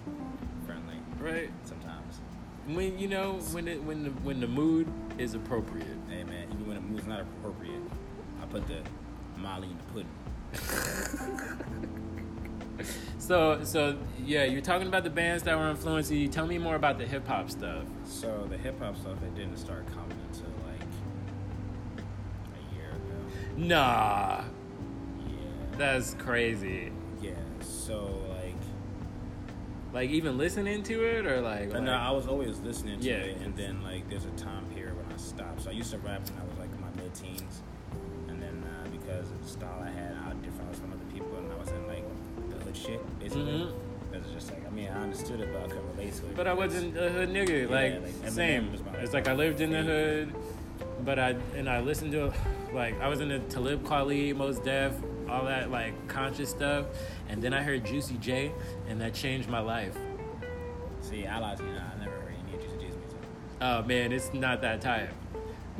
friendly 0.65 0.95
right? 1.19 1.49
sometimes. 1.63 2.19
When 2.67 2.97
you 2.97 3.07
know 3.07 3.39
when 3.51 3.67
it 3.67 3.83
when 3.83 4.03
the 4.03 4.09
when 4.09 4.39
the 4.39 4.47
mood 4.47 4.87
is 5.17 5.33
appropriate. 5.33 5.97
Hey 6.09 6.23
man, 6.23 6.47
even 6.51 6.67
when 6.67 6.75
the 6.75 6.81
mood's 6.81 7.05
not 7.05 7.21
appropriate, 7.21 7.81
I 8.41 8.45
put 8.45 8.67
the 8.67 8.81
Molly 9.37 9.69
in 9.69 9.77
the 9.77 9.83
pudding. 9.93 10.09
So 13.19 13.63
so 13.63 13.97
yeah, 14.21 14.43
you're 14.43 14.61
talking 14.61 14.87
about 14.87 15.05
the 15.05 15.09
bands 15.09 15.43
that 15.43 15.57
were 15.57 15.69
influencing 15.69 16.17
you. 16.17 16.27
Tell 16.27 16.45
me 16.45 16.57
more 16.57 16.75
about 16.75 16.97
the 16.97 17.05
hip 17.05 17.25
hop 17.25 17.49
stuff. 17.49 17.83
So 18.05 18.45
the 18.49 18.57
hip 18.57 18.79
hop 18.81 18.97
stuff 18.97 19.21
it 19.23 19.33
didn't 19.33 19.57
start 19.57 19.87
coming 19.87 20.17
until 20.29 20.51
like 20.65 20.81
a 22.51 22.75
year 22.75 22.89
ago. 22.89 23.15
Nah. 23.55 24.43
That's 25.77 26.13
crazy. 26.15 26.91
Yeah. 27.21 27.31
So 27.61 28.03
like 28.29 28.55
Like 29.93 30.09
even 30.09 30.37
listening 30.37 30.83
to 30.83 31.03
it 31.05 31.25
or 31.25 31.41
like, 31.41 31.69
no, 31.71 31.91
I 31.93 32.11
was 32.11 32.27
always 32.27 32.59
listening 32.59 32.99
to 32.99 33.05
Yeah. 33.05 33.15
it 33.17 33.37
and 33.43 33.55
then 33.55 33.81
like 33.83 34.09
there's 34.09 34.25
a 34.25 34.31
time 34.31 34.65
period 34.73 34.95
when 34.97 35.05
I 35.13 35.17
stopped. 35.17 35.61
So 35.61 35.69
I 35.69 35.73
used 35.73 35.91
to 35.91 35.97
rap 35.99 36.21
when 36.29 36.39
I 36.41 36.45
was 36.45 36.57
like 36.59 36.71
in 36.73 36.81
my 36.81 36.89
mid 37.01 37.13
teens. 37.13 37.61
And 38.27 38.41
then 38.41 38.63
uh, 38.63 38.87
because 38.89 39.29
of 39.29 39.41
the 39.43 39.47
style 39.49 39.81
I 39.83 39.89
had, 39.89 40.15
how 40.15 40.31
different 40.33 40.69
I 40.69 40.71
different 40.71 40.75
from 40.75 40.93
other 40.93 41.05
people 41.13 41.37
and 41.37 41.51
I 41.51 41.55
was 41.57 41.69
in 41.69 41.87
like 41.87 42.03
the 42.49 42.63
hood 42.65 42.75
shit, 42.75 43.19
basically. 43.19 43.43
Mhm. 43.43 43.71
It 44.13 44.21
was 44.23 44.31
just 44.31 44.51
like 44.51 44.65
I 44.67 44.69
mean 44.71 44.89
I 44.89 45.01
understood 45.01 45.39
it 45.39 45.49
but 45.53 45.63
I 45.63 45.67
couldn't 45.67 45.89
relate 45.95 46.13
to 46.13 46.25
it. 46.27 46.35
But 46.35 46.47
I 46.47 46.53
wasn't 46.53 46.95
a 46.97 47.09
hood 47.09 47.29
nigga. 47.29 47.63
Yeah, 47.69 47.75
like, 47.75 48.23
like, 48.23 48.31
same. 48.31 48.69
It's 49.01 49.13
like 49.13 49.27
I 49.27 49.33
lived 49.33 49.59
in 49.61 49.71
the 49.71 49.81
hood, 49.81 50.33
but 51.03 51.17
I 51.19 51.35
and 51.55 51.67
I 51.69 51.79
listened 51.81 52.11
to 52.13 52.31
like 52.73 52.99
I 53.01 53.07
was 53.07 53.21
in 53.21 53.29
the 53.29 53.39
Talib 53.39 53.83
Kweli, 53.83 54.35
Mos 54.35 54.57
Def, 54.59 54.93
all 55.33 55.45
that 55.45 55.71
like 55.71 56.07
conscious 56.07 56.49
stuff, 56.51 56.85
and 57.27 57.41
then 57.41 57.53
I 57.53 57.63
heard 57.63 57.83
Juicy 57.85 58.17
J, 58.17 58.51
and 58.87 59.01
that 59.01 59.13
changed 59.15 59.49
my 59.49 59.59
life. 59.59 59.97
See, 61.01 61.25
I 61.25 61.39
lied 61.39 61.57
to 61.57 61.63
you. 61.63 61.71
Know, 61.71 61.81
I 61.95 61.99
never 61.99 62.15
heard 62.17 62.35
any 62.47 62.57
Juicy 62.63 62.77
J's 62.77 62.95
music. 62.95 63.17
Oh 63.59 63.81
man, 63.83 64.11
it's 64.11 64.31
not 64.33 64.61
that 64.61 64.79
type. 64.81 65.09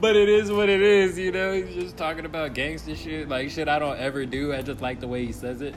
but 0.00 0.16
it 0.16 0.28
is 0.28 0.50
what 0.50 0.68
it 0.68 0.80
is, 0.82 1.16
you 1.16 1.30
know. 1.30 1.52
He's 1.52 1.74
just 1.74 1.96
talking 1.96 2.24
about 2.24 2.54
gangster 2.54 2.96
shit, 2.96 3.28
like 3.28 3.50
shit 3.50 3.68
I 3.68 3.78
don't 3.78 3.98
ever 3.98 4.26
do. 4.26 4.52
I 4.52 4.62
just 4.62 4.80
like 4.80 4.98
the 4.98 5.06
way 5.08 5.24
he 5.24 5.32
says 5.32 5.60
it. 5.60 5.76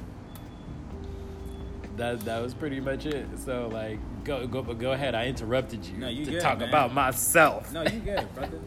that 1.97 2.21
that 2.21 2.41
was 2.41 2.55
pretty 2.55 2.79
much 2.79 3.05
it. 3.05 3.27
So 3.37 3.67
like, 3.71 3.99
go 4.23 4.47
go 4.47 4.63
go 4.63 4.93
ahead. 4.93 5.13
I 5.13 5.27
interrupted 5.27 5.85
you, 5.85 5.97
No, 5.99 6.07
you 6.09 6.25
to 6.25 6.31
good, 6.31 6.41
talk 6.41 6.57
man. 6.59 6.69
about 6.69 6.91
myself. 6.91 7.71
No, 7.71 7.83
you 7.83 7.99
good, 7.99 8.33
brother. 8.33 8.59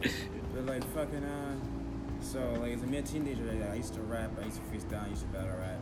but 0.53 0.65
like 0.65 0.83
fucking 0.93 1.23
uh, 1.25 1.55
so 2.25 2.39
like 2.61 2.73
as 2.73 2.81
a 2.83 2.87
mid 2.87 3.05
teenager, 3.05 3.43
like, 3.43 3.69
I 3.69 3.75
used 3.75 3.93
to 3.93 4.01
rap, 4.01 4.31
I 4.41 4.45
used 4.45 4.57
to 4.57 4.63
freestyle, 4.63 5.05
I 5.05 5.09
used 5.09 5.21
to 5.21 5.27
battle 5.27 5.55
rap, 5.57 5.79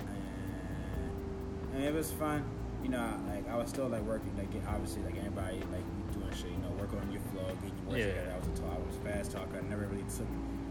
and, 0.00 1.74
and 1.76 1.84
it 1.84 1.94
was 1.94 2.10
fun. 2.12 2.44
You 2.82 2.90
know, 2.90 3.18
like 3.28 3.48
I 3.48 3.56
was 3.56 3.70
still 3.70 3.88
like 3.88 4.02
working, 4.02 4.32
like 4.36 4.48
obviously 4.68 5.02
like 5.04 5.16
anybody 5.16 5.62
like 5.72 5.84
doing 6.12 6.30
shit. 6.34 6.50
You 6.50 6.58
know, 6.58 6.70
working 6.78 6.98
on 6.98 7.10
your 7.10 7.22
flow, 7.32 7.46
getting 7.62 7.78
your 7.78 7.86
words 7.88 7.98
Yeah. 7.98 8.06
together. 8.08 8.32
I 8.34 8.38
was 8.38 8.46
a 8.48 8.60
talk, 8.62 8.76
I 8.76 8.86
was 8.86 8.96
a 8.96 9.00
fast 9.00 9.30
talker. 9.32 9.56
I 9.58 9.68
never 9.70 9.86
really 9.86 10.04
took. 10.16 10.26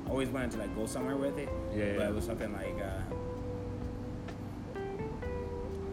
I 0.05 0.09
always 0.09 0.29
wanted 0.29 0.51
to 0.51 0.57
like 0.57 0.75
go 0.75 0.86
somewhere 0.86 1.15
with 1.15 1.38
it. 1.39 1.49
Yeah, 1.75 1.93
But 1.95 2.01
yeah. 2.03 2.09
it 2.09 2.13
was 2.15 2.25
something 2.25 2.53
like. 2.53 2.75
uh 2.81 3.01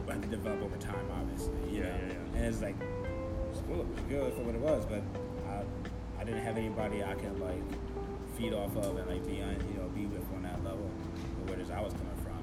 I 0.08 0.14
had 0.14 0.22
to 0.22 0.28
develop 0.28 0.60
over 0.62 0.76
time, 0.76 1.06
obviously. 1.20 1.52
You 1.70 1.78
Yeah, 1.78 1.84
know? 1.84 1.94
yeah, 1.94 2.12
yeah. 2.12 2.36
And 2.38 2.44
it's 2.46 2.60
like, 2.60 2.74
it's 3.52 3.60
was 3.68 3.86
good 4.08 4.34
for 4.34 4.42
what 4.42 4.54
it 4.56 4.60
was, 4.60 4.84
but 4.84 5.02
I, 5.48 5.62
I 6.20 6.24
didn't 6.24 6.42
have 6.42 6.56
anybody 6.58 7.04
I 7.04 7.14
could 7.14 7.38
like 7.38 7.62
feed 8.40 8.54
off 8.54 8.74
of 8.76 8.96
and 8.96 9.06
like 9.10 9.26
be 9.26 9.42
on, 9.42 9.52
you 9.70 9.76
know, 9.78 9.88
be 9.94 10.06
with 10.06 10.24
on 10.34 10.42
that 10.42 10.62
level, 10.64 10.88
where 11.46 11.58
I 11.58 11.82
was 11.82 11.92
coming 11.92 12.16
from. 12.24 12.40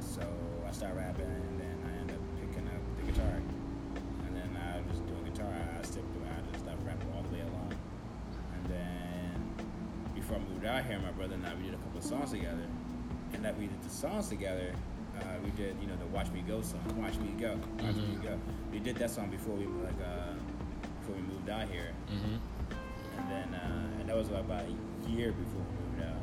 So 0.00 0.22
I 0.66 0.70
started 0.70 0.96
rapping, 0.96 1.26
and 1.26 1.58
then 1.60 1.76
I 1.84 2.00
ended 2.00 2.16
up 2.16 2.22
picking 2.40 2.66
up 2.68 2.80
the 2.96 3.10
guitar, 3.12 3.42
and 4.26 4.36
then 4.36 4.50
I 4.56 4.78
was 4.86 4.86
just 4.98 5.06
doing 5.06 5.24
guitar. 5.24 5.50
I 5.50 5.82
stick 5.82 6.04
to 6.14 6.18
it. 6.22 6.30
I 6.30 6.52
just 6.52 6.64
stopped 6.64 6.78
rapping 6.86 7.10
all 7.16 7.22
the 7.22 7.34
way 7.34 7.40
along, 7.42 7.74
and 8.54 8.64
then 8.70 9.34
before 10.14 10.36
I 10.36 10.40
moved 10.40 10.64
out 10.64 10.84
here, 10.84 10.98
my 11.00 11.10
brother 11.10 11.34
and 11.34 11.44
I 11.46 11.54
we 11.56 11.64
did 11.64 11.74
a 11.74 11.78
couple 11.78 11.98
of 11.98 12.04
songs 12.04 12.30
together, 12.30 12.66
and 13.34 13.44
that 13.44 13.58
we 13.58 13.66
did 13.66 13.82
the 13.82 13.90
songs 13.90 14.28
together. 14.28 14.72
Uh, 15.18 15.24
we 15.42 15.50
did, 15.52 15.74
you 15.80 15.88
know, 15.88 15.96
the 15.96 16.06
"Watch 16.14 16.30
Me 16.30 16.44
Go" 16.46 16.60
song. 16.62 16.84
"Watch 17.02 17.16
Me 17.18 17.32
Go," 17.40 17.58
"Watch 17.82 17.96
Me 17.96 18.14
Mhm. 18.14 18.22
Go." 18.22 18.38
We 18.70 18.78
did 18.78 18.96
that 18.96 19.10
song 19.10 19.30
before 19.30 19.56
we 19.56 19.64
like 19.66 19.96
uh, 20.04 20.34
before 21.00 21.16
we 21.16 21.22
moved 21.22 21.48
out 21.50 21.66
here, 21.68 21.90
hmm 22.08 22.36
and 23.18 23.30
then 23.30 23.54
uh, 23.54 23.98
and 24.00 24.08
that 24.10 24.14
was 24.16 24.28
about 24.28 24.64
a 24.68 24.76
year 25.08 25.32
before 25.32 25.60
we 25.60 25.86
moved 25.90 26.02
out. 26.10 26.22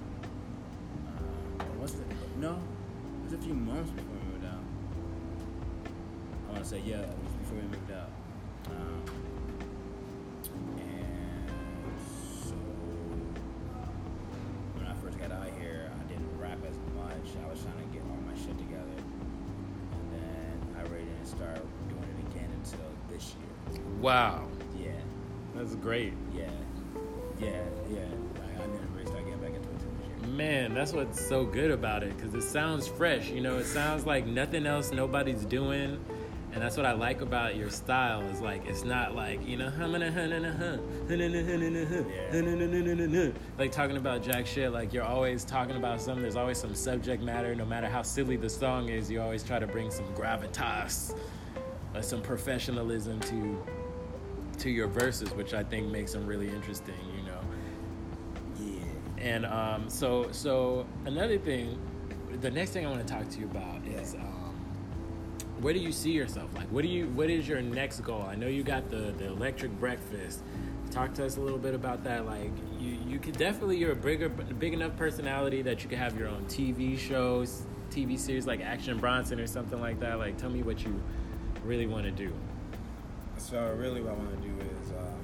Uh, 1.08 1.64
or 1.64 1.82
was 1.82 1.94
it? 1.96 2.06
No, 2.40 2.52
it 2.54 3.24
was 3.24 3.34
a 3.34 3.38
few 3.38 3.54
months 3.54 3.90
before 3.92 4.14
we 4.26 4.34
moved 4.34 4.46
out. 4.46 4.64
I 6.48 6.52
want 6.52 6.64
to 6.64 6.70
say 6.70 6.82
yeah, 6.86 7.00
it 7.00 7.08
was 7.24 7.34
before 7.42 7.58
we 7.58 7.64
moved 7.64 7.92
out. 7.92 8.10
Um, 8.70 9.04
and 10.78 12.00
so 12.46 12.56
when 14.78 14.88
I 14.88 14.94
first 14.96 15.18
got 15.20 15.32
out 15.32 15.48
here, 15.60 15.90
I 16.00 16.04
didn't 16.10 16.28
rap 16.40 16.60
as 16.68 16.76
much. 16.96 17.36
I 17.46 17.50
was 17.50 17.62
trying 17.62 17.78
to 17.88 17.94
get 17.94 18.02
all 18.10 18.18
my 18.28 18.36
shit 18.36 18.58
together, 18.58 18.98
and 19.94 20.14
then 20.14 20.76
I 20.78 20.82
really 20.90 21.06
didn't 21.06 21.26
start 21.26 21.60
doing 21.90 22.04
it 22.04 22.32
again 22.36 22.50
until 22.64 22.90
this 23.10 23.34
year. 23.40 23.82
Wow, 24.02 24.48
Yeah. 24.78 24.92
that's 25.56 25.76
great. 25.76 26.14
Man, 30.34 30.74
that's 30.74 30.94
what's 30.94 31.24
so 31.24 31.46
good 31.46 31.70
about 31.70 32.02
it 32.02 32.18
because 32.18 32.34
it 32.34 32.42
sounds 32.42 32.88
fresh. 32.88 33.30
You 33.30 33.40
know, 33.42 33.58
it 33.58 33.66
sounds 33.66 34.08
like 34.08 34.26
nothing 34.26 34.66
else 34.66 34.92
nobody's 34.92 35.46
doing. 35.46 36.04
And 36.54 36.62
that's 36.62 36.76
what 36.76 36.88
I 36.88 36.94
like 36.94 37.22
about 37.22 37.56
your 37.56 37.70
style 37.70 38.22
is 38.22 38.42
like 38.42 38.66
it's 38.68 38.84
not 38.84 39.16
like 39.16 39.46
you 39.48 39.58
know 39.58 39.72
like 43.58 43.72
talking 43.72 43.98
about 43.98 44.22
jack 44.22 44.46
shit 44.46 44.72
like 44.72 44.94
you're 44.94 45.04
always 45.04 45.44
talking 45.44 45.76
about 45.78 46.00
something 46.00 46.22
there's 46.22 46.36
always 46.36 46.60
some 46.60 46.76
subject 46.76 47.24
matter 47.24 47.56
no 47.56 47.66
matter 47.66 47.88
how 47.88 48.04
silly 48.04 48.36
the 48.36 48.50
song 48.50 48.90
is 48.90 49.10
you 49.10 49.20
always 49.20 49.42
try 49.44 49.58
to 49.58 49.66
bring 49.66 49.90
some 49.90 50.06
gravitas 50.14 51.16
uh, 51.96 52.02
some 52.02 52.22
professionalism 52.22 53.20
to 53.22 53.58
to 54.60 54.70
your 54.70 54.88
verses 54.88 55.32
which 55.34 55.56
I 55.56 55.64
think 55.64 55.88
makes 55.88 56.14
them 56.14 56.28
really 56.28 56.50
interesting 56.50 56.94
Yeah. 57.08 57.13
And 59.24 59.46
um, 59.46 59.90
so, 59.90 60.30
so 60.32 60.86
another 61.06 61.38
thing, 61.38 61.80
the 62.42 62.52
next 62.52 62.72
thing 62.72 62.86
I 62.86 62.90
want 62.90 63.08
to 63.08 63.14
talk 63.14 63.30
to 63.30 63.40
you 63.40 63.46
about 63.46 63.86
is 63.88 64.16
um, 64.16 64.54
where 65.62 65.74
do 65.74 65.80
you 65.80 65.94
see 65.94 66.12
yourself? 66.12 66.54
Like, 66.56 66.68
what 66.68 66.82
do 66.82 66.90
you? 66.90 67.08
What 67.08 67.30
is 67.30 67.48
your 67.48 67.62
next 67.62 68.02
goal? 68.02 68.24
I 68.24 68.36
know 68.36 68.48
you 68.48 68.64
got 68.64 68.90
the 68.90 69.14
the 69.18 69.28
electric 69.28 69.72
breakfast. 69.80 70.42
Talk 70.92 71.14
to 71.16 71.26
us 71.26 71.38
a 71.38 71.40
little 71.40 71.58
bit 71.58 71.74
about 71.74 72.04
that. 72.04 72.26
Like, 72.26 72.52
you 72.82 72.98
you 73.08 73.18
could 73.18 73.38
definitely 73.38 73.78
you're 73.78 73.94
a 73.94 73.96
bigger, 73.96 74.28
big 74.28 74.74
enough 74.74 74.98
personality 74.98 75.62
that 75.62 75.84
you 75.84 75.90
could 75.90 76.00
have 76.00 76.20
your 76.20 76.28
own 76.28 76.44
TV 76.48 77.00
shows, 77.00 77.64
TV 77.92 78.20
series 78.20 78.46
like 78.46 78.60
Action 78.60 79.00
Bronson 79.00 79.40
or 79.40 79.48
something 79.48 79.80
like 79.80 80.02
that. 80.02 80.20
Like, 80.20 80.38
tell 80.38 80.50
me 80.50 80.64
what 80.64 80.84
you 80.84 81.02
really 81.64 81.88
want 81.88 82.04
to 82.04 82.12
do. 82.12 82.34
So 83.38 83.74
really, 83.78 84.02
what 84.02 84.16
I 84.16 84.18
want 84.18 84.42
to 84.42 84.48
do 84.50 84.54
is, 84.60 84.92
um, 84.92 85.24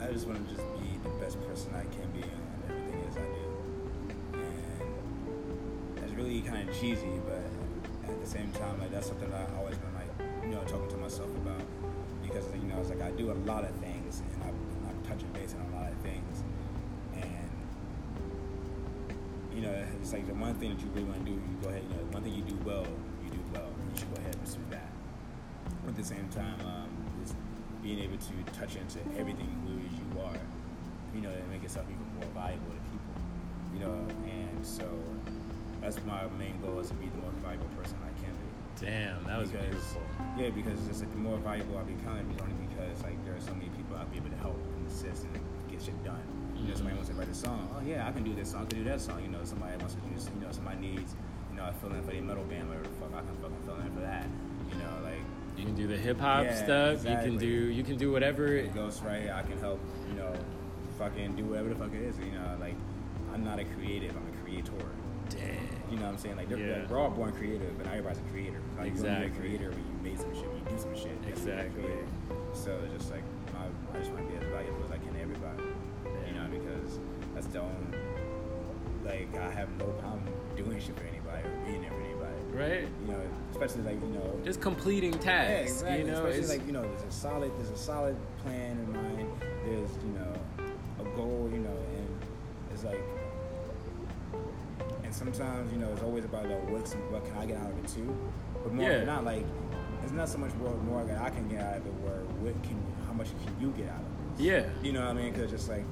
I 0.00 0.12
just 0.12 0.26
want 0.26 0.48
to 0.48 0.54
just 0.54 0.66
be 0.80 0.91
best 1.32 1.48
person 1.48 1.74
I 1.74 1.84
can 1.84 2.10
be 2.10 2.22
and 2.22 2.32
everything 2.68 3.04
as 3.08 3.16
I 3.16 3.20
do. 3.20 3.44
And 4.34 5.96
that's 5.96 6.12
really 6.12 6.42
kind 6.42 6.68
of 6.68 6.78
cheesy, 6.78 7.20
but 7.24 8.10
at 8.10 8.20
the 8.20 8.26
same 8.26 8.52
time, 8.52 8.78
like 8.80 8.90
that's 8.90 9.06
something 9.06 9.30
that 9.30 9.48
I 9.48 9.58
always 9.58 9.76
been 9.78 9.94
like, 9.94 10.10
you 10.44 10.50
know, 10.50 10.62
talking 10.64 10.88
to 10.90 10.96
myself 10.96 11.30
about 11.36 11.62
because 12.22 12.44
you 12.54 12.68
know, 12.68 12.78
it's 12.80 12.90
like 12.90 13.00
I 13.00 13.10
do 13.12 13.30
a 13.30 13.38
lot 13.48 13.64
of 13.64 13.70
things, 13.76 14.20
and 14.20 14.42
I'm, 14.44 14.56
I'm 14.88 15.02
touching 15.04 15.28
base 15.32 15.54
on 15.54 15.72
a 15.72 15.76
lot 15.80 15.90
of 15.90 15.98
things, 15.98 16.42
and 17.14 17.50
you 19.54 19.62
know, 19.62 19.84
it's 20.00 20.12
like 20.12 20.26
the 20.26 20.34
one 20.34 20.54
thing 20.56 20.74
that 20.74 20.80
you 20.80 20.88
really 20.94 21.04
want 21.04 21.24
to 21.24 21.30
do, 21.30 21.32
you 21.32 21.56
go 21.62 21.68
ahead, 21.68 21.82
you 21.82 21.96
know, 21.96 22.02
one 22.12 22.22
thing 22.22 22.34
you 22.34 22.42
do 22.42 22.58
well, 22.64 22.86
you 23.24 23.30
do 23.30 23.40
well, 23.54 23.68
you 23.92 23.98
should 23.98 24.10
go 24.14 24.20
ahead 24.20 24.34
and 24.34 24.44
pursue 24.44 24.64
that. 24.70 24.90
But 25.82 25.90
at 25.90 25.96
the 25.96 26.04
same 26.04 26.28
time, 26.28 26.60
um, 26.66 26.88
being 27.82 27.98
able 27.98 28.16
to 28.16 28.52
touch 28.52 28.76
into 28.76 29.00
everything 29.18 29.48
who 29.66 29.72
you 29.74 30.22
are, 30.24 30.38
you 31.14 31.20
know, 31.20 31.30
and 31.30 31.50
make 31.50 31.62
yourself 31.62 31.86
even 31.88 32.04
more 32.18 32.28
valuable 32.34 32.72
to 32.72 32.82
people, 32.90 33.14
you 33.74 33.80
know, 33.80 33.94
and 34.26 34.66
so 34.66 34.86
that's 35.80 35.98
my 36.04 36.22
main 36.38 36.60
goal 36.62 36.78
is 36.78 36.88
to 36.88 36.94
be 36.94 37.06
the 37.06 37.22
most 37.22 37.36
valuable 37.42 37.68
person 37.76 37.96
I 38.06 38.12
can 38.22 38.32
be. 38.32 38.48
Damn, 38.86 39.24
that 39.24 39.38
was 39.38 39.50
Because- 39.50 39.66
beautiful. 39.68 40.02
Yeah, 40.38 40.50
because 40.50 40.78
it's 40.80 40.88
just 40.88 41.00
like 41.00 41.12
the 41.12 41.18
more 41.18 41.36
valuable 41.38 41.76
I 41.78 41.82
become, 41.82 42.18
it's 42.30 42.40
only 42.40 42.54
because 42.66 43.02
like 43.02 43.18
there 43.24 43.34
are 43.36 43.40
so 43.40 43.52
many 43.54 43.68
people 43.76 43.96
I'll 43.96 44.06
be 44.06 44.16
able 44.16 44.30
to 44.30 44.40
help 44.40 44.56
and 44.56 44.86
assist 44.86 45.24
and 45.24 45.34
get 45.70 45.82
shit 45.82 45.96
done. 46.04 46.22
You 46.56 46.68
know, 46.68 46.74
somebody 46.74 46.94
mm-hmm. 46.94 46.96
wants 46.96 47.10
to 47.10 47.14
write 47.14 47.28
a 47.28 47.34
song. 47.34 47.68
Oh 47.76 47.82
yeah, 47.84 48.06
I 48.06 48.12
can 48.12 48.22
do 48.22 48.34
this 48.34 48.52
song. 48.52 48.62
I 48.62 48.66
can 48.70 48.78
do 48.78 48.84
that 48.90 49.00
song. 49.00 49.20
You 49.22 49.28
know, 49.28 49.42
somebody 49.44 49.76
wants 49.76 49.94
to 49.94 50.00
do. 50.00 50.08
You 50.08 50.46
know, 50.46 50.52
somebody 50.52 50.78
needs. 50.78 51.14
You 51.50 51.56
know, 51.58 51.64
I 51.64 51.72
fill 51.72 51.92
in 51.92 52.02
for 52.02 52.12
the 52.12 52.20
metal 52.20 52.44
band, 52.44 52.68
whatever 52.68 52.86
the 52.86 52.94
fuck. 52.96 53.12
I 53.12 53.20
can 53.20 53.36
fucking 53.42 53.62
fill 53.66 53.76
in 53.76 53.90
for 53.92 54.00
that. 54.00 54.26
You 54.70 54.76
know, 54.78 54.92
like 55.02 55.20
You 55.58 55.64
can 55.66 55.74
do 55.74 55.86
the 55.86 55.96
hip 55.96 56.18
hop 56.20 56.44
Yeah, 56.44 56.64
stuff. 56.64 57.04
You 57.04 57.16
can 57.16 57.36
do 57.36 57.46
you 57.46 57.82
can 57.82 57.96
do 57.96 58.10
whatever. 58.12 58.46
ghostwrite. 58.72 59.34
I 59.34 59.42
can 59.42 59.58
help. 59.58 59.80
You 60.08 60.14
know, 60.14 60.32
fucking 61.02 61.34
do 61.34 61.44
whatever 61.44 61.68
the 61.70 61.74
fuck 61.74 61.92
it 61.92 62.02
is. 62.02 62.18
You 62.18 62.30
know, 62.32 62.56
like 62.60 62.76
I'm 63.34 63.44
not 63.44 63.58
a 63.58 63.64
creative. 63.64 64.14
I'm 64.16 64.28
a 64.28 64.36
creator. 64.44 64.70
Damn. 65.30 65.40
You 65.90 65.96
know 65.98 66.04
what 66.04 66.12
I'm 66.12 66.18
saying? 66.18 66.36
Like, 66.36 66.50
Yeah. 66.50 66.80
like, 66.80 66.90
we're 66.90 66.98
all 66.98 67.10
born 67.10 67.32
creative, 67.32 67.76
but 67.78 67.86
everybody's 67.86 68.18
a 68.18 68.30
creator. 68.32 68.60
Like, 68.78 68.94
you're 68.96 69.06
a 69.06 69.24
Exactly. 69.24 69.30
creator 69.40 69.70
when 69.70 69.78
you 69.78 69.96
made 70.02 70.20
some 70.20 70.34
shit, 70.34 70.46
when 70.48 70.58
you 70.58 70.64
do 70.70 70.78
some 70.78 70.94
shit. 70.94 71.16
That's 71.24 71.40
when 71.40 71.48
you're 71.48 71.66
Exactly. 71.66 71.94
So 72.52 72.78
it's 72.84 72.94
just 72.94 73.10
like 73.10 73.24
I, 73.56 73.96
I 73.96 73.98
just 73.98 74.10
want 74.12 74.26
to 74.26 74.32
be 74.32 74.36
as 74.44 74.50
valuable 74.52 74.84
as 74.84 74.92
I 74.92 74.98
can 74.98 75.14
to 75.14 75.20
everybody. 75.20 75.62
You 76.28 76.34
know, 76.36 76.46
because 76.50 76.98
that's 77.34 77.46
the 77.48 77.60
only 77.60 77.98
like 79.04 79.34
I 79.36 79.50
have 79.50 79.68
no 79.78 79.86
problem 79.98 80.22
doing 80.56 80.78
shit 80.78 80.96
for 80.96 81.04
anybody 81.04 81.42
or 81.48 81.56
being 81.66 81.82
there 81.82 81.90
for 81.90 82.00
anybody. 82.02 82.38
Right? 82.52 82.88
You 83.06 83.12
know, 83.12 83.20
especially 83.50 83.82
like 83.82 84.00
you 84.00 84.08
know. 84.08 84.40
Just 84.44 84.60
completing 84.60 85.12
yeah, 85.14 85.18
tasks. 85.20 85.82
exactly. 85.82 85.98
You 86.00 86.06
know, 86.10 86.18
especially 86.26 86.38
it's, 86.40 86.48
like 86.50 86.66
you 86.66 86.72
know, 86.72 86.82
there's 86.82 87.02
a 87.08 87.10
solid, 87.12 87.50
there's 87.56 87.70
a 87.70 87.76
solid 87.76 88.16
plan 88.44 88.78
in 88.78 88.92
mind. 88.92 89.28
There's 89.64 89.90
you 90.04 90.12
know, 90.18 90.32
it's 92.82 92.92
like, 92.92 93.02
and 95.04 95.14
sometimes 95.14 95.72
you 95.72 95.78
know, 95.78 95.92
it's 95.92 96.02
always 96.02 96.24
about 96.24 96.48
like 96.48 96.70
what's 96.70 96.94
what 96.94 97.24
can 97.24 97.36
I 97.36 97.46
get 97.46 97.58
out 97.58 97.70
of 97.70 97.78
it 97.78 97.88
too, 97.88 98.16
but 98.62 98.72
more 98.72 98.90
Yeah. 98.90 99.04
not 99.04 99.24
like 99.24 99.44
it's 100.02 100.12
not 100.12 100.28
so 100.28 100.38
much 100.38 100.52
more 100.54 100.74
more 100.78 101.04
that 101.04 101.20
I 101.20 101.30
can 101.30 101.48
get 101.48 101.60
out 101.60 101.76
of 101.78 101.86
it. 101.86 101.92
Where 102.02 102.20
what 102.40 102.60
can 102.62 102.80
how 103.06 103.12
much 103.12 103.28
can 103.44 103.54
you 103.60 103.70
get 103.76 103.88
out 103.88 104.00
of 104.00 104.40
it? 104.40 104.42
yeah. 104.44 104.64
You 104.82 104.92
know 104.92 105.00
what 105.00 105.10
I 105.10 105.12
mean? 105.12 105.32
Because 105.32 105.50
just 105.50 105.68
like 105.68 105.84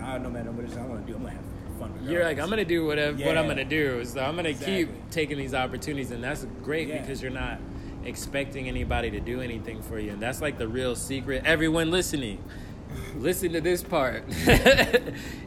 I 0.00 0.12
don't 0.14 0.22
know, 0.22 0.30
man. 0.30 0.54
What 0.56 0.64
it 0.64 0.70
is 0.70 0.76
I 0.76 0.82
want 0.86 1.06
to 1.06 1.12
do, 1.12 1.16
I'm 1.18 1.24
gonna 1.24 1.34
have 1.34 1.78
fun. 1.78 1.92
With. 2.00 2.08
You're 2.10 2.24
like, 2.24 2.38
I'm 2.38 2.48
gonna 2.48 2.64
do 2.64 2.86
whatever 2.86 3.16
what 3.24 3.36
I'm 3.36 3.46
gonna 3.46 3.64
do. 3.64 4.04
So 4.04 4.20
I'm 4.22 4.36
gonna 4.36 4.48
Exactly. 4.50 4.86
keep 4.86 5.10
taking 5.10 5.36
these 5.38 5.54
opportunities, 5.54 6.10
and 6.10 6.24
that's 6.24 6.46
great 6.62 6.88
Yeah. 6.88 7.00
because 7.00 7.20
you're 7.20 7.30
not 7.30 7.58
expecting 8.04 8.68
anybody 8.68 9.10
to 9.10 9.20
do 9.20 9.40
anything 9.42 9.80
for 9.82 9.98
you, 9.98 10.10
and 10.12 10.20
that's 10.20 10.40
like 10.40 10.56
the 10.58 10.66
real 10.66 10.96
secret. 10.96 11.42
Everyone 11.44 11.90
listening, 11.90 12.38
listen 13.16 13.52
to 13.52 13.60
this 13.60 13.82
part. 13.82 14.24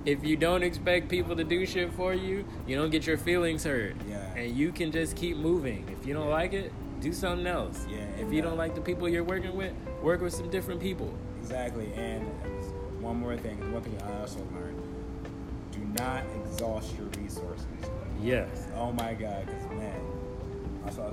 if 0.05 0.23
you 0.23 0.35
don't 0.37 0.63
expect 0.63 1.09
people 1.09 1.35
to 1.35 1.43
do 1.43 1.65
shit 1.65 1.93
for 1.93 2.13
you, 2.13 2.45
you 2.67 2.75
don't 2.75 2.89
get 2.89 3.05
your 3.07 3.17
feelings 3.17 3.63
hurt, 3.63 3.95
Yeah. 4.07 4.17
and 4.35 4.55
you 4.55 4.71
can 4.71 4.91
just 4.91 5.15
keep 5.15 5.37
moving. 5.37 5.85
If 5.99 6.05
you 6.07 6.13
don't 6.13 6.29
like 6.29 6.53
it, 6.53 6.71
do 7.01 7.11
something 7.13 7.47
else. 7.47 7.85
Yeah, 7.89 7.97
If 8.19 8.31
you 8.33 8.41
uh, 8.41 8.45
don't 8.45 8.57
like 8.57 8.75
the 8.75 8.81
people 8.81 9.07
you're 9.09 9.23
working 9.23 9.55
with, 9.55 9.73
work 10.01 10.21
with 10.21 10.33
some 10.33 10.49
different 10.49 10.79
people. 10.81 11.13
Exactly, 11.41 11.91
and 11.95 12.23
one 13.01 13.17
more 13.17 13.37
thing. 13.37 13.57
One 13.71 13.83
thing 13.83 13.97
I 14.01 14.19
also 14.21 14.39
learned: 14.53 14.81
do 15.71 15.79
not 16.01 16.23
exhaust 16.43 16.95
your 16.97 17.07
resources. 17.21 17.65
Yes. 18.21 18.67
Oh 18.75 18.91
my 18.91 19.13
God, 19.13 19.45
because 19.45 19.69
man, 19.77 20.01
I 20.85 20.89
saw 20.89 21.11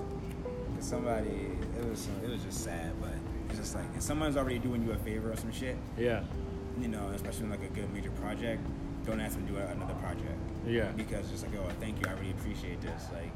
somebody. 0.80 1.51
It 1.78 1.89
was 1.89 2.09
it 2.24 2.30
was 2.30 2.43
just 2.43 2.64
sad, 2.64 2.93
but 3.01 3.12
it's 3.53 3.61
just 3.61 3.74
like 3.74 3.84
if 3.94 4.03
someone's 4.03 4.36
already 4.36 4.59
doing 4.59 4.82
you 4.82 4.92
a 4.92 4.96
favor 4.98 5.30
or 5.32 5.36
some 5.36 5.53
shit, 5.53 5.76
Yeah. 5.98 6.22
you 6.80 6.88
know, 6.88 7.09
especially 7.14 7.46
like 7.48 7.62
a 7.62 7.68
good 7.68 7.92
major 7.92 8.11
project, 8.12 8.61
don't 9.05 9.20
ask 9.20 9.34
them 9.36 9.46
to 9.46 9.53
do 9.53 9.59
another 9.59 9.94
project. 9.94 10.38
Yeah. 10.66 10.90
Because 10.96 11.28
just 11.30 11.44
like, 11.46 11.55
oh, 11.57 11.68
thank 11.80 12.00
you, 12.00 12.07
I 12.09 12.12
really 12.14 12.30
appreciate 12.30 12.80
this, 12.80 13.09
like, 13.12 13.30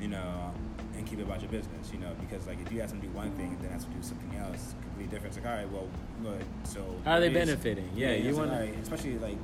you 0.00 0.08
know, 0.08 0.52
and 0.96 1.06
keep 1.06 1.18
it 1.18 1.22
about 1.22 1.40
your 1.40 1.50
business, 1.50 1.90
you 1.92 1.98
know, 1.98 2.10
because 2.20 2.46
like 2.46 2.60
if 2.60 2.70
you 2.72 2.80
ask 2.82 2.90
them 2.90 3.00
to 3.00 3.06
do 3.06 3.12
one 3.14 3.30
thing, 3.32 3.56
then 3.62 3.72
ask 3.72 3.84
them 3.84 3.94
to 3.94 4.00
do 4.00 4.06
something 4.06 4.36
else 4.38 4.74
completely 4.82 5.10
different. 5.10 5.34
It's 5.36 5.44
like, 5.44 5.50
all 5.52 5.58
right, 5.58 5.70
well, 5.72 5.88
good. 6.22 6.44
So 6.64 6.80
How 7.04 7.12
are 7.12 7.20
they 7.20 7.28
benefiting? 7.30 7.88
Yeah, 7.94 8.12
you 8.12 8.28
it's 8.30 8.38
like, 8.38 8.48
wanna- 8.48 8.60
all 8.60 8.66
right, 8.66 8.78
especially 8.82 9.18
like 9.18 9.38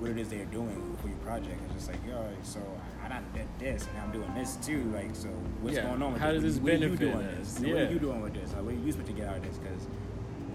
what 0.00 0.10
it 0.10 0.18
is 0.18 0.28
they're 0.28 0.44
doing 0.46 0.96
for 1.00 1.08
your 1.08 1.18
project. 1.18 1.60
It's 1.66 1.74
just 1.74 1.88
like, 1.88 2.00
yo, 2.06 2.18
so 2.42 2.60
I 3.06 3.08
done 3.08 3.24
did 3.34 3.46
this, 3.58 3.86
and 3.88 3.98
I'm 4.02 4.10
doing 4.12 4.34
this 4.34 4.56
too. 4.56 4.82
Like, 4.94 5.14
so 5.14 5.28
what's 5.62 5.76
Yeah, 5.76 5.86
going 5.86 6.02
on 6.02 6.12
with 6.14 6.20
how 6.22 6.32
this? 6.32 6.42
does 6.42 6.60
What 6.60 6.66
this 6.72 6.82
are 6.82 6.84
you- 6.84 6.90
what 6.90 6.98
are 7.00 7.04
you 7.06 7.12
benefit 7.12 7.12
doing 7.28 7.40
us? 7.40 7.54
this? 7.54 7.60
What 7.72 7.76
are 7.82 7.92
you 7.92 7.98
doing 7.98 8.20
with 8.22 8.34
this? 8.34 8.52
Like, 8.54 8.64
what 8.64 8.74
are 8.74 8.76
you 8.78 8.92
supposed 8.92 9.06
to 9.08 9.12
get 9.14 9.28
out 9.28 9.36
of 9.38 9.42
this? 9.44 9.58
Because 9.58 9.86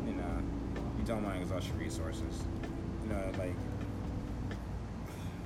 you 0.05 0.13
know, 0.13 0.33
you 0.97 1.03
don't 1.05 1.23
want 1.23 1.35
to 1.37 1.41
exhaust 1.41 1.67
your 1.69 1.77
resources. 1.77 2.43
You 3.03 3.09
know, 3.13 3.23
like 3.39 3.55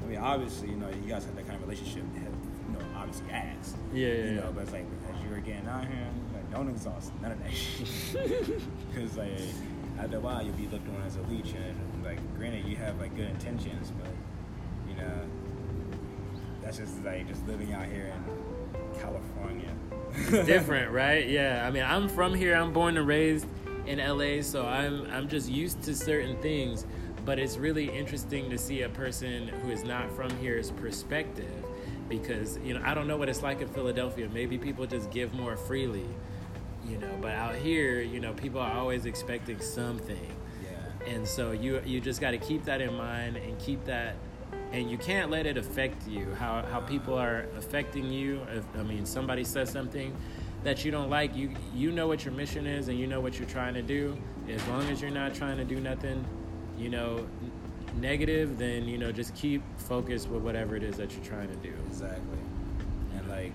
I 0.04 0.08
mean, 0.08 0.18
obviously, 0.20 0.70
you 0.70 0.76
know, 0.76 0.90
you 0.90 1.08
guys 1.10 1.26
have 1.26 1.36
that 1.36 1.48
kind 1.48 1.56
of 1.62 1.68
relationship. 1.68 2.04
You, 2.14 2.20
have, 2.22 2.34
you 2.68 2.74
know, 2.74 2.86
obviously, 3.00 3.30
ask. 3.32 3.76
Yeah, 3.94 4.08
yeah, 4.08 4.14
You 4.14 4.32
know, 4.36 4.42
yeah. 4.44 4.52
but 4.54 4.62
it's 4.64 4.72
like 4.74 4.86
as 5.10 5.24
you're 5.30 5.40
getting 5.40 5.68
out 5.68 5.86
here, 5.86 6.08
like 6.34 6.52
don't 6.52 6.70
exhaust 6.70 7.12
none 7.22 7.32
of 7.32 7.44
that 7.44 7.54
shit. 7.54 8.62
Because 8.94 9.18
like 9.18 9.40
after 10.00 10.18
a 10.18 10.20
while, 10.20 10.44
you'll 10.44 10.56
be 10.56 10.68
looked 10.68 10.88
on 10.90 11.02
as 11.08 11.16
a 11.16 11.22
leech, 11.24 11.54
and 11.54 12.04
like 12.04 12.20
granted, 12.38 12.66
you 12.66 12.76
have 12.78 13.00
like 13.00 13.16
good 13.16 13.30
intentions, 13.30 13.92
but 13.92 14.12
you 14.90 14.96
know, 14.96 15.12
that's 16.66 16.78
just 16.78 17.06
like 17.06 17.28
just 17.28 17.46
living 17.48 17.74
out 17.74 17.86
here 17.86 18.12
in 18.12 19.00
California. 19.00 19.70
different, 20.46 20.92
right? 20.92 21.28
Yeah. 21.28 21.66
I 21.66 21.70
mean, 21.70 21.84
I'm 21.84 22.10
from 22.10 22.34
here. 22.34 22.56
I'm 22.56 22.74
born 22.74 22.98
and 22.98 23.08
raised 23.08 23.46
in 23.86 24.00
LA, 24.00 24.42
so 24.42 24.66
I'm 24.66 25.10
I'm 25.12 25.30
just 25.30 25.48
used 25.48 25.84
to 25.84 25.96
certain 25.96 26.42
things. 26.42 26.86
But 27.24 27.40
it's 27.40 27.58
really 27.58 27.90
interesting 27.90 28.50
to 28.50 28.58
see 28.58 28.82
a 28.82 28.90
person 28.90 29.48
who 29.48 29.70
is 29.70 29.84
not 29.84 30.12
from 30.16 30.30
here's 30.38 30.72
perspective, 30.72 31.52
because 32.10 32.58
you 32.64 32.74
know 32.74 32.82
I 32.84 32.96
don't 32.96 33.08
know 33.08 33.18
what 33.18 33.30
it's 33.30 33.44
like 33.44 33.62
in 33.62 33.68
Philadelphia. 33.68 34.28
Maybe 34.34 34.58
people 34.58 34.88
just 34.88 35.12
give 35.12 35.34
more 35.36 35.56
freely, 35.56 36.06
you 36.88 36.98
know. 36.98 37.16
But 37.22 37.34
out 37.34 37.56
here, 37.56 38.02
you 38.02 38.20
know, 38.20 38.34
people 38.34 38.60
are 38.60 38.74
always 38.74 39.06
expecting 39.06 39.60
something. 39.60 40.32
Yeah. 40.64 41.14
and 41.14 41.28
so 41.28 41.52
you 41.52 41.80
you 41.86 42.02
just 42.02 42.22
got 42.22 42.32
to 42.32 42.40
keep 42.40 42.66
that 42.66 42.82
in 42.82 42.96
mind 42.96 43.38
and 43.38 43.60
keep 43.60 43.86
that 43.86 44.16
and 44.72 44.90
you 44.90 44.98
can't 44.98 45.30
let 45.32 45.46
it 45.46 45.58
affect 45.58 46.08
you 46.08 46.34
how 46.36 46.62
how 46.72 46.80
people 46.80 47.14
are 47.14 47.46
affecting 47.58 48.12
you 48.12 48.42
if 48.52 48.64
i 48.78 48.84
mean 48.84 49.06
somebody 49.06 49.44
says 49.44 49.70
something 49.70 50.16
that 50.64 50.84
you 50.84 50.92
don't 50.92 51.10
like 51.10 51.36
you 51.36 51.52
you 51.74 51.92
know 51.92 52.08
what 52.08 52.26
your 52.26 52.34
mission 52.34 52.66
is 52.66 52.88
and 52.88 53.00
you 53.00 53.08
know 53.08 53.22
what 53.22 53.38
you're 53.38 53.48
trying 53.48 53.74
to 53.74 53.82
do 53.82 54.18
as 54.50 54.66
long 54.68 54.84
as 54.90 55.02
you're 55.02 55.12
not 55.12 55.34
trying 55.34 55.58
to 55.58 55.66
do 55.66 55.80
nothing 55.80 56.26
you 56.78 56.90
know 56.90 57.26
negative 57.98 58.58
then 58.58 58.88
you 58.88 58.98
know 58.98 59.12
just 59.12 59.34
keep 59.36 59.62
focused 59.78 60.28
with 60.30 60.42
whatever 60.42 60.76
it 60.76 60.84
is 60.84 60.98
that 60.98 61.12
you're 61.14 61.24
trying 61.24 61.48
to 61.48 61.56
do 61.58 61.74
Exactly. 61.88 62.40
And 63.18 63.30
like, 63.30 63.54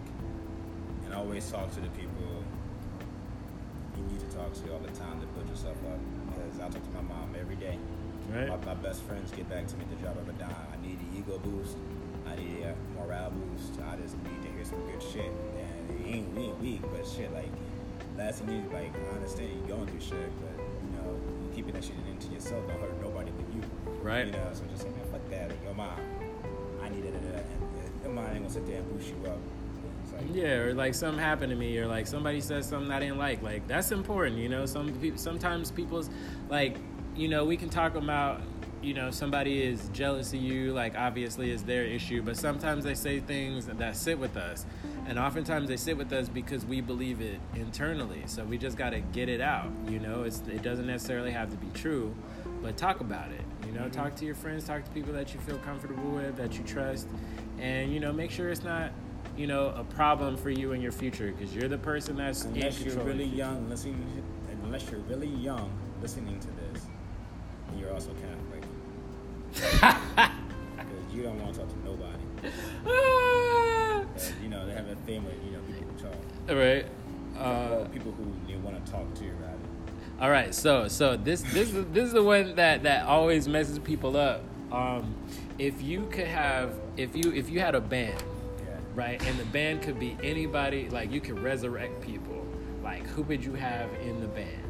and 1.04 1.14
always 1.14 1.50
talk 1.50 1.70
to 1.74 1.80
the 1.80 1.88
people 1.88 2.42
you 3.96 4.02
need 4.10 4.20
to 4.20 4.36
talk 4.36 4.52
to 4.54 4.72
all 4.72 4.78
the 4.78 4.88
time 4.98 5.20
to 5.20 5.26
build 5.26 5.48
yourself 5.48 5.76
up. 5.92 5.98
Because 6.28 6.58
I 6.58 6.68
talk 6.68 6.82
to 6.82 6.90
my 6.90 7.02
mom 7.02 7.34
every 7.38 7.56
day. 7.56 7.78
right 8.32 8.48
My, 8.48 8.56
my 8.64 8.74
best 8.74 9.02
friends 9.02 9.30
get 9.32 9.48
back 9.50 9.66
to 9.66 9.76
me 9.76 9.84
the 9.90 9.96
drop 10.02 10.16
of 10.16 10.28
a 10.28 10.32
dime. 10.32 10.69
I 11.20 11.22
need 11.22 11.28
ego 11.28 11.38
boost. 11.38 11.76
I 12.26 12.36
need 12.36 12.62
a 12.62 12.74
morale 12.98 13.30
boost. 13.30 13.80
I 13.80 13.96
just 13.96 14.16
need 14.18 14.42
to 14.42 14.52
hear 14.52 14.64
some 14.64 14.80
good 14.86 15.02
shit. 15.02 15.30
And 15.58 16.00
it 16.00 16.08
ain't, 16.08 16.34
we 16.34 16.44
ain't 16.44 16.60
weak, 16.60 16.82
but 16.82 17.06
shit, 17.06 17.32
like, 17.32 17.50
last 18.16 18.40
thing 18.40 18.48
you 18.54 18.62
need, 18.62 18.72
like, 18.72 18.94
I 18.94 19.16
understand 19.16 19.50
you 19.50 19.68
going 19.68 19.86
through 19.86 20.00
shit, 20.00 20.30
but, 20.40 20.56
you 20.56 20.96
know, 20.96 21.20
you 21.42 21.54
keeping 21.54 21.74
that 21.74 21.84
shit 21.84 21.94
into 22.10 22.32
yourself 22.32 22.66
don't 22.68 22.80
hurt 22.80 23.00
nobody 23.02 23.30
but 23.36 23.54
you. 23.54 23.62
Right. 24.02 24.26
You 24.26 24.32
know, 24.32 24.50
so 24.52 24.64
just 24.70 24.84
like, 24.84 24.96
man, 24.96 25.06
fuck 25.10 25.30
that. 25.30 25.50
Your 25.64 25.74
mom, 25.74 25.90
I 26.82 26.88
needed 26.88 27.14
it. 27.14 27.22
And 27.22 28.02
your 28.02 28.12
mom 28.12 28.26
ain't 28.26 28.38
gonna 28.38 28.50
sit 28.50 28.66
there 28.66 28.78
and 28.78 28.92
boost 28.92 29.08
you 29.08 29.30
up. 29.30 29.38
Like, 30.14 30.34
Yeah, 30.34 30.54
or 30.54 30.74
like 30.74 30.94
something 30.94 31.20
happened 31.20 31.50
to 31.50 31.56
me, 31.56 31.78
or 31.78 31.86
like 31.86 32.06
somebody 32.06 32.40
said 32.40 32.64
something 32.64 32.90
I 32.90 32.98
didn't 32.98 33.18
like. 33.18 33.42
Like 33.42 33.68
that's 33.68 33.92
important, 33.92 34.38
you 34.38 34.48
know. 34.48 34.66
Some 34.66 35.16
sometimes 35.16 35.70
people's 35.70 36.10
like, 36.48 36.76
you 37.14 37.28
know, 37.28 37.44
we 37.44 37.56
can 37.56 37.68
talk 37.68 37.94
about, 37.94 38.40
you 38.82 38.94
know, 38.94 39.10
somebody 39.10 39.62
is 39.62 39.88
jealous 39.92 40.32
of 40.32 40.40
you. 40.40 40.72
Like 40.72 40.96
obviously, 40.96 41.50
is 41.50 41.62
their 41.64 41.84
issue, 41.84 42.22
but 42.22 42.36
sometimes 42.36 42.84
they 42.84 42.94
say 42.94 43.20
things 43.20 43.66
that 43.66 43.96
sit 43.96 44.18
with 44.18 44.36
us, 44.36 44.64
and 45.06 45.18
oftentimes 45.18 45.68
they 45.68 45.76
sit 45.76 45.96
with 45.96 46.12
us 46.12 46.28
because 46.28 46.64
we 46.64 46.80
believe 46.80 47.20
it 47.20 47.40
internally. 47.54 48.22
So 48.26 48.44
we 48.44 48.58
just 48.58 48.76
got 48.76 48.90
to 48.90 49.00
get 49.00 49.28
it 49.28 49.40
out. 49.40 49.70
You 49.88 49.98
know, 49.98 50.22
it's 50.22 50.42
it 50.48 50.62
doesn't 50.62 50.86
necessarily 50.86 51.30
have 51.30 51.50
to 51.50 51.56
be 51.56 51.68
true, 51.74 52.14
but 52.62 52.76
talk 52.76 53.00
about 53.00 53.30
it. 53.30 53.44
You 53.66 53.72
know, 53.72 53.88
talk 53.88 54.16
to 54.16 54.24
your 54.24 54.34
friends, 54.34 54.64
talk 54.64 54.84
to 54.84 54.90
people 54.90 55.12
that 55.12 55.34
you 55.34 55.40
feel 55.40 55.58
comfortable 55.58 56.10
with, 56.10 56.36
that 56.36 56.56
you 56.56 56.64
trust, 56.64 57.06
and 57.58 57.92
you 57.92 58.00
know, 58.00 58.12
make 58.12 58.30
sure 58.30 58.48
it's 58.48 58.64
not 58.64 58.92
you 59.36 59.46
know, 59.46 59.68
a 59.76 59.84
problem 59.84 60.36
for 60.36 60.50
you 60.50 60.72
in 60.72 60.80
your 60.80 60.92
future 60.92 61.32
because 61.32 61.54
you're 61.54 61.68
the 61.68 61.78
person 61.78 62.16
that's 62.16 62.44
unless 62.44 62.80
you're 62.80 62.96
really 63.04 63.24
young 63.24 63.68
listening, 63.68 64.22
unless 64.64 64.90
you're 64.90 65.00
really 65.00 65.28
young 65.28 65.70
listening 66.02 66.38
to 66.40 66.48
this, 66.48 66.86
you're 67.78 67.92
also 67.92 68.10
Catholic. 68.14 68.49
Because 69.52 70.30
you 71.12 71.22
don't 71.22 71.40
want 71.40 71.54
to 71.54 71.60
talk 71.60 71.68
to 71.68 71.78
nobody. 71.84 72.54
Ah! 72.86 74.04
you 74.42 74.48
know, 74.48 74.66
they 74.66 74.72
have 74.74 74.88
a 74.88 74.94
thing 75.06 75.24
with, 75.24 75.34
you 75.44 75.52
know, 75.52 75.58
people 75.66 75.84
who 75.96 76.02
talk. 76.02 76.14
all 76.48 76.56
right. 76.56 76.86
Uh, 77.38 77.84
people 77.88 78.12
who 78.12 78.24
they 78.46 78.56
want 78.58 78.84
to 78.84 78.92
talk 78.92 79.12
to, 79.14 79.24
right? 79.24 79.56
all 80.20 80.30
right. 80.30 80.54
So, 80.54 80.88
so 80.88 81.16
this 81.16 81.40
this 81.42 81.72
is 81.72 81.86
this 81.92 82.04
is 82.06 82.12
the 82.12 82.22
one 82.22 82.54
that 82.56 82.82
that 82.82 83.06
always 83.06 83.48
messes 83.48 83.78
people 83.78 84.16
up. 84.16 84.42
Um, 84.70 85.14
if 85.58 85.80
you 85.82 86.06
could 86.10 86.26
have, 86.26 86.74
if 86.96 87.16
you 87.16 87.32
if 87.32 87.48
you 87.48 87.60
had 87.60 87.74
a 87.74 87.80
band, 87.80 88.22
Yeah. 88.58 88.76
right, 88.94 89.22
and 89.26 89.38
the 89.38 89.44
band 89.46 89.82
could 89.82 89.98
be 89.98 90.16
anybody, 90.22 90.88
like 90.90 91.10
you 91.10 91.20
could 91.20 91.38
resurrect 91.38 92.00
people. 92.02 92.46
Like, 92.82 93.06
who 93.08 93.22
would 93.22 93.44
you 93.44 93.54
have 93.54 93.88
in 94.02 94.20
the 94.20 94.28
band? 94.28 94.62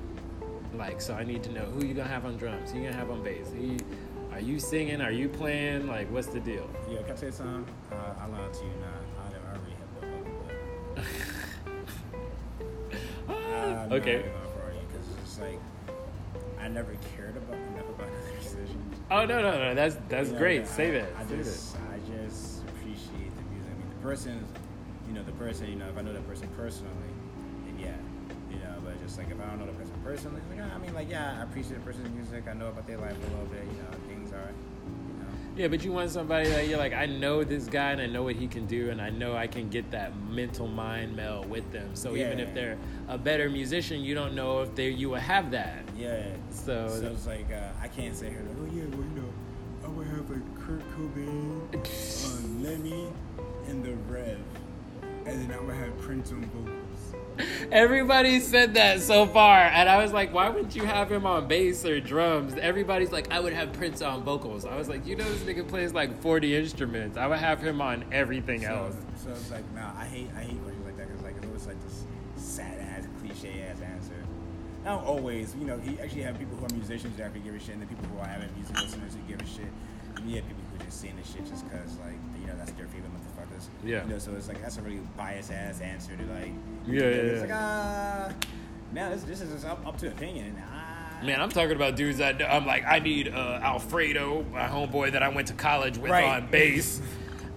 Like, 0.74 1.00
so 1.00 1.14
I 1.14 1.24
need 1.24 1.42
to 1.44 1.52
know 1.52 1.62
who 1.64 1.84
you 1.84 1.94
gonna 1.94 2.08
have 2.08 2.24
on 2.24 2.36
drums, 2.36 2.70
who 2.70 2.78
you 2.78 2.84
gonna 2.84 2.96
have 2.96 3.10
on 3.10 3.22
bass. 3.22 3.48
Who 3.56 3.62
you, 3.72 3.78
are 4.32 4.40
you 4.40 4.58
singing? 4.58 5.00
Are 5.00 5.10
you 5.10 5.28
playing? 5.28 5.86
Like, 5.86 6.10
what's 6.10 6.28
the 6.28 6.40
deal? 6.40 6.68
Yeah, 6.90 7.02
can 7.02 7.12
I 7.12 7.14
tell 7.14 7.28
you 7.28 7.32
something? 7.34 7.66
Uh, 7.92 7.94
I'll 8.20 8.30
lie 8.30 8.48
to 8.48 8.64
you 8.64 8.70
now. 8.80 8.98
I 9.18 9.26
I 9.26 9.50
already 9.50 9.74
have 9.80 9.90
no 10.02 11.02
fucking 13.86 13.92
Okay. 13.92 14.22
Because 14.22 15.06
it's 15.08 15.20
just 15.24 15.40
like, 15.40 15.60
I 16.60 16.68
never 16.68 16.94
cared 17.16 17.36
about 17.36 17.54
enough 17.56 17.88
about 17.94 18.08
other 18.08 18.32
musicians. 18.38 18.96
Oh 19.10 19.24
no 19.26 19.40
no 19.42 19.58
no! 19.58 19.74
That's 19.74 19.96
that's 20.08 20.28
You 20.28 20.34
know, 20.34 20.38
great. 20.38 20.62
I- 20.62 20.64
Say 20.66 20.90
that. 20.92 21.08
I 21.18 21.24
Say 21.26 21.36
just, 21.36 21.76
I 21.76 21.98
just 22.24 22.62
appreciate 22.68 23.32
the 23.36 23.42
music. 23.50 23.72
I 23.72 23.78
mean, 23.78 23.88
the 23.88 24.02
person, 24.02 24.44
you 25.08 25.14
know, 25.14 25.22
the 25.24 25.32
person, 25.32 25.68
you 25.68 25.76
know, 25.76 25.88
if 25.88 25.96
I 25.98 26.02
know 26.02 26.12
that 26.12 26.26
person 26.28 26.48
personally, 26.56 26.92
then 27.66 27.78
yeah, 27.80 27.96
you 28.54 28.58
know, 28.62 28.74
but 28.84 29.00
just 29.02 29.16
like 29.18 29.30
if 29.30 29.40
I 29.40 29.46
don't 29.46 29.58
know 29.58 29.66
the 29.66 29.72
person 29.72 29.94
personally, 30.04 30.40
like, 30.50 30.60
I 30.60 30.78
mean, 30.78 30.94
like, 30.94 31.08
yeah, 31.10 31.38
I 31.40 31.42
appreciate 31.42 31.76
the 31.80 31.84
person's 31.84 32.10
music. 32.14 32.44
I 32.48 32.52
know 32.54 32.68
about 32.68 32.86
their 32.86 32.98
life 32.98 33.16
a 33.16 33.30
little 33.32 33.46
bit, 33.46 33.64
you 33.64 33.78
know, 33.82 33.90
things 34.06 34.19
are, 34.32 34.50
you 34.50 35.18
know. 35.18 35.24
that. 35.54 35.60
Yeah, 35.60 35.68
but 35.68 35.84
you 35.84 35.92
want 35.92 36.10
somebody 36.10 36.48
that 36.48 36.68
you're 36.68 36.78
like, 36.78 36.92
I 36.94 37.06
know 37.06 37.44
this 37.44 37.66
guy 37.66 37.90
and 37.92 38.00
I 38.00 38.06
know 38.06 38.22
what 38.22 38.36
he 38.36 38.46
can 38.46 38.66
do, 38.66 38.90
and 38.90 39.00
I 39.00 39.10
know 39.10 39.36
I 39.36 39.46
can 39.46 39.68
get 39.68 39.90
that 39.90 40.16
mental 40.30 40.66
mind 40.68 41.14
meld 41.16 41.48
with 41.50 41.70
them. 41.72 41.90
So 41.94 42.16
even 42.16 42.40
if 42.40 42.54
they're 42.54 42.78
a 43.08 43.18
better 43.18 43.50
musician, 43.50 44.00
you 44.02 44.14
don't 44.14 44.34
know 44.34 44.62
if 44.62 44.74
they 44.74 44.88
you 44.90 45.10
will 45.10 45.16
have 45.16 45.50
that. 45.50 45.84
Yeah. 45.96 46.22
So- 46.50 46.88
so 46.88 47.06
it's 47.08 47.26
like 47.26 47.50
uh, 47.52 47.68
I 47.82 47.88
can't 47.88 48.16
say 48.16 48.30
her. 48.30 48.42
Like, 48.42 48.56
oh 48.60 48.74
yeah, 48.74 48.84
well 48.92 49.00
you 49.02 49.20
know, 49.22 49.32
I 49.84 49.88
would 49.88 50.06
have 50.06 50.30
like 50.30 50.54
Kurt 50.58 50.82
Cobain, 50.96 51.60
uh, 51.74 52.68
Lemmy, 52.68 53.08
and 53.68 53.84
the 53.84 53.94
Rev, 54.12 54.38
and 55.26 55.26
then 55.50 55.52
I 55.56 55.60
would 55.60 55.74
have 55.74 55.98
Prince 56.00 56.30
on 56.32 56.42
vocals. 56.46 56.79
Everybody 57.72 58.40
said 58.40 58.74
that 58.74 59.00
so 59.00 59.26
far, 59.26 59.58
and 59.58 59.88
I 59.88 60.02
was 60.02 60.12
like, 60.12 60.32
why 60.32 60.48
wouldn't 60.48 60.74
you 60.76 60.84
have 60.84 61.10
him 61.10 61.26
on 61.26 61.46
bass 61.48 61.84
or 61.84 62.00
drums? 62.00 62.54
Everybody's 62.54 63.12
like, 63.12 63.30
I 63.32 63.40
would 63.40 63.52
have 63.52 63.72
Prince 63.72 64.02
on 64.02 64.22
vocals. 64.22 64.64
I 64.64 64.76
was 64.76 64.88
like, 64.88 65.06
you 65.06 65.16
know, 65.16 65.24
this 65.24 65.40
nigga 65.42 65.66
plays 65.68 65.92
like 65.92 66.20
40 66.20 66.56
instruments. 66.56 67.16
I 67.16 67.26
would 67.26 67.38
have 67.38 67.60
him 67.60 67.80
on 67.80 68.04
everything 68.12 68.62
So, 68.62 68.68
else. 68.68 68.96
so 69.16 69.30
it's 69.30 69.50
like, 69.50 69.64
nah, 69.74 69.92
I 69.96 70.04
hate 70.04 70.28
I 70.36 70.40
hate 70.42 70.60
questions 70.62 70.84
like 70.86 70.96
that 70.96 71.08
because 71.08 71.22
like 71.22 71.36
it's 71.36 71.46
always 71.46 71.66
like 71.66 71.82
this 71.82 72.04
sad 72.36 72.78
ass 72.80 73.06
cliche 73.20 73.62
ass 73.62 73.80
answer. 73.82 74.14
Not 74.84 75.04
always, 75.04 75.54
you 75.56 75.66
know. 75.66 75.80
You 75.84 75.98
actually 76.02 76.22
have 76.22 76.38
people 76.38 76.56
who 76.56 76.64
are 76.64 76.74
musicians 76.74 77.16
that 77.18 77.24
actually 77.24 77.40
give 77.42 77.54
a 77.54 77.60
shit, 77.60 77.70
and 77.74 77.82
then 77.82 77.88
people 77.88 78.06
who 78.06 78.18
are 78.18 78.26
avid 78.26 78.48
music 78.56 78.80
listeners 78.80 79.12
who 79.14 79.20
give 79.30 79.40
a 79.40 79.46
shit. 79.46 79.68
And 80.16 80.28
you 80.28 80.36
have 80.36 80.46
people 80.48 80.62
who 80.72 80.84
just 80.84 81.00
saying 81.00 81.16
this 81.16 81.30
shit 81.30 81.46
just 81.46 81.68
because 81.68 81.96
like 81.98 82.16
you 82.40 82.46
know 82.46 82.56
that's 82.56 82.72
their 82.72 82.86
favorite 82.88 83.12
motherfuckers. 83.40 83.66
Yeah. 83.84 84.02
You 84.04 84.10
know, 84.10 84.18
so 84.18 84.32
it's 84.32 84.48
like 84.48 84.60
that's 84.60 84.78
a 84.78 84.82
really 84.82 85.00
biased 85.16 85.52
ass 85.52 85.80
answer 85.80 86.12
to 86.16 86.22
like. 86.32 86.52
Yeah, 86.86 87.00
yeah, 87.00 87.06
It's 87.06 87.34
yeah. 87.36 87.40
like 87.42 87.50
ah, 87.52 88.32
man, 88.92 89.10
this 89.12 89.22
this 89.24 89.40
is 89.40 89.64
up, 89.64 89.86
up 89.86 89.96
to 89.98 90.08
opinion. 90.08 90.56
Ah, 90.72 91.18
Man, 91.22 91.40
I'm 91.40 91.50
talking 91.50 91.76
about 91.76 91.96
dudes 91.96 92.16
that 92.18 92.40
I'm 92.42 92.64
like, 92.66 92.84
I 92.86 92.98
need 92.98 93.28
uh, 93.28 93.60
Alfredo, 93.62 94.42
my 94.52 94.66
homeboy 94.66 95.12
that 95.12 95.22
I 95.22 95.28
went 95.28 95.48
to 95.48 95.54
college 95.54 95.98
with 95.98 96.10
Right. 96.10 96.24
on 96.24 96.50
bass. 96.50 97.00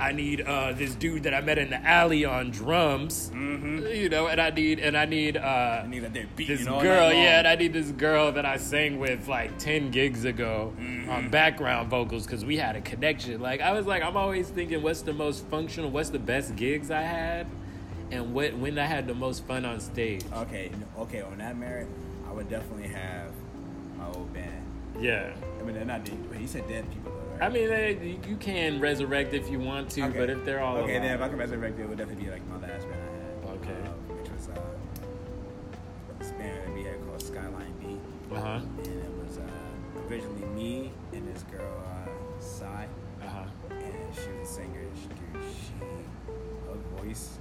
I 0.03 0.11
need 0.11 0.41
uh, 0.41 0.73
this 0.73 0.95
dude 0.95 1.23
that 1.23 1.33
I 1.33 1.39
met 1.41 1.57
in 1.57 1.69
the 1.69 1.81
alley 1.81 2.25
on 2.25 2.51
drums. 2.51 3.31
Mm-hmm. 3.33 3.87
You 3.87 4.09
know, 4.09 4.27
and 4.27 4.41
I 4.41 4.49
need 4.49 4.79
and 4.79 4.97
I 4.97 5.05
need 5.05 5.37
uh, 5.37 5.81
I 5.83 5.87
need 5.87 6.03
that 6.03 6.35
beating 6.35 6.57
this 6.57 6.65
girl, 6.65 7.13
yeah, 7.13 7.39
and 7.39 7.47
I 7.47 7.55
need 7.55 7.71
this 7.71 7.91
girl 7.91 8.31
that 8.33 8.45
I 8.45 8.57
sang 8.57 8.99
with 8.99 9.27
like 9.27 9.57
ten 9.57 9.91
gigs 9.91 10.25
ago 10.25 10.73
Mm-hmm. 10.73 11.09
on 11.09 11.29
background 11.29 11.89
vocals 11.89 12.25
because 12.25 12.43
we 12.43 12.57
had 12.57 12.75
a 12.75 12.81
connection. 12.81 13.39
Like 13.41 13.61
I 13.61 13.71
was 13.71 13.85
like, 13.85 14.03
I'm 14.03 14.17
always 14.17 14.49
thinking, 14.49 14.81
what's 14.81 15.01
the 15.01 15.13
most 15.13 15.45
functional, 15.47 15.89
what's 15.89 16.09
the 16.09 16.19
best 16.19 16.55
gigs 16.55 16.91
I 16.91 17.01
had, 17.01 17.47
and 18.11 18.33
what 18.33 18.53
when 18.57 18.77
I 18.77 18.85
had 18.85 19.07
the 19.07 19.13
most 19.13 19.45
fun 19.45 19.63
on 19.65 19.79
stage. 19.79 20.23
Okay, 20.33 20.71
okay. 20.99 21.21
On 21.21 21.37
that 21.37 21.57
merit, 21.57 21.87
I 22.27 22.33
would 22.33 22.49
definitely 22.49 22.89
have 22.89 23.31
my 23.97 24.07
old 24.07 24.33
band. 24.33 24.65
Yeah, 24.99 25.33
I 25.59 25.63
mean, 25.63 25.75
they're 25.75 25.85
not 25.85 26.03
dead, 26.05 26.17
but 26.29 26.37
he 26.37 26.47
said 26.47 26.67
dead 26.67 26.85
people? 26.91 27.12
I 27.41 27.49
mean, 27.49 27.67
they, 27.69 28.17
you 28.27 28.35
can 28.37 28.79
resurrect 28.79 29.33
if 29.33 29.49
you 29.49 29.59
want 29.59 29.89
to, 29.91 30.03
Okay. 30.05 30.17
but 30.17 30.29
if 30.29 30.45
they're 30.45 30.61
all 30.61 30.77
okay, 30.77 30.91
alive- 30.97 31.03
then 31.03 31.15
if 31.15 31.21
I 31.21 31.29
can 31.29 31.37
resurrect 31.37 31.79
it, 31.79 31.83
it 31.83 31.89
would 31.89 31.97
definitely 31.97 32.23
be 32.25 32.31
like 32.31 32.47
my 32.47 32.55
last 32.57 32.87
band 32.89 33.01
I 33.01 33.47
had. 33.49 33.55
Okay. 33.57 33.71
uh, 33.83 34.13
which 34.15 34.29
was 34.31 34.49
uh, 34.49 34.59
this 36.19 36.31
band 36.31 36.59
that 36.67 36.73
we 36.73 36.83
had 36.83 37.05
called 37.05 37.21
Skyline 37.21 37.73
B, 37.79 37.97
uh-huh, 38.33 38.47
and 38.77 38.87
it 38.87 39.11
was 39.25 39.37
uh, 39.37 40.07
originally 40.09 40.45
me 40.55 40.91
and 41.11 41.27
this 41.27 41.43
girl 41.43 41.83
uh, 41.85 42.09
Sai, 42.39 42.87
uh-huh. 43.23 43.43
and 43.71 44.15
she 44.15 44.29
was 44.39 44.49
a 44.49 44.53
singer. 44.53 44.85
She, 45.01 45.07
dude, 45.09 45.43
she 45.53 45.85
her 46.67 47.03
voice, 47.03 47.37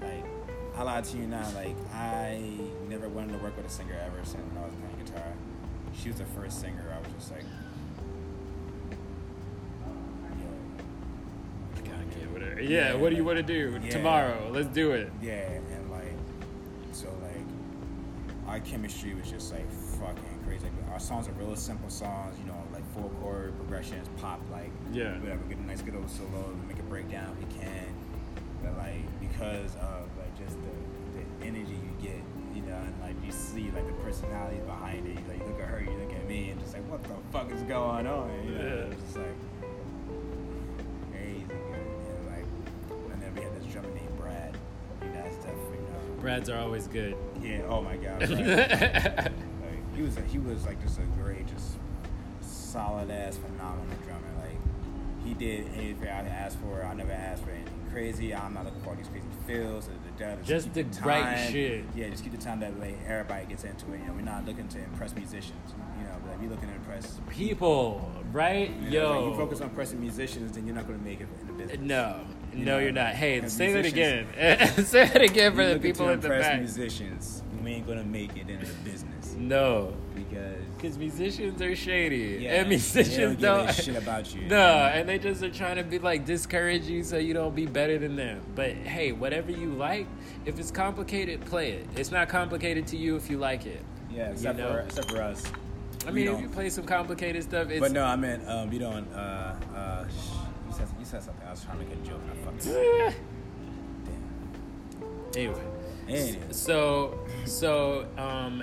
like 0.00 0.24
I 0.76 0.82
lie 0.82 1.00
to 1.02 1.16
you 1.16 1.26
now, 1.26 1.48
like 1.54 1.76
I 1.94 2.40
never 2.88 3.08
wanted 3.08 3.32
to 3.32 3.38
work 3.38 3.56
with 3.56 3.66
a 3.66 3.70
singer 3.70 3.96
ever 4.04 4.24
since 4.24 4.42
when 4.52 4.62
I 4.62 4.66
was 4.66 4.74
playing 4.74 5.04
guitar. 5.06 5.32
She 6.00 6.08
was 6.08 6.18
the 6.18 6.24
first 6.26 6.60
singer. 6.60 6.84
I 6.94 6.98
was 6.98 7.08
just 7.18 7.32
like, 7.32 7.44
yo, 10.40 11.82
Gotta 11.90 12.04
get 12.18 12.30
with 12.32 12.42
her. 12.42 12.60
Yeah, 12.60 12.94
what 12.94 13.10
do 13.10 13.16
you 13.16 13.24
want 13.24 13.38
to 13.38 13.42
do 13.42 13.78
Yeah. 13.82 13.90
tomorrow? 13.90 14.48
Let's 14.52 14.68
do 14.68 14.92
it. 14.92 15.10
Yeah, 15.22 15.32
and 15.50 15.90
like, 15.90 16.14
so 16.92 17.08
like, 17.22 17.46
our 18.48 18.60
chemistry 18.60 19.14
was 19.14 19.30
just 19.30 19.52
like 19.52 19.70
fucking 19.72 20.38
crazy. 20.46 20.64
Like, 20.64 20.92
our 20.92 21.00
songs 21.00 21.28
are 21.28 21.32
real 21.32 21.56
simple 21.56 21.88
songs, 21.90 22.36
you 22.38 22.46
know, 22.46 22.62
like 22.72 22.84
four 22.94 23.08
chord 23.20 23.56
progressions, 23.56 24.08
pop, 24.20 24.40
like, 24.52 24.70
Yeah. 24.92 25.18
whatever. 25.20 25.42
Get 25.48 25.58
a 25.58 25.62
nice 25.66 25.80
good 25.82 25.94
old 25.96 26.10
solo, 26.10 26.54
make 26.68 26.78
a 26.78 26.82
breakdown 26.82 27.34
if 27.40 27.48
we 27.48 27.60
can. 27.60 27.86
But 28.62 28.76
like, 28.76 29.20
because 29.20 29.74
of 29.76 30.08
like 30.18 30.36
just 30.38 30.56
the, 30.60 31.18
the 31.18 31.46
energy 31.46 31.72
you 31.74 31.92
get, 32.08 32.20
you 32.54 32.62
know, 32.62 32.76
and 32.76 32.94
like 33.02 33.14
you 33.24 33.32
see 33.32 33.70
like 33.74 33.86
the 33.86 33.92
personalities 34.04 34.62
behind 34.64 35.06
it. 35.06 35.16
Like, 35.28 35.38
you 35.40 35.46
look 35.46 35.60
at 35.60 35.68
her, 35.68 35.80
you 35.80 35.90
look 35.98 36.12
at 36.12 36.26
me, 36.28 36.50
and 36.50 36.60
just 36.60 36.74
like, 36.74 36.88
what 36.90 37.02
the 37.02 37.10
fuck 37.32 37.50
is 37.52 37.62
going 37.62 38.06
on? 38.06 38.30
You 38.46 38.50
know, 38.54 38.64
Yeah. 38.64 38.92
it's 38.92 39.02
just 39.02 39.16
like 39.16 39.36
crazy 41.12 41.44
good. 41.48 41.58
And 42.10 43.20
like, 43.22 43.36
we 43.36 43.42
had 43.42 43.54
this 43.60 43.72
drummer 43.72 43.88
named 43.94 44.16
Brad. 44.18 44.56
You 45.02 45.08
know, 45.08 45.14
that's 45.22 45.36
definitely, 45.36 45.76
you 45.78 45.82
know, 46.14 46.20
Brads 46.20 46.48
are 46.48 46.58
always 46.58 46.86
good. 46.88 47.16
yeah. 47.42 47.62
Oh 47.68 47.82
my 47.82 47.96
god. 47.96 48.22
Like, 49.64 49.96
he 49.96 50.02
was 50.02 50.16
he 50.30 50.38
was 50.38 50.64
like 50.66 50.82
just 50.82 50.98
a 50.98 51.02
great, 51.22 51.46
just 51.46 51.76
solid 52.40 53.10
ass, 53.10 53.36
phenomenal 53.36 53.96
drummer. 54.04 54.26
Like 54.40 54.58
he 55.24 55.34
did 55.34 55.68
anything 55.76 56.08
I 56.08 56.26
asked 56.28 56.58
for. 56.58 56.84
I 56.84 56.94
never 56.94 57.12
asked 57.12 57.44
for 57.44 57.50
anything 57.50 57.73
crazy. 57.94 58.34
I'm 58.34 58.52
not 58.54 58.64
looking 58.64 58.80
for 58.80 58.90
all 58.90 58.96
these 58.96 59.08
crazy 59.08 59.26
fills. 59.46 59.86
Da, 60.18 60.26
da, 60.26 60.34
da, 60.36 60.42
Just 60.42 60.74
keep 60.74 60.90
the 60.92 61.00
right 61.02 61.36
time. 61.36 61.52
shit. 61.52 61.84
Yeah, 61.94 62.08
just 62.08 62.24
keep 62.24 62.32
the 62.32 62.38
time 62.38 62.60
that 62.60 62.76
way 62.78 62.94
everybody 63.06 63.46
gets 63.46 63.62
into 63.64 63.92
it. 63.92 64.00
You 64.00 64.06
know, 64.06 64.12
we're 64.14 64.20
not 64.22 64.44
looking 64.44 64.66
to 64.68 64.78
impress 64.78 65.14
musicians. 65.14 65.74
You 65.98 66.04
know, 66.04 66.16
but 66.24 66.34
if 66.34 66.40
you're 66.42 66.50
looking 66.50 66.68
to 66.68 66.74
impress 66.74 67.20
People, 67.30 68.10
right? 68.32 68.70
you 68.82 68.90
know, 68.90 69.12
Yo. 69.14 69.20
like, 69.20 69.30
you 69.30 69.36
focus 69.36 69.60
on 69.60 69.68
impressing 69.70 70.00
musicians, 70.00 70.52
then 70.52 70.66
you're 70.66 70.74
not 70.74 70.86
going 70.88 70.98
to 70.98 71.04
make 71.04 71.20
it 71.20 71.28
in 71.40 71.46
the 71.46 71.52
business. 71.52 71.80
No, 71.80 72.20
You 72.52 72.64
no, 72.64 72.72
know, 72.72 72.78
you're 72.80 72.92
not. 72.92 73.14
Hey, 73.14 73.40
say 73.48 73.72
that 73.72 73.86
again. 73.86 74.26
say 74.84 75.06
that 75.06 75.22
again 75.22 75.54
for 75.54 75.64
the 75.74 75.78
people 75.78 76.06
to 76.06 76.12
in 76.12 76.20
the 76.20 76.28
back. 76.28 76.58
musicians. 76.58 77.42
We 77.62 77.70
ain't 77.72 77.86
gonna 77.86 78.04
make 78.04 78.36
it 78.36 78.50
in 78.50 78.60
the 78.60 78.66
business 78.84 79.32
No, 79.38 79.94
because 80.84 80.98
musicians 80.98 81.62
are 81.62 81.74
shady, 81.74 82.40
yeah, 82.42 82.60
and 82.60 82.68
musicians 82.68 83.36
they 83.36 83.46
don't, 83.46 83.64
don't. 83.64 83.74
shit 83.74 83.96
about 83.96 84.34
you. 84.34 84.42
No, 84.42 84.56
and 84.56 85.08
they 85.08 85.18
just 85.18 85.42
are 85.42 85.50
trying 85.50 85.76
to 85.76 85.82
be 85.82 85.98
like 85.98 86.26
discourage 86.26 86.84
you 86.84 87.02
so 87.02 87.16
you 87.16 87.32
don't 87.32 87.54
be 87.54 87.64
better 87.64 87.98
than 87.98 88.16
them. 88.16 88.42
But 88.54 88.72
hey, 88.72 89.12
whatever 89.12 89.50
you 89.50 89.70
like, 89.70 90.06
if 90.44 90.58
it's 90.58 90.70
complicated, 90.70 91.42
play 91.46 91.72
it. 91.72 91.86
It's 91.96 92.10
not 92.10 92.28
complicated 92.28 92.86
to 92.88 92.98
you 92.98 93.16
if 93.16 93.30
you 93.30 93.38
like 93.38 93.64
it. 93.64 93.82
yeah, 94.12 94.30
except 94.30 94.58
know? 94.58 94.72
for 94.72 94.80
except 94.80 95.10
for 95.10 95.22
us. 95.22 95.42
I 96.06 96.10
mean, 96.10 96.28
if 96.28 96.40
you 96.40 96.48
play 96.50 96.68
some 96.68 96.84
complicated 96.84 97.42
stuff, 97.44 97.70
it's 97.70 97.80
But 97.80 97.92
no, 97.92 98.04
I 98.04 98.16
meant 98.16 98.46
um, 98.46 98.68
we 98.70 98.78
don't. 98.78 99.10
Uh, 99.14 99.56
uh, 99.74 100.06
sh- 100.08 100.12
you 100.68 100.74
said 100.74 100.88
you 100.98 101.04
said 101.06 101.22
something. 101.22 101.46
I 101.46 101.50
was 101.50 101.64
trying 101.64 101.78
to 101.78 101.84
make 101.84 101.94
a 101.94 102.06
joke. 102.06 102.20
and 102.30 102.40
I 102.40 102.44
fucked 102.44 102.66
it. 102.66 103.14
anyway. 105.36 105.64
Anyway, 106.06 106.38
So, 106.50 107.18
so 107.46 108.06
um, 108.18 108.62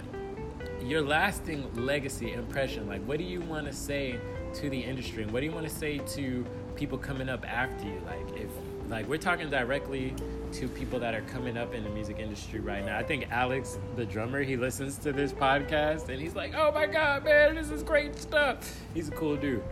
your 0.84 1.02
lasting 1.02 1.70
legacy 1.76 2.34
impression, 2.34 2.88
like, 2.88 3.04
what 3.06 3.18
do 3.18 3.24
you 3.24 3.42
want 3.42 3.68
to 3.68 3.74
say 3.74 4.20
to 4.56 4.70
the 4.70 4.80
industry? 4.80 5.24
And 5.24 5.32
what 5.32 5.42
do 5.42 5.46
you 5.46 5.52
want 5.52 5.68
to 5.68 5.74
say 5.74 6.00
to 6.00 6.46
people 6.76 6.98
coming 6.98 7.30
up 7.30 7.46
after 7.50 7.86
you? 7.86 8.02
Like, 8.06 8.40
if 8.40 8.50
like 8.92 9.08
we're 9.08 9.18
talking 9.18 9.50
directly 9.50 10.14
to 10.52 10.68
people 10.68 11.00
that 11.00 11.16
are 11.16 11.22
coming 11.22 11.58
up 11.58 11.74
in 11.74 11.84
the 11.86 11.90
music 11.90 12.20
industry 12.20 12.60
right 12.60 12.86
now. 12.86 12.98
I 12.98 13.04
think 13.04 13.32
Alex, 13.32 13.80
the 13.96 14.06
drummer, 14.06 14.44
he 14.44 14.58
listens 14.58 14.98
to 15.00 15.14
this 15.14 15.32
podcast 15.32 16.10
and 16.10 16.20
he's 16.22 16.36
like, 16.36 16.54
"Oh 16.54 16.72
my 16.74 16.88
god, 16.88 17.24
man, 17.24 17.56
this 17.56 17.70
is 17.72 17.84
great 17.84 18.18
stuff." 18.18 18.82
He's 18.94 19.08
a 19.08 19.12
cool 19.12 19.38
dude. 19.38 19.64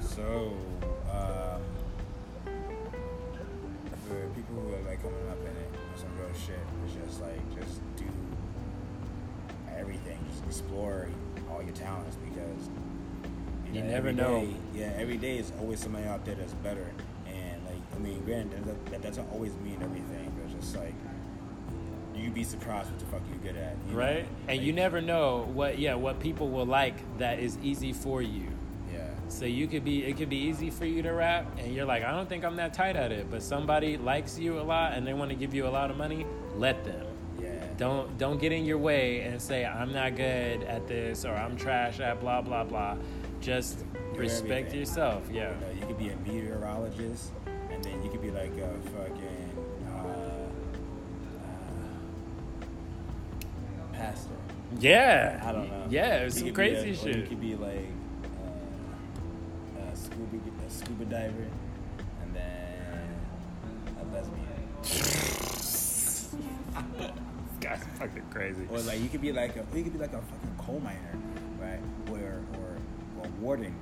so 0.00 0.52
explore 10.74 11.08
all 11.50 11.62
your 11.62 11.74
talents 11.74 12.16
because 12.16 12.68
You 13.72 13.82
know, 13.82 13.90
never 13.90 14.12
know. 14.12 14.40
day- 14.40 14.56
yeah, 14.74 14.92
every 14.96 15.16
day 15.16 15.38
is 15.38 15.52
always 15.60 15.80
somebody 15.80 16.04
out 16.06 16.24
there 16.24 16.34
that's 16.34 16.54
better. 16.54 16.90
And 17.26 17.64
like, 17.64 17.80
I 17.94 17.98
mean, 17.98 18.20
granted, 18.24 18.64
that, 18.64 18.86
that 18.86 19.02
doesn't 19.02 19.28
always 19.32 19.52
mean 19.64 19.78
everything, 19.82 20.32
but 20.36 20.44
it's 20.50 20.54
just 20.64 20.76
like 20.76 20.94
you'd 22.14 22.34
be 22.34 22.44
surprised 22.44 22.90
what 22.90 22.98
the 23.00 23.06
fuck 23.06 23.20
you're 23.28 23.52
good 23.52 23.60
at, 23.60 23.76
you 23.86 23.92
know? 23.92 23.98
Right? 23.98 24.26
And 24.48 24.62
you 24.62 24.72
never 24.72 25.00
know 25.00 25.48
what 25.52 25.78
yeah, 25.78 25.94
what 25.94 26.20
people 26.20 26.48
will 26.48 26.66
like 26.66 26.94
that 27.18 27.38
is 27.40 27.58
easy 27.62 27.92
for 27.92 28.22
you. 28.22 28.48
Yeah. 28.92 29.08
So 29.28 29.44
you 29.44 29.66
could 29.66 29.84
be 29.84 30.04
it 30.04 30.16
could 30.16 30.28
be 30.30 30.36
easy 30.38 30.70
for 30.70 30.86
you 30.86 31.02
to 31.02 31.10
rap 31.10 31.46
and 31.58 31.74
you're 31.74 31.84
like, 31.84 32.04
I 32.04 32.12
don't 32.12 32.28
think 32.28 32.44
I'm 32.44 32.56
that 32.56 32.72
tight 32.74 32.96
at 32.96 33.10
it, 33.12 33.30
but 33.30 33.42
somebody 33.42 33.96
likes 33.96 34.38
you 34.38 34.58
a 34.60 34.62
lot 34.62 34.92
and 34.92 35.06
they 35.06 35.14
want 35.14 35.30
to 35.30 35.36
give 35.36 35.54
you 35.54 35.66
a 35.66 35.70
lot 35.70 35.90
of 35.90 35.96
money, 35.96 36.24
let 36.56 36.84
them. 36.84 37.06
Don't 37.76 38.16
don't 38.18 38.40
get 38.40 38.52
in 38.52 38.64
your 38.64 38.78
way 38.78 39.20
and 39.22 39.42
say 39.42 39.64
I'm 39.66 39.92
not 39.92 40.14
good 40.16 40.62
at 40.62 40.86
this 40.86 41.24
or 41.24 41.34
I'm 41.34 41.56
trash 41.56 41.98
at 42.00 42.20
blah 42.20 42.40
blah 42.40 42.62
blah. 42.64 42.96
Just 43.40 43.84
respect 44.14 44.68
everything. 44.68 44.78
yourself. 44.80 45.22
Yeah. 45.30 45.52
You, 45.52 45.60
know, 45.60 45.72
you 45.80 45.86
could 45.86 45.98
be 45.98 46.08
a 46.10 46.16
meteorologist, 46.18 47.32
and 47.70 47.82
then 47.84 48.02
you 48.02 48.10
could 48.10 48.22
be 48.22 48.30
like 48.30 48.56
a 48.56 48.72
fucking 48.90 49.50
uh, 49.88 49.92
uh, 53.82 53.92
pastor. 53.92 54.30
Yeah. 54.78 55.42
I 55.44 55.52
don't 55.52 55.68
know. 55.68 55.86
Yeah, 55.90 56.24
You 56.24 56.30
some 56.30 56.52
crazy 56.52 56.90
a- 56.90 57.12
Or 57.12 57.16
you 57.16 57.26
could 57.26 57.40
be 57.40 57.56
like 57.56 57.88
uh, 59.76 59.92
a 59.92 59.96
scuba 59.96 60.36
a 60.66 60.70
scuba 60.70 61.04
diver, 61.06 61.48
and 62.22 62.34
then 62.34 63.18
a 64.00 64.04
lesbian. 64.14 64.40
Guy's 67.64 67.82
fucking 67.98 68.22
crazy. 68.30 68.66
Or 68.70 68.78
like 68.80 69.00
you 69.00 69.08
could 69.08 69.22
be 69.22 69.32
like 69.32 69.56
a 69.56 69.64
you 69.76 69.82
could 69.84 69.92
be 69.94 69.98
like 69.98 70.12
a 70.12 70.20
fucking 70.20 70.54
coal 70.58 70.80
miner, 70.80 70.98
right? 71.58 71.80
Or 72.10 72.18
or 72.60 72.76
or 73.24 73.28
warden. 73.40 73.74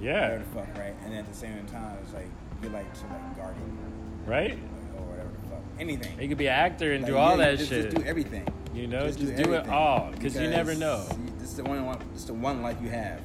Yeah. 0.00 0.22
Whatever 0.38 0.44
the 0.44 0.50
fuck, 0.66 0.78
right? 0.78 0.94
And 1.04 1.14
at 1.14 1.28
the 1.28 1.34
same 1.34 1.66
time, 1.66 1.98
it's 2.02 2.14
like 2.14 2.28
you're 2.62 2.72
like 2.72 2.86
some 2.96 3.10
like 3.10 3.36
guardian 3.36 3.78
Right? 4.24 4.58
or 4.96 5.02
whatever 5.02 5.28
the 5.42 5.48
fuck. 5.50 5.60
Anything. 5.78 6.18
You 6.20 6.28
could 6.28 6.38
be 6.38 6.46
an 6.46 6.54
actor 6.54 6.92
and 6.92 7.02
Like, 7.02 7.12
do 7.12 7.16
all 7.18 7.36
yeah, 7.38 7.50
that 7.50 7.58
just, 7.58 7.70
shit. 7.70 7.84
Just 7.90 7.96
do 7.96 8.02
everything. 8.04 8.46
You 8.74 8.86
know, 8.86 9.06
just, 9.06 9.18
do, 9.18 9.52
it 9.54 9.68
all 9.68 10.10
because 10.12 10.34
you 10.36 10.48
never 10.48 10.74
know. 10.74 11.04
This 11.38 11.50
is 11.50 11.56
the 11.56 11.64
one. 11.64 11.84
one- 11.84 11.98
This 12.12 12.20
is 12.22 12.26
the 12.26 12.34
one 12.34 12.62
life 12.62 12.76
you 12.82 12.88
have. 12.90 13.20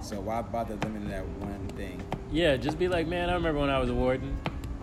So 0.00 0.20
why 0.20 0.42
bother 0.42 0.76
limiting 0.76 1.08
that 1.10 1.26
one 1.40 1.66
thing? 1.76 2.00
Yeah, 2.30 2.56
just 2.56 2.78
be 2.78 2.88
like, 2.88 3.06
man, 3.06 3.28
I 3.30 3.34
remember 3.34 3.60
when 3.60 3.70
I 3.70 3.78
was 3.78 3.90
a 3.90 3.94
warden. 3.94 4.36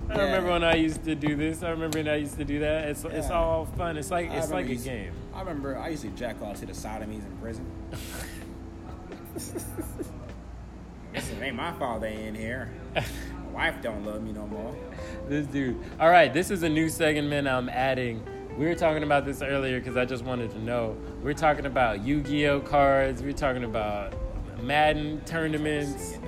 I 0.10 0.16
Yeah. 0.16 0.24
remember 0.24 0.51
when 0.51 0.64
I 0.64 0.76
used 0.76 1.03
to 1.05 1.14
do 1.16 1.36
this. 1.36 1.62
I 1.64 1.70
remember 1.70 1.99
when 1.99 2.07
I 2.07 2.16
used 2.16 2.38
to 2.38 2.45
do 2.45 2.60
that. 2.60 2.88
It's 2.89 3.03
it's 3.05 3.30
all 3.30 3.66
fun. 3.66 3.95
It's 3.97 4.10
like 4.12 4.30
it's 4.32 4.51
like 4.51 4.66
a 4.66 4.70
used- 4.70 4.86
game. 4.86 5.12
I 5.34 5.39
remember 5.41 5.78
I 5.78 5.89
used 5.89 6.01
to 6.03 6.10
jack 6.10 6.41
off 6.41 6.60
to 6.62 6.66
the 6.66 6.74
sodomies 6.74 7.26
in 7.26 7.38
prison. 7.41 7.66
Listen, 11.14 11.41
it 11.41 11.45
ain't 11.45 11.55
my 11.55 11.72
fault 11.74 12.01
they 12.01 12.26
in 12.28 12.36
here. 12.36 12.70
My 12.95 13.01
wife 13.53 13.82
don't 13.82 14.05
love 14.05 14.22
me 14.24 14.32
no 14.32 14.45
more. 14.45 14.76
This 15.28 15.47
dude. 15.47 15.78
All 15.99 16.10
right, 16.10 16.32
this 16.34 16.51
is 16.51 16.62
a 16.64 16.70
new 16.70 16.88
segment 16.89 17.47
I'm 17.47 17.68
adding. 17.70 18.24
We 18.57 18.66
were 18.66 18.76
talking 18.76 19.03
about 19.03 19.26
this 19.26 19.41
earlier 19.41 19.80
because 19.80 19.97
I 19.97 20.05
just 20.05 20.24
wanted 20.24 20.51
to 20.51 20.60
know. 20.60 20.95
We're 21.24 21.34
talking 21.34 21.66
about 21.66 22.01
Yu-Gi-Oh 22.03 22.60
cards. 22.62 23.24
We're 23.24 23.32
talking 23.34 23.64
about 23.64 24.14
Madden 24.62 25.22
tournaments. 25.26 26.18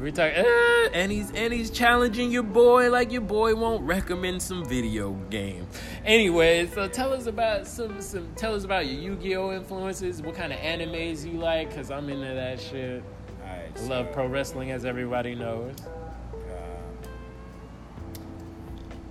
Yeah, 0.00 0.10
none 0.10 0.10
of 0.10 0.14
that. 0.14 0.38
We 0.38 0.42
talk, 0.42 0.46
uh, 0.46 0.90
and 0.94 1.12
he's 1.12 1.30
and 1.32 1.52
he's 1.52 1.70
challenging 1.70 2.30
your 2.30 2.42
boy 2.42 2.90
like 2.90 3.12
your 3.12 3.20
boy 3.22 3.54
won't 3.54 3.82
recommend 3.82 4.42
some 4.42 4.64
video 4.64 5.12
game. 5.30 5.66
Anyway, 6.04 6.66
so 6.68 6.88
tell 6.88 7.12
us 7.12 7.26
about 7.26 7.66
some 7.66 8.00
some 8.00 8.28
tell 8.36 8.54
us 8.54 8.64
about 8.64 8.86
your 8.86 9.00
Yu-Gi-Oh 9.00 9.52
influences. 9.52 10.22
What 10.22 10.34
kind 10.34 10.52
of 10.52 10.58
animes 10.60 11.24
you 11.30 11.38
like? 11.38 11.74
Cause 11.74 11.90
I'm 11.90 12.08
into 12.08 12.26
that 12.34 12.60
shit. 12.60 13.02
Alright, 13.42 13.72
I 13.74 13.78
so, 13.78 13.86
love 13.88 14.12
pro 14.12 14.26
wrestling, 14.26 14.70
as 14.70 14.84
everybody 14.84 15.34
knows. 15.34 15.74
um, 15.80 16.98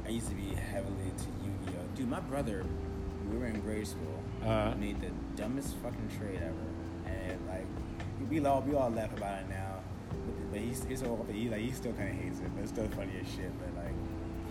I 0.06 0.10
used 0.10 0.30
to 0.30 0.36
be 0.36 0.54
heavily 0.56 0.94
into 1.06 1.26
Yu-Gi-Oh. 1.44 1.96
Dude, 1.98 2.10
my 2.10 2.20
brother, 2.22 2.64
we 3.32 3.38
were 3.38 3.48
in 3.48 3.60
grade 3.62 3.88
school, 3.88 4.20
Uh-huh. 4.44 4.74
made 4.80 5.02
the 5.02 5.10
dumbest 5.36 5.76
fucking 5.78 6.10
trade 6.18 6.40
ever, 6.42 7.12
and 7.12 7.40
like 7.48 7.66
we 8.30 8.40
all 8.46 8.62
we 8.62 8.76
all 8.76 8.90
laugh 8.90 9.12
about 9.18 9.40
it 9.42 9.50
now, 9.50 9.77
but, 10.58 10.62
but 10.62 10.68
he's 10.68 10.86
it's 10.90 11.04
all 11.04 11.26
he 11.32 11.50
like 11.50 11.62
he 11.62 11.72
still 11.72 11.94
kind 11.94 12.10
of 12.10 12.16
hates 12.16 12.40
it, 12.40 12.50
but 12.56 12.62
it's 12.64 12.72
still 12.72 12.88
funny 12.90 13.12
as 13.22 13.28
shit. 13.32 13.52
But 13.60 13.84
like 13.84 13.94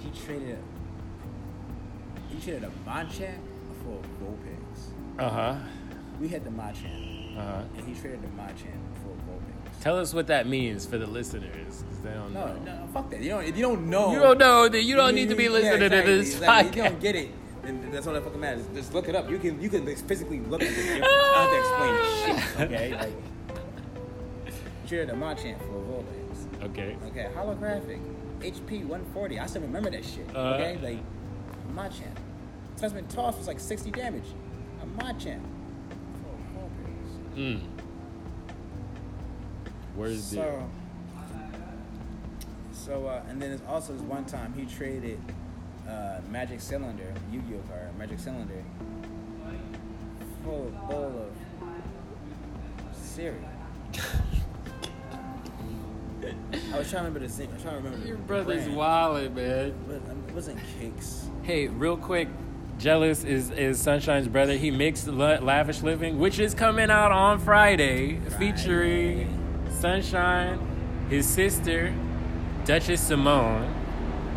he 0.01 0.11
traded 0.27 0.59
he 2.31 2.41
traded 2.41 2.65
a 2.65 2.71
Machamp 2.89 3.39
for 3.83 3.99
a 3.99 4.25
Vulpix. 4.25 5.19
Uh 5.19 5.31
huh. 5.31 5.57
We 6.21 6.29
had 6.29 6.45
the 6.45 6.51
Machamp, 6.51 7.37
Uh 7.37 7.41
huh. 7.43 7.63
and 7.77 7.87
he 7.87 7.95
traded 8.01 8.23
the 8.23 8.29
Machamp 8.29 8.81
for 9.03 9.11
a 9.11 9.19
Vulpix. 9.29 9.83
Tell 9.83 9.99
us 9.99 10.15
what 10.15 10.27
that 10.29 10.47
means 10.47 10.87
for 10.87 10.97
the 10.99 11.07
listeners, 11.07 11.85
cause 11.89 11.99
they 12.03 12.11
don't 12.11 12.33
No, 12.33 12.47
know. 12.47 12.63
no, 12.65 12.89
fuck 12.93 13.11
that. 13.11 13.21
You 13.21 13.31
don't. 13.31 13.45
If 13.45 13.57
you 13.57 13.63
don't 13.63 13.89
know, 13.91 14.13
You 14.13 14.19
don't 14.21 14.39
know 14.39 14.69
that 14.69 14.83
you 14.83 14.97
don't 14.97 15.09
You- 15.11 15.15
need 15.25 15.29
to 15.29 15.35
be 15.37 15.45
yeah, 15.45 15.51
listening 15.51 15.83
exactly, 15.83 16.01
to 16.13 16.17
this 16.19 16.35
exactly. 16.35 16.69
If 16.71 16.77
you 16.77 16.83
don't 16.83 17.01
get 17.01 17.17
it, 17.17 17.31
then 17.63 17.91
that's 17.93 18.07
all 18.07 18.15
that 18.15 18.23
fucking 18.25 18.41
matters. 18.41 18.65
Just 18.75 18.95
look 18.95 19.09
it 19.09 19.15
up. 19.15 19.29
You 19.31 19.39
can 19.39 19.61
you 19.61 19.69
can 19.69 19.85
physically 19.97 20.41
look 20.41 20.63
at 20.63 20.69
the 20.69 20.75
difference. 20.75 21.07
I 21.07 21.33
don't 21.35 21.43
have 21.43 21.51
to 21.53 22.37
explain 22.39 22.59
shit. 22.59 22.71
Okay, 22.71 22.95
like 22.95 23.13
a 24.93 25.15
Machamp 25.15 25.59
for 25.59 26.05
Vulpix. 26.05 26.65
Okay. 26.71 26.97
Okay, 27.09 27.29
holographic, 27.35 28.01
HP 28.41 28.81
140. 28.83 29.41
I 29.41 29.47
still 29.47 29.63
remember 29.63 29.91
that 29.91 30.05
shit. 30.05 30.29
Uh, 30.35 30.55
okay, 30.55 30.79
like 30.83 30.99
Machamp. 31.75 32.17
Testament 32.77 33.11
toss 33.11 33.37
was 33.37 33.47
like 33.49 33.59
60 33.59 33.91
damage. 33.91 34.27
A 34.83 35.03
Machamp. 35.03 35.43
Mm. 37.35 37.61
Where's 39.95 40.31
the? 40.31 40.37
So, 40.37 40.71
so 42.73 43.07
uh, 43.07 43.23
and 43.29 43.43
then 43.43 43.51
there's 43.51 43.63
also 43.69 43.93
this 43.93 44.03
one 44.03 44.25
time 44.25 44.55
he 44.55 44.65
traded 44.65 45.21
uh, 45.89 46.21
Magic 46.31 46.61
Cylinder, 46.61 47.13
Yu-Gi-Oh 47.33 47.69
card, 47.69 47.99
Magic 47.99 48.19
Cylinder, 48.19 48.63
full 50.45 50.69
of 50.69 50.89
bowl 50.89 51.29
of 51.29 52.97
cereal. 52.97 53.41
I 56.75 56.79
was 56.79 56.91
trying 56.91 57.05
to 57.05 57.09
remember 57.09 57.21
the 57.21 57.29
thing. 57.29 57.49
I 57.51 57.55
was 57.55 57.63
trying 57.63 57.77
to 57.77 57.83
remember 57.83 58.07
Your 58.07 58.17
the 58.17 58.23
brother's 58.23 58.67
wildin', 58.69 59.35
man. 59.35 59.75
But, 59.87 60.11
um, 60.11 60.25
it 60.29 60.35
wasn't 60.35 60.59
cakes. 60.79 61.29
Hey, 61.43 61.69
real 61.69 61.97
quick, 61.97 62.29
Jealous 62.79 63.25
is, 63.25 63.51
is 63.51 63.81
Sunshine's 63.81 64.29
brother. 64.29 64.55
He 64.57 64.71
mixed 64.71 65.07
La- 65.09 65.39
Lavish 65.41 65.83
Living, 65.83 66.19
which 66.19 66.39
is 66.39 66.55
coming 66.55 66.91
out 66.91 67.13
on 67.13 67.39
Friday, 67.39 68.21
featuring 68.39 69.29
Sunshine, 69.71 70.59
his 71.09 71.27
sister, 71.27 71.95
Duchess 72.65 73.01
Simone, 73.01 73.73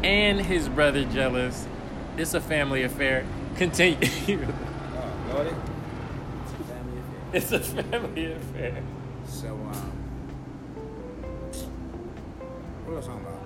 and 0.03 0.39
his 0.39 0.69
brother 0.69 1.03
Jealous. 1.05 1.67
It's 2.17 2.33
a 2.33 2.41
family 2.41 2.83
affair. 2.83 3.25
Continue. 3.57 3.97
Oh, 4.07 5.33
got 5.33 5.47
it. 5.47 5.53
It's 6.43 6.51
a 6.53 6.63
family 6.63 6.99
affair. 6.99 7.33
it's 7.33 7.51
a 7.51 7.59
family 7.59 8.31
affair. 8.31 8.83
So, 9.27 9.47
um, 9.49 9.98
what 12.89 12.97
was 12.97 13.07
I 13.07 13.11
talking 13.11 13.25
about? 13.25 13.39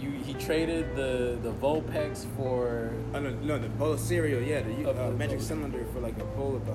You, 0.00 0.10
he 0.10 0.34
traded 0.34 0.96
the, 0.96 1.38
the 1.42 1.52
Vulpix 1.52 2.26
for. 2.36 2.92
Oh, 3.14 3.20
no, 3.20 3.30
no, 3.30 3.58
the 3.58 3.68
bowl 3.68 3.92
of 3.92 4.00
cereal, 4.00 4.40
yeah, 4.42 4.62
the 4.62 4.90
uh, 4.90 5.10
magic 5.12 5.38
bowl. 5.38 5.46
cylinder 5.46 5.84
for 5.92 6.00
like 6.00 6.16
a 6.18 6.24
bowl 6.24 6.56
of 6.56 6.68
uh, 6.68 6.72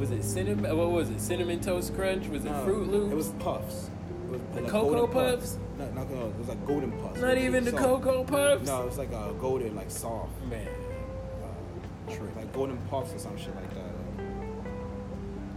Was 0.00 0.10
it 0.10 0.22
cinnamon? 0.22 0.76
What 0.76 0.90
was 0.90 1.10
it? 1.10 1.20
Cinnamon 1.20 1.60
Toast 1.60 1.94
Crunch? 1.94 2.28
Was 2.28 2.44
it 2.44 2.50
no, 2.50 2.64
Froot 2.64 2.90
Loops? 2.90 3.12
It 3.12 3.16
was 3.16 3.28
puffs. 3.40 3.90
It 4.26 4.30
was 4.30 4.40
The 4.54 4.62
like 4.62 4.70
Cocoa 4.70 5.06
golden 5.06 5.12
Puffs? 5.12 5.58
No, 5.78 5.84
no, 5.90 6.04
no, 6.04 6.26
it 6.28 6.38
was 6.38 6.48
like 6.48 6.66
golden 6.66 6.92
puffs. 6.92 7.20
Not 7.20 7.36
even 7.36 7.64
the 7.64 7.70
soft. 7.72 7.82
Cocoa 7.82 8.24
Puffs? 8.24 8.66
No, 8.66 8.82
it 8.82 8.86
was 8.86 8.98
like 8.98 9.12
a 9.12 9.34
golden, 9.38 9.76
like 9.76 9.90
soft, 9.90 10.32
Man. 10.48 10.66
uh, 10.66 12.14
tr- 12.14 12.22
like 12.36 12.50
golden 12.54 12.78
puffs 12.88 13.12
or 13.12 13.18
some 13.18 13.36
shit 13.36 13.54
like 13.56 13.74
that. 13.74 13.84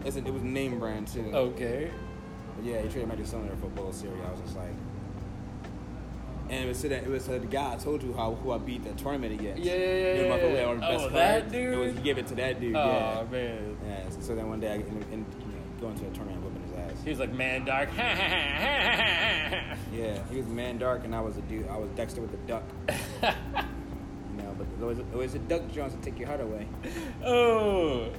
It's 0.05 0.17
a, 0.17 0.19
it 0.19 0.33
was 0.33 0.43
name 0.43 0.79
brand 0.79 1.07
too. 1.07 1.31
Okay. 1.33 1.89
But 2.59 2.67
yeah, 2.67 2.81
he 2.81 2.89
traded 2.89 3.07
magic 3.07 3.25
cylinder 3.25 3.55
for 3.55 3.67
bowl 3.67 3.87
of 3.87 3.95
cereal. 3.95 4.17
I 4.27 4.31
was 4.31 4.41
just 4.41 4.57
like. 4.57 4.67
And 6.49 6.65
it 6.65 6.67
was 6.67 6.81
to 6.81 6.89
that, 6.89 7.03
it 7.03 7.09
was 7.09 7.23
to 7.25 7.39
the 7.39 7.45
guy 7.45 7.73
I 7.73 7.77
told 7.77 8.03
you 8.03 8.11
how 8.13 8.35
who 8.35 8.51
I 8.51 8.57
beat 8.57 8.83
the 8.83 8.91
tournament 9.01 9.39
against. 9.39 9.63
Yeah, 9.63 9.75
yeah, 9.75 9.79
yeah, 9.79 10.13
You 10.15 10.21
know, 10.23 10.29
my 10.29 10.35
yeah, 10.35 10.41
favorite, 10.41 10.59
yeah. 10.59 10.67
one 10.67 10.75
of 10.75 10.81
the 10.81 10.87
best 10.87 11.05
Oh, 11.05 11.09
that 11.09 11.41
cards. 11.41 11.53
It 11.53 11.77
was, 11.77 11.87
dude? 11.87 11.97
he 11.97 12.03
gave 12.03 12.17
it 12.17 12.27
to 12.27 12.35
that 12.35 12.59
dude. 12.59 12.75
Oh 12.75 12.85
yeah. 12.85 13.23
man. 13.31 13.77
Yeah, 13.85 14.09
so, 14.19 14.35
then 14.35 14.49
one 14.49 14.59
day 14.59 14.71
I 14.71 14.73
ended 14.73 15.03
up 15.03 15.11
in, 15.13 15.19
you 15.19 15.19
know, 15.19 15.25
going 15.79 15.97
to 15.99 16.07
a 16.07 16.09
tournament 16.09 16.43
whooping 16.43 16.63
his 16.63 16.73
ass. 16.73 17.03
He 17.03 17.09
was 17.11 17.19
like 17.19 17.31
man 17.33 17.63
dark. 17.65 17.89
Yeah, 19.93 20.19
he 20.29 20.37
was 20.37 20.47
man 20.47 20.77
dark 20.79 21.05
and 21.05 21.15
I 21.15 21.21
was 21.21 21.37
a 21.37 21.41
dude. 21.41 21.67
I 21.67 21.77
was 21.77 21.89
Dexter 21.91 22.21
with 22.21 22.33
a 22.33 22.37
duck. 22.47 22.63
You 24.35 24.43
know, 24.45 24.55
but 24.57 24.67
it 24.67 24.79
was, 24.85 24.99
it 24.99 25.13
was 25.13 25.35
a 25.35 25.39
duck 25.39 25.69
Jones 25.71 25.93
to 25.93 25.99
take 25.99 26.17
your 26.17 26.27
heart 26.27 26.39
away. 26.39 26.65
oh 27.25 28.09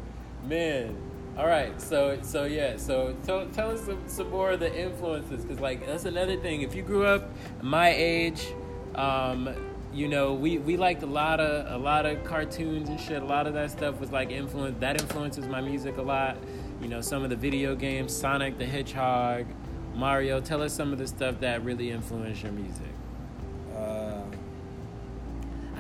man. 0.45 0.97
All 1.41 1.47
right. 1.47 1.81
So 1.81 2.19
so 2.21 2.45
yeah. 2.45 2.77
So 2.77 3.17
tell, 3.23 3.47
tell 3.47 3.71
us 3.71 3.87
some, 3.87 4.03
some 4.07 4.29
more 4.29 4.51
of 4.51 4.61
the 4.61 4.79
influences 4.79 5.43
because 5.43 5.59
like 5.59 5.87
that's 5.87 6.05
another 6.05 6.37
thing. 6.37 6.61
If 6.61 6.75
you 6.75 6.83
grew 6.83 7.07
up 7.07 7.31
my 7.63 7.95
age, 7.97 8.49
um, 8.95 9.49
you 9.91 10.07
know 10.07 10.35
we 10.35 10.59
we 10.59 10.77
liked 10.77 11.03
a 11.03 11.07
lot 11.07 11.41
of 11.41 11.81
a 11.81 11.83
lot 11.83 12.05
of 12.05 12.25
cartoons 12.25 12.91
and 12.91 13.01
shit. 13.01 13.23
A 13.23 13.25
lot 13.25 13.47
of 13.47 13.55
that 13.55 13.71
stuff 13.71 13.99
was 13.99 14.13
like 14.13 14.31
influence 14.31 14.77
that 14.81 15.01
influences 15.01 15.47
my 15.47 15.63
music 15.63 15.97
a 15.97 16.03
lot. 16.03 16.37
You 16.83 16.89
know 16.89 17.01
some 17.01 17.25
of 17.25 17.31
the 17.31 17.37
video 17.37 17.75
games, 17.75 18.15
Sonic 18.15 18.59
the 18.59 18.67
Hedgehog, 18.67 19.47
Mario. 19.95 20.43
Tell 20.43 20.63
us 20.63 20.75
some 20.75 20.93
of 20.93 20.99
the 20.99 21.07
stuff 21.07 21.41
that 21.41 21.65
really 21.65 21.91
influenced 21.91 22.43
your 22.43 22.53
music. 22.53 23.00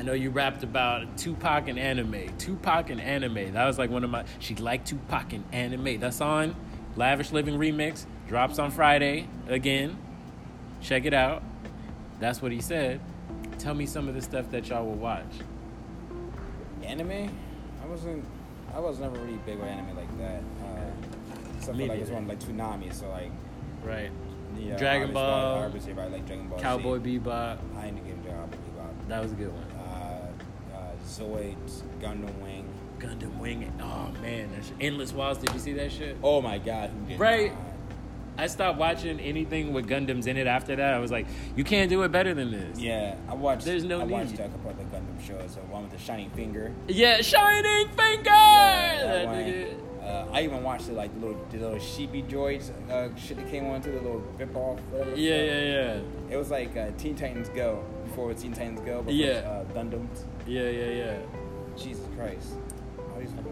I 0.01 0.03
know 0.03 0.14
you 0.14 0.30
rapped 0.30 0.62
about 0.62 1.18
Tupac 1.18 1.68
and 1.68 1.78
anime. 1.78 2.34
Tupac 2.38 2.88
and 2.88 3.03
anime. 3.03 3.53
That 3.53 3.66
was 3.66 3.76
like 3.76 3.90
one 3.90 4.03
of 4.03 4.09
my. 4.09 4.24
She 4.38 4.55
liked 4.55 4.88
Tupac 4.88 5.34
and 5.34 5.44
anime. 5.53 6.01
That's 6.01 6.22
on 6.22 6.57
Lavish 6.96 7.32
Living 7.32 7.59
Remix. 7.59 8.07
Drops 8.26 8.59
on 8.59 8.70
Friday 8.70 9.28
again. 9.46 9.98
Check 10.80 11.05
it 11.05 11.12
out. 11.12 11.42
That's 12.18 12.40
what 12.40 12.51
he 12.51 12.62
said. 12.62 12.98
Tell 13.59 13.74
me 13.74 13.84
some 13.84 14.09
of 14.09 14.14
the 14.14 14.22
stuff 14.22 14.51
that 14.53 14.66
y'all 14.70 14.86
will 14.86 14.94
watch. 14.94 15.26
anime? 16.82 17.36
I 17.84 17.86
wasn't. 17.86 18.24
I 18.74 18.78
was 18.78 19.01
never 19.01 19.18
really 19.18 19.36
big 19.44 19.59
with 19.59 19.68
anime 19.68 19.94
like 19.94 20.16
that. 20.16 20.42
Uh, 20.64 20.90
except 21.59 21.76
for 21.76 21.84
like 21.84 22.01
this 22.01 22.09
one 22.09 22.26
like 22.26 22.40
Toonami. 22.40 22.90
So 22.94 23.07
like 23.11 23.32
Right. 23.84 24.11
yeah, 24.59 24.78
Dragon 24.78 25.11
obviously, 25.11 25.12
Ball, 25.12 25.62
Obviously, 25.62 25.92
right, 25.92 26.11
like 26.11 26.26
Dragon 26.26 26.48
Ball. 26.48 26.59
Z. 26.59 26.62
Cowboy 26.62 26.98
Bebop. 27.01 27.59
I 27.76 27.86
ain't 27.88 28.03
get 28.07 28.26
Cowboy 28.26 28.57
Bebop. 28.57 29.09
That 29.09 29.22
was 29.22 29.32
a 29.32 29.34
good 29.34 29.53
one. 29.53 29.69
Uh, 31.18 31.24
uh, 31.24 31.26
Zoid, 31.26 31.56
Gundam 32.00 32.38
Wing. 32.40 32.66
Gundam 32.98 33.38
Wing. 33.38 33.72
Oh 33.82 34.11
man, 34.20 34.50
that's 34.54 34.72
Endless 34.80 35.12
Waltz. 35.12 35.40
Did 35.40 35.52
you 35.54 35.58
see 35.61 35.72
that 35.74 35.90
shit? 35.90 36.16
Oh 36.22 36.40
my 36.42 36.58
God, 36.58 36.90
who 36.90 37.06
did 37.08 37.18
Right. 37.20 37.52
not? 37.52 37.61
I 38.38 38.46
stopped 38.46 38.78
watching 38.78 39.20
anything 39.20 39.72
with 39.74 39.86
Gundams 39.86 40.26
in 40.26 40.36
it 40.38 40.46
after 40.46 40.74
that. 40.76 40.94
I 40.94 40.98
was 40.98 41.11
like, 41.11 41.26
you 41.56 41.64
can't 41.64 41.90
do 41.90 42.02
it 42.04 42.12
better 42.12 42.32
than 42.32 42.50
this. 42.50 42.78
Yeah, 42.78 43.16
I 43.28 43.34
watched. 43.34 43.66
There's 43.66 43.84
no 43.84 44.00
I 44.00 44.04
watched 44.04 44.30
need. 44.32 44.40
a 44.40 44.48
couple 44.48 44.70
of 44.70 44.78
the 44.78 44.84
Gundam 44.84 45.20
shows. 45.26 45.56
The 45.56 45.61
one 45.62 45.82
with 45.82 45.92
the 45.92 45.98
shining 45.98 46.30
finger. 46.30 46.72
Yeah, 46.88 47.20
Shining 47.20 47.88
Finger. 47.88 48.24
That 48.30 49.26
one. 49.26 49.36
nigga. 49.36 49.74
Uh, 50.02 50.26
I 50.32 50.42
even 50.42 50.62
watched 50.62 50.86
the 50.86 50.94
like 50.94 51.12
the 51.14 51.26
little 51.26 51.46
the 51.50 51.58
little 51.58 51.78
sheepy 51.78 52.22
droids 52.22 52.70
uh, 52.90 53.14
shit 53.16 53.36
that 53.36 53.50
came 53.50 53.66
onto 53.66 53.92
the 53.92 54.00
little 54.00 54.22
rip 54.38 54.56
off. 54.56 54.80
Yeah, 54.94 55.04
yeah, 55.14 55.61
yeah, 55.61 56.00
It 56.30 56.36
was 56.36 56.50
like 56.50 56.74
uh, 56.76 56.90
Teen 56.96 57.14
Titans 57.14 57.50
Go 57.50 57.84
before 58.04 58.30
it 58.30 58.34
was 58.34 58.42
Teen 58.42 58.52
Titans 58.54 58.80
Go. 58.80 59.02
Before 59.02 59.12
Yeah. 59.12 59.32
Uh, 59.40 59.59
Gundams. 59.70 60.24
yeah, 60.46 60.68
yeah, 60.68 60.86
yeah. 60.90 61.18
Jesus 61.76 62.06
Christ. 62.16 62.54
All 62.98 63.18
these 63.20 63.30
fucking- 63.30 63.46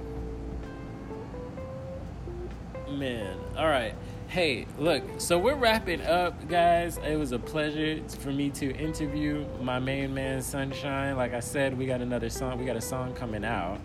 Man, 2.99 3.37
all 3.57 3.67
right. 3.69 3.95
Hey, 4.29 4.67
look. 4.79 5.03
So 5.19 5.39
we're 5.39 5.55
wrapping 5.55 6.01
up, 6.03 6.49
guys. 6.49 6.99
It 6.99 7.17
was 7.17 7.33
a 7.33 7.39
pleasure 7.39 8.03
for 8.09 8.31
me 8.31 8.51
to 8.51 8.75
interview 8.77 9.47
my 9.63 9.79
main 9.79 10.13
man, 10.15 10.43
Sunshine. 10.43 11.17
Like 11.17 11.33
I 11.35 11.41
said, 11.41 11.77
we 11.79 11.87
got 11.87 12.01
another 12.01 12.29
song. 12.31 12.59
We 12.59 12.65
got 12.67 12.77
a 12.77 12.81
song 12.81 13.15
coming 13.15 13.45
out 13.45 13.79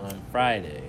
on 0.00 0.20
Friday. 0.30 0.82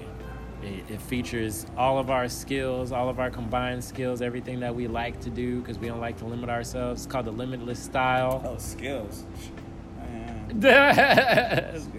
It, 0.64 0.84
it 0.90 1.02
features 1.02 1.66
all 1.78 2.00
of 2.00 2.10
our 2.10 2.28
skills, 2.30 2.92
all 2.92 3.10
of 3.10 3.20
our 3.20 3.30
combined 3.30 3.84
skills, 3.84 4.22
everything 4.22 4.60
that 4.62 4.74
we 4.76 4.88
like 4.88 5.20
to 5.22 5.30
do 5.30 5.62
because 5.62 5.78
we 5.78 5.88
don't 5.88 6.00
like 6.02 6.18
to 6.18 6.26
limit 6.26 6.50
ourselves. 6.50 7.04
It's 7.06 7.12
called 7.12 7.26
the 7.26 7.32
Limitless 7.32 7.80
Style. 7.80 8.42
Oh, 8.46 8.58
skills. 8.58 9.26
Man, 9.28 9.36
you 9.40 9.44
feel 9.46 9.56
my 9.98 10.04
ass. 10.06 10.45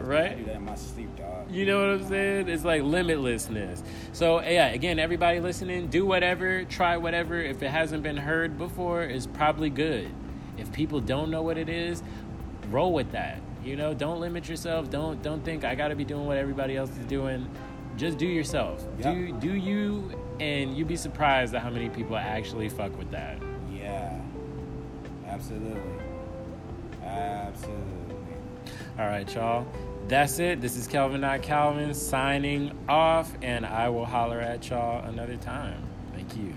Right? 0.00 0.32
I 0.32 0.34
do 0.34 0.44
that 0.46 0.56
in 0.56 0.64
my 0.64 0.74
sleep. 0.74 1.10
You 1.50 1.66
know 1.66 1.80
what 1.80 2.00
I'm 2.00 2.08
saying? 2.08 2.48
It's 2.48 2.64
like 2.64 2.82
limitlessness. 2.82 3.82
So 4.12 4.40
yeah, 4.40 4.68
again, 4.68 5.00
everybody 5.00 5.40
listening, 5.40 5.88
do 5.88 6.06
whatever, 6.06 6.64
try 6.64 6.96
whatever. 6.96 7.40
If 7.40 7.62
it 7.62 7.70
hasn't 7.70 8.04
been 8.04 8.16
heard 8.16 8.56
before, 8.56 9.02
it's 9.02 9.26
probably 9.26 9.68
good. 9.68 10.08
If 10.58 10.72
people 10.72 11.00
don't 11.00 11.30
know 11.30 11.42
what 11.42 11.58
it 11.58 11.68
is, 11.68 12.04
roll 12.70 12.92
with 12.92 13.10
that. 13.12 13.40
You 13.64 13.74
know, 13.74 13.94
don't 13.94 14.20
limit 14.20 14.48
yourself. 14.48 14.90
Don't 14.90 15.20
don't 15.22 15.44
think 15.44 15.64
I 15.64 15.74
got 15.74 15.88
to 15.88 15.96
be 15.96 16.04
doing 16.04 16.26
what 16.26 16.36
everybody 16.36 16.76
else 16.76 16.90
is 16.90 17.04
doing. 17.06 17.50
Just 17.96 18.16
do 18.16 18.26
yourself. 18.26 18.86
Yeah. 19.00 19.12
Do 19.12 19.32
do 19.32 19.54
you, 19.54 20.12
and 20.38 20.76
you'd 20.76 20.88
be 20.88 20.96
surprised 20.96 21.52
at 21.54 21.62
how 21.62 21.70
many 21.70 21.88
people 21.88 22.16
actually 22.16 22.68
fuck 22.68 22.96
with 22.96 23.10
that. 23.10 23.38
Yeah. 23.72 24.20
Absolutely. 25.26 25.99
Absolutely. 27.10 28.16
All 28.98 29.06
right, 29.06 29.32
y'all. 29.34 29.66
That's 30.08 30.38
it. 30.38 30.60
This 30.60 30.76
is 30.76 30.86
Kelvin, 30.86 31.20
not 31.20 31.42
Calvin, 31.42 31.94
signing 31.94 32.76
off, 32.88 33.32
and 33.42 33.64
I 33.64 33.88
will 33.88 34.06
holler 34.06 34.40
at 34.40 34.68
y'all 34.68 35.04
another 35.04 35.36
time. 35.36 35.82
Thank 36.12 36.36
you. 36.36 36.54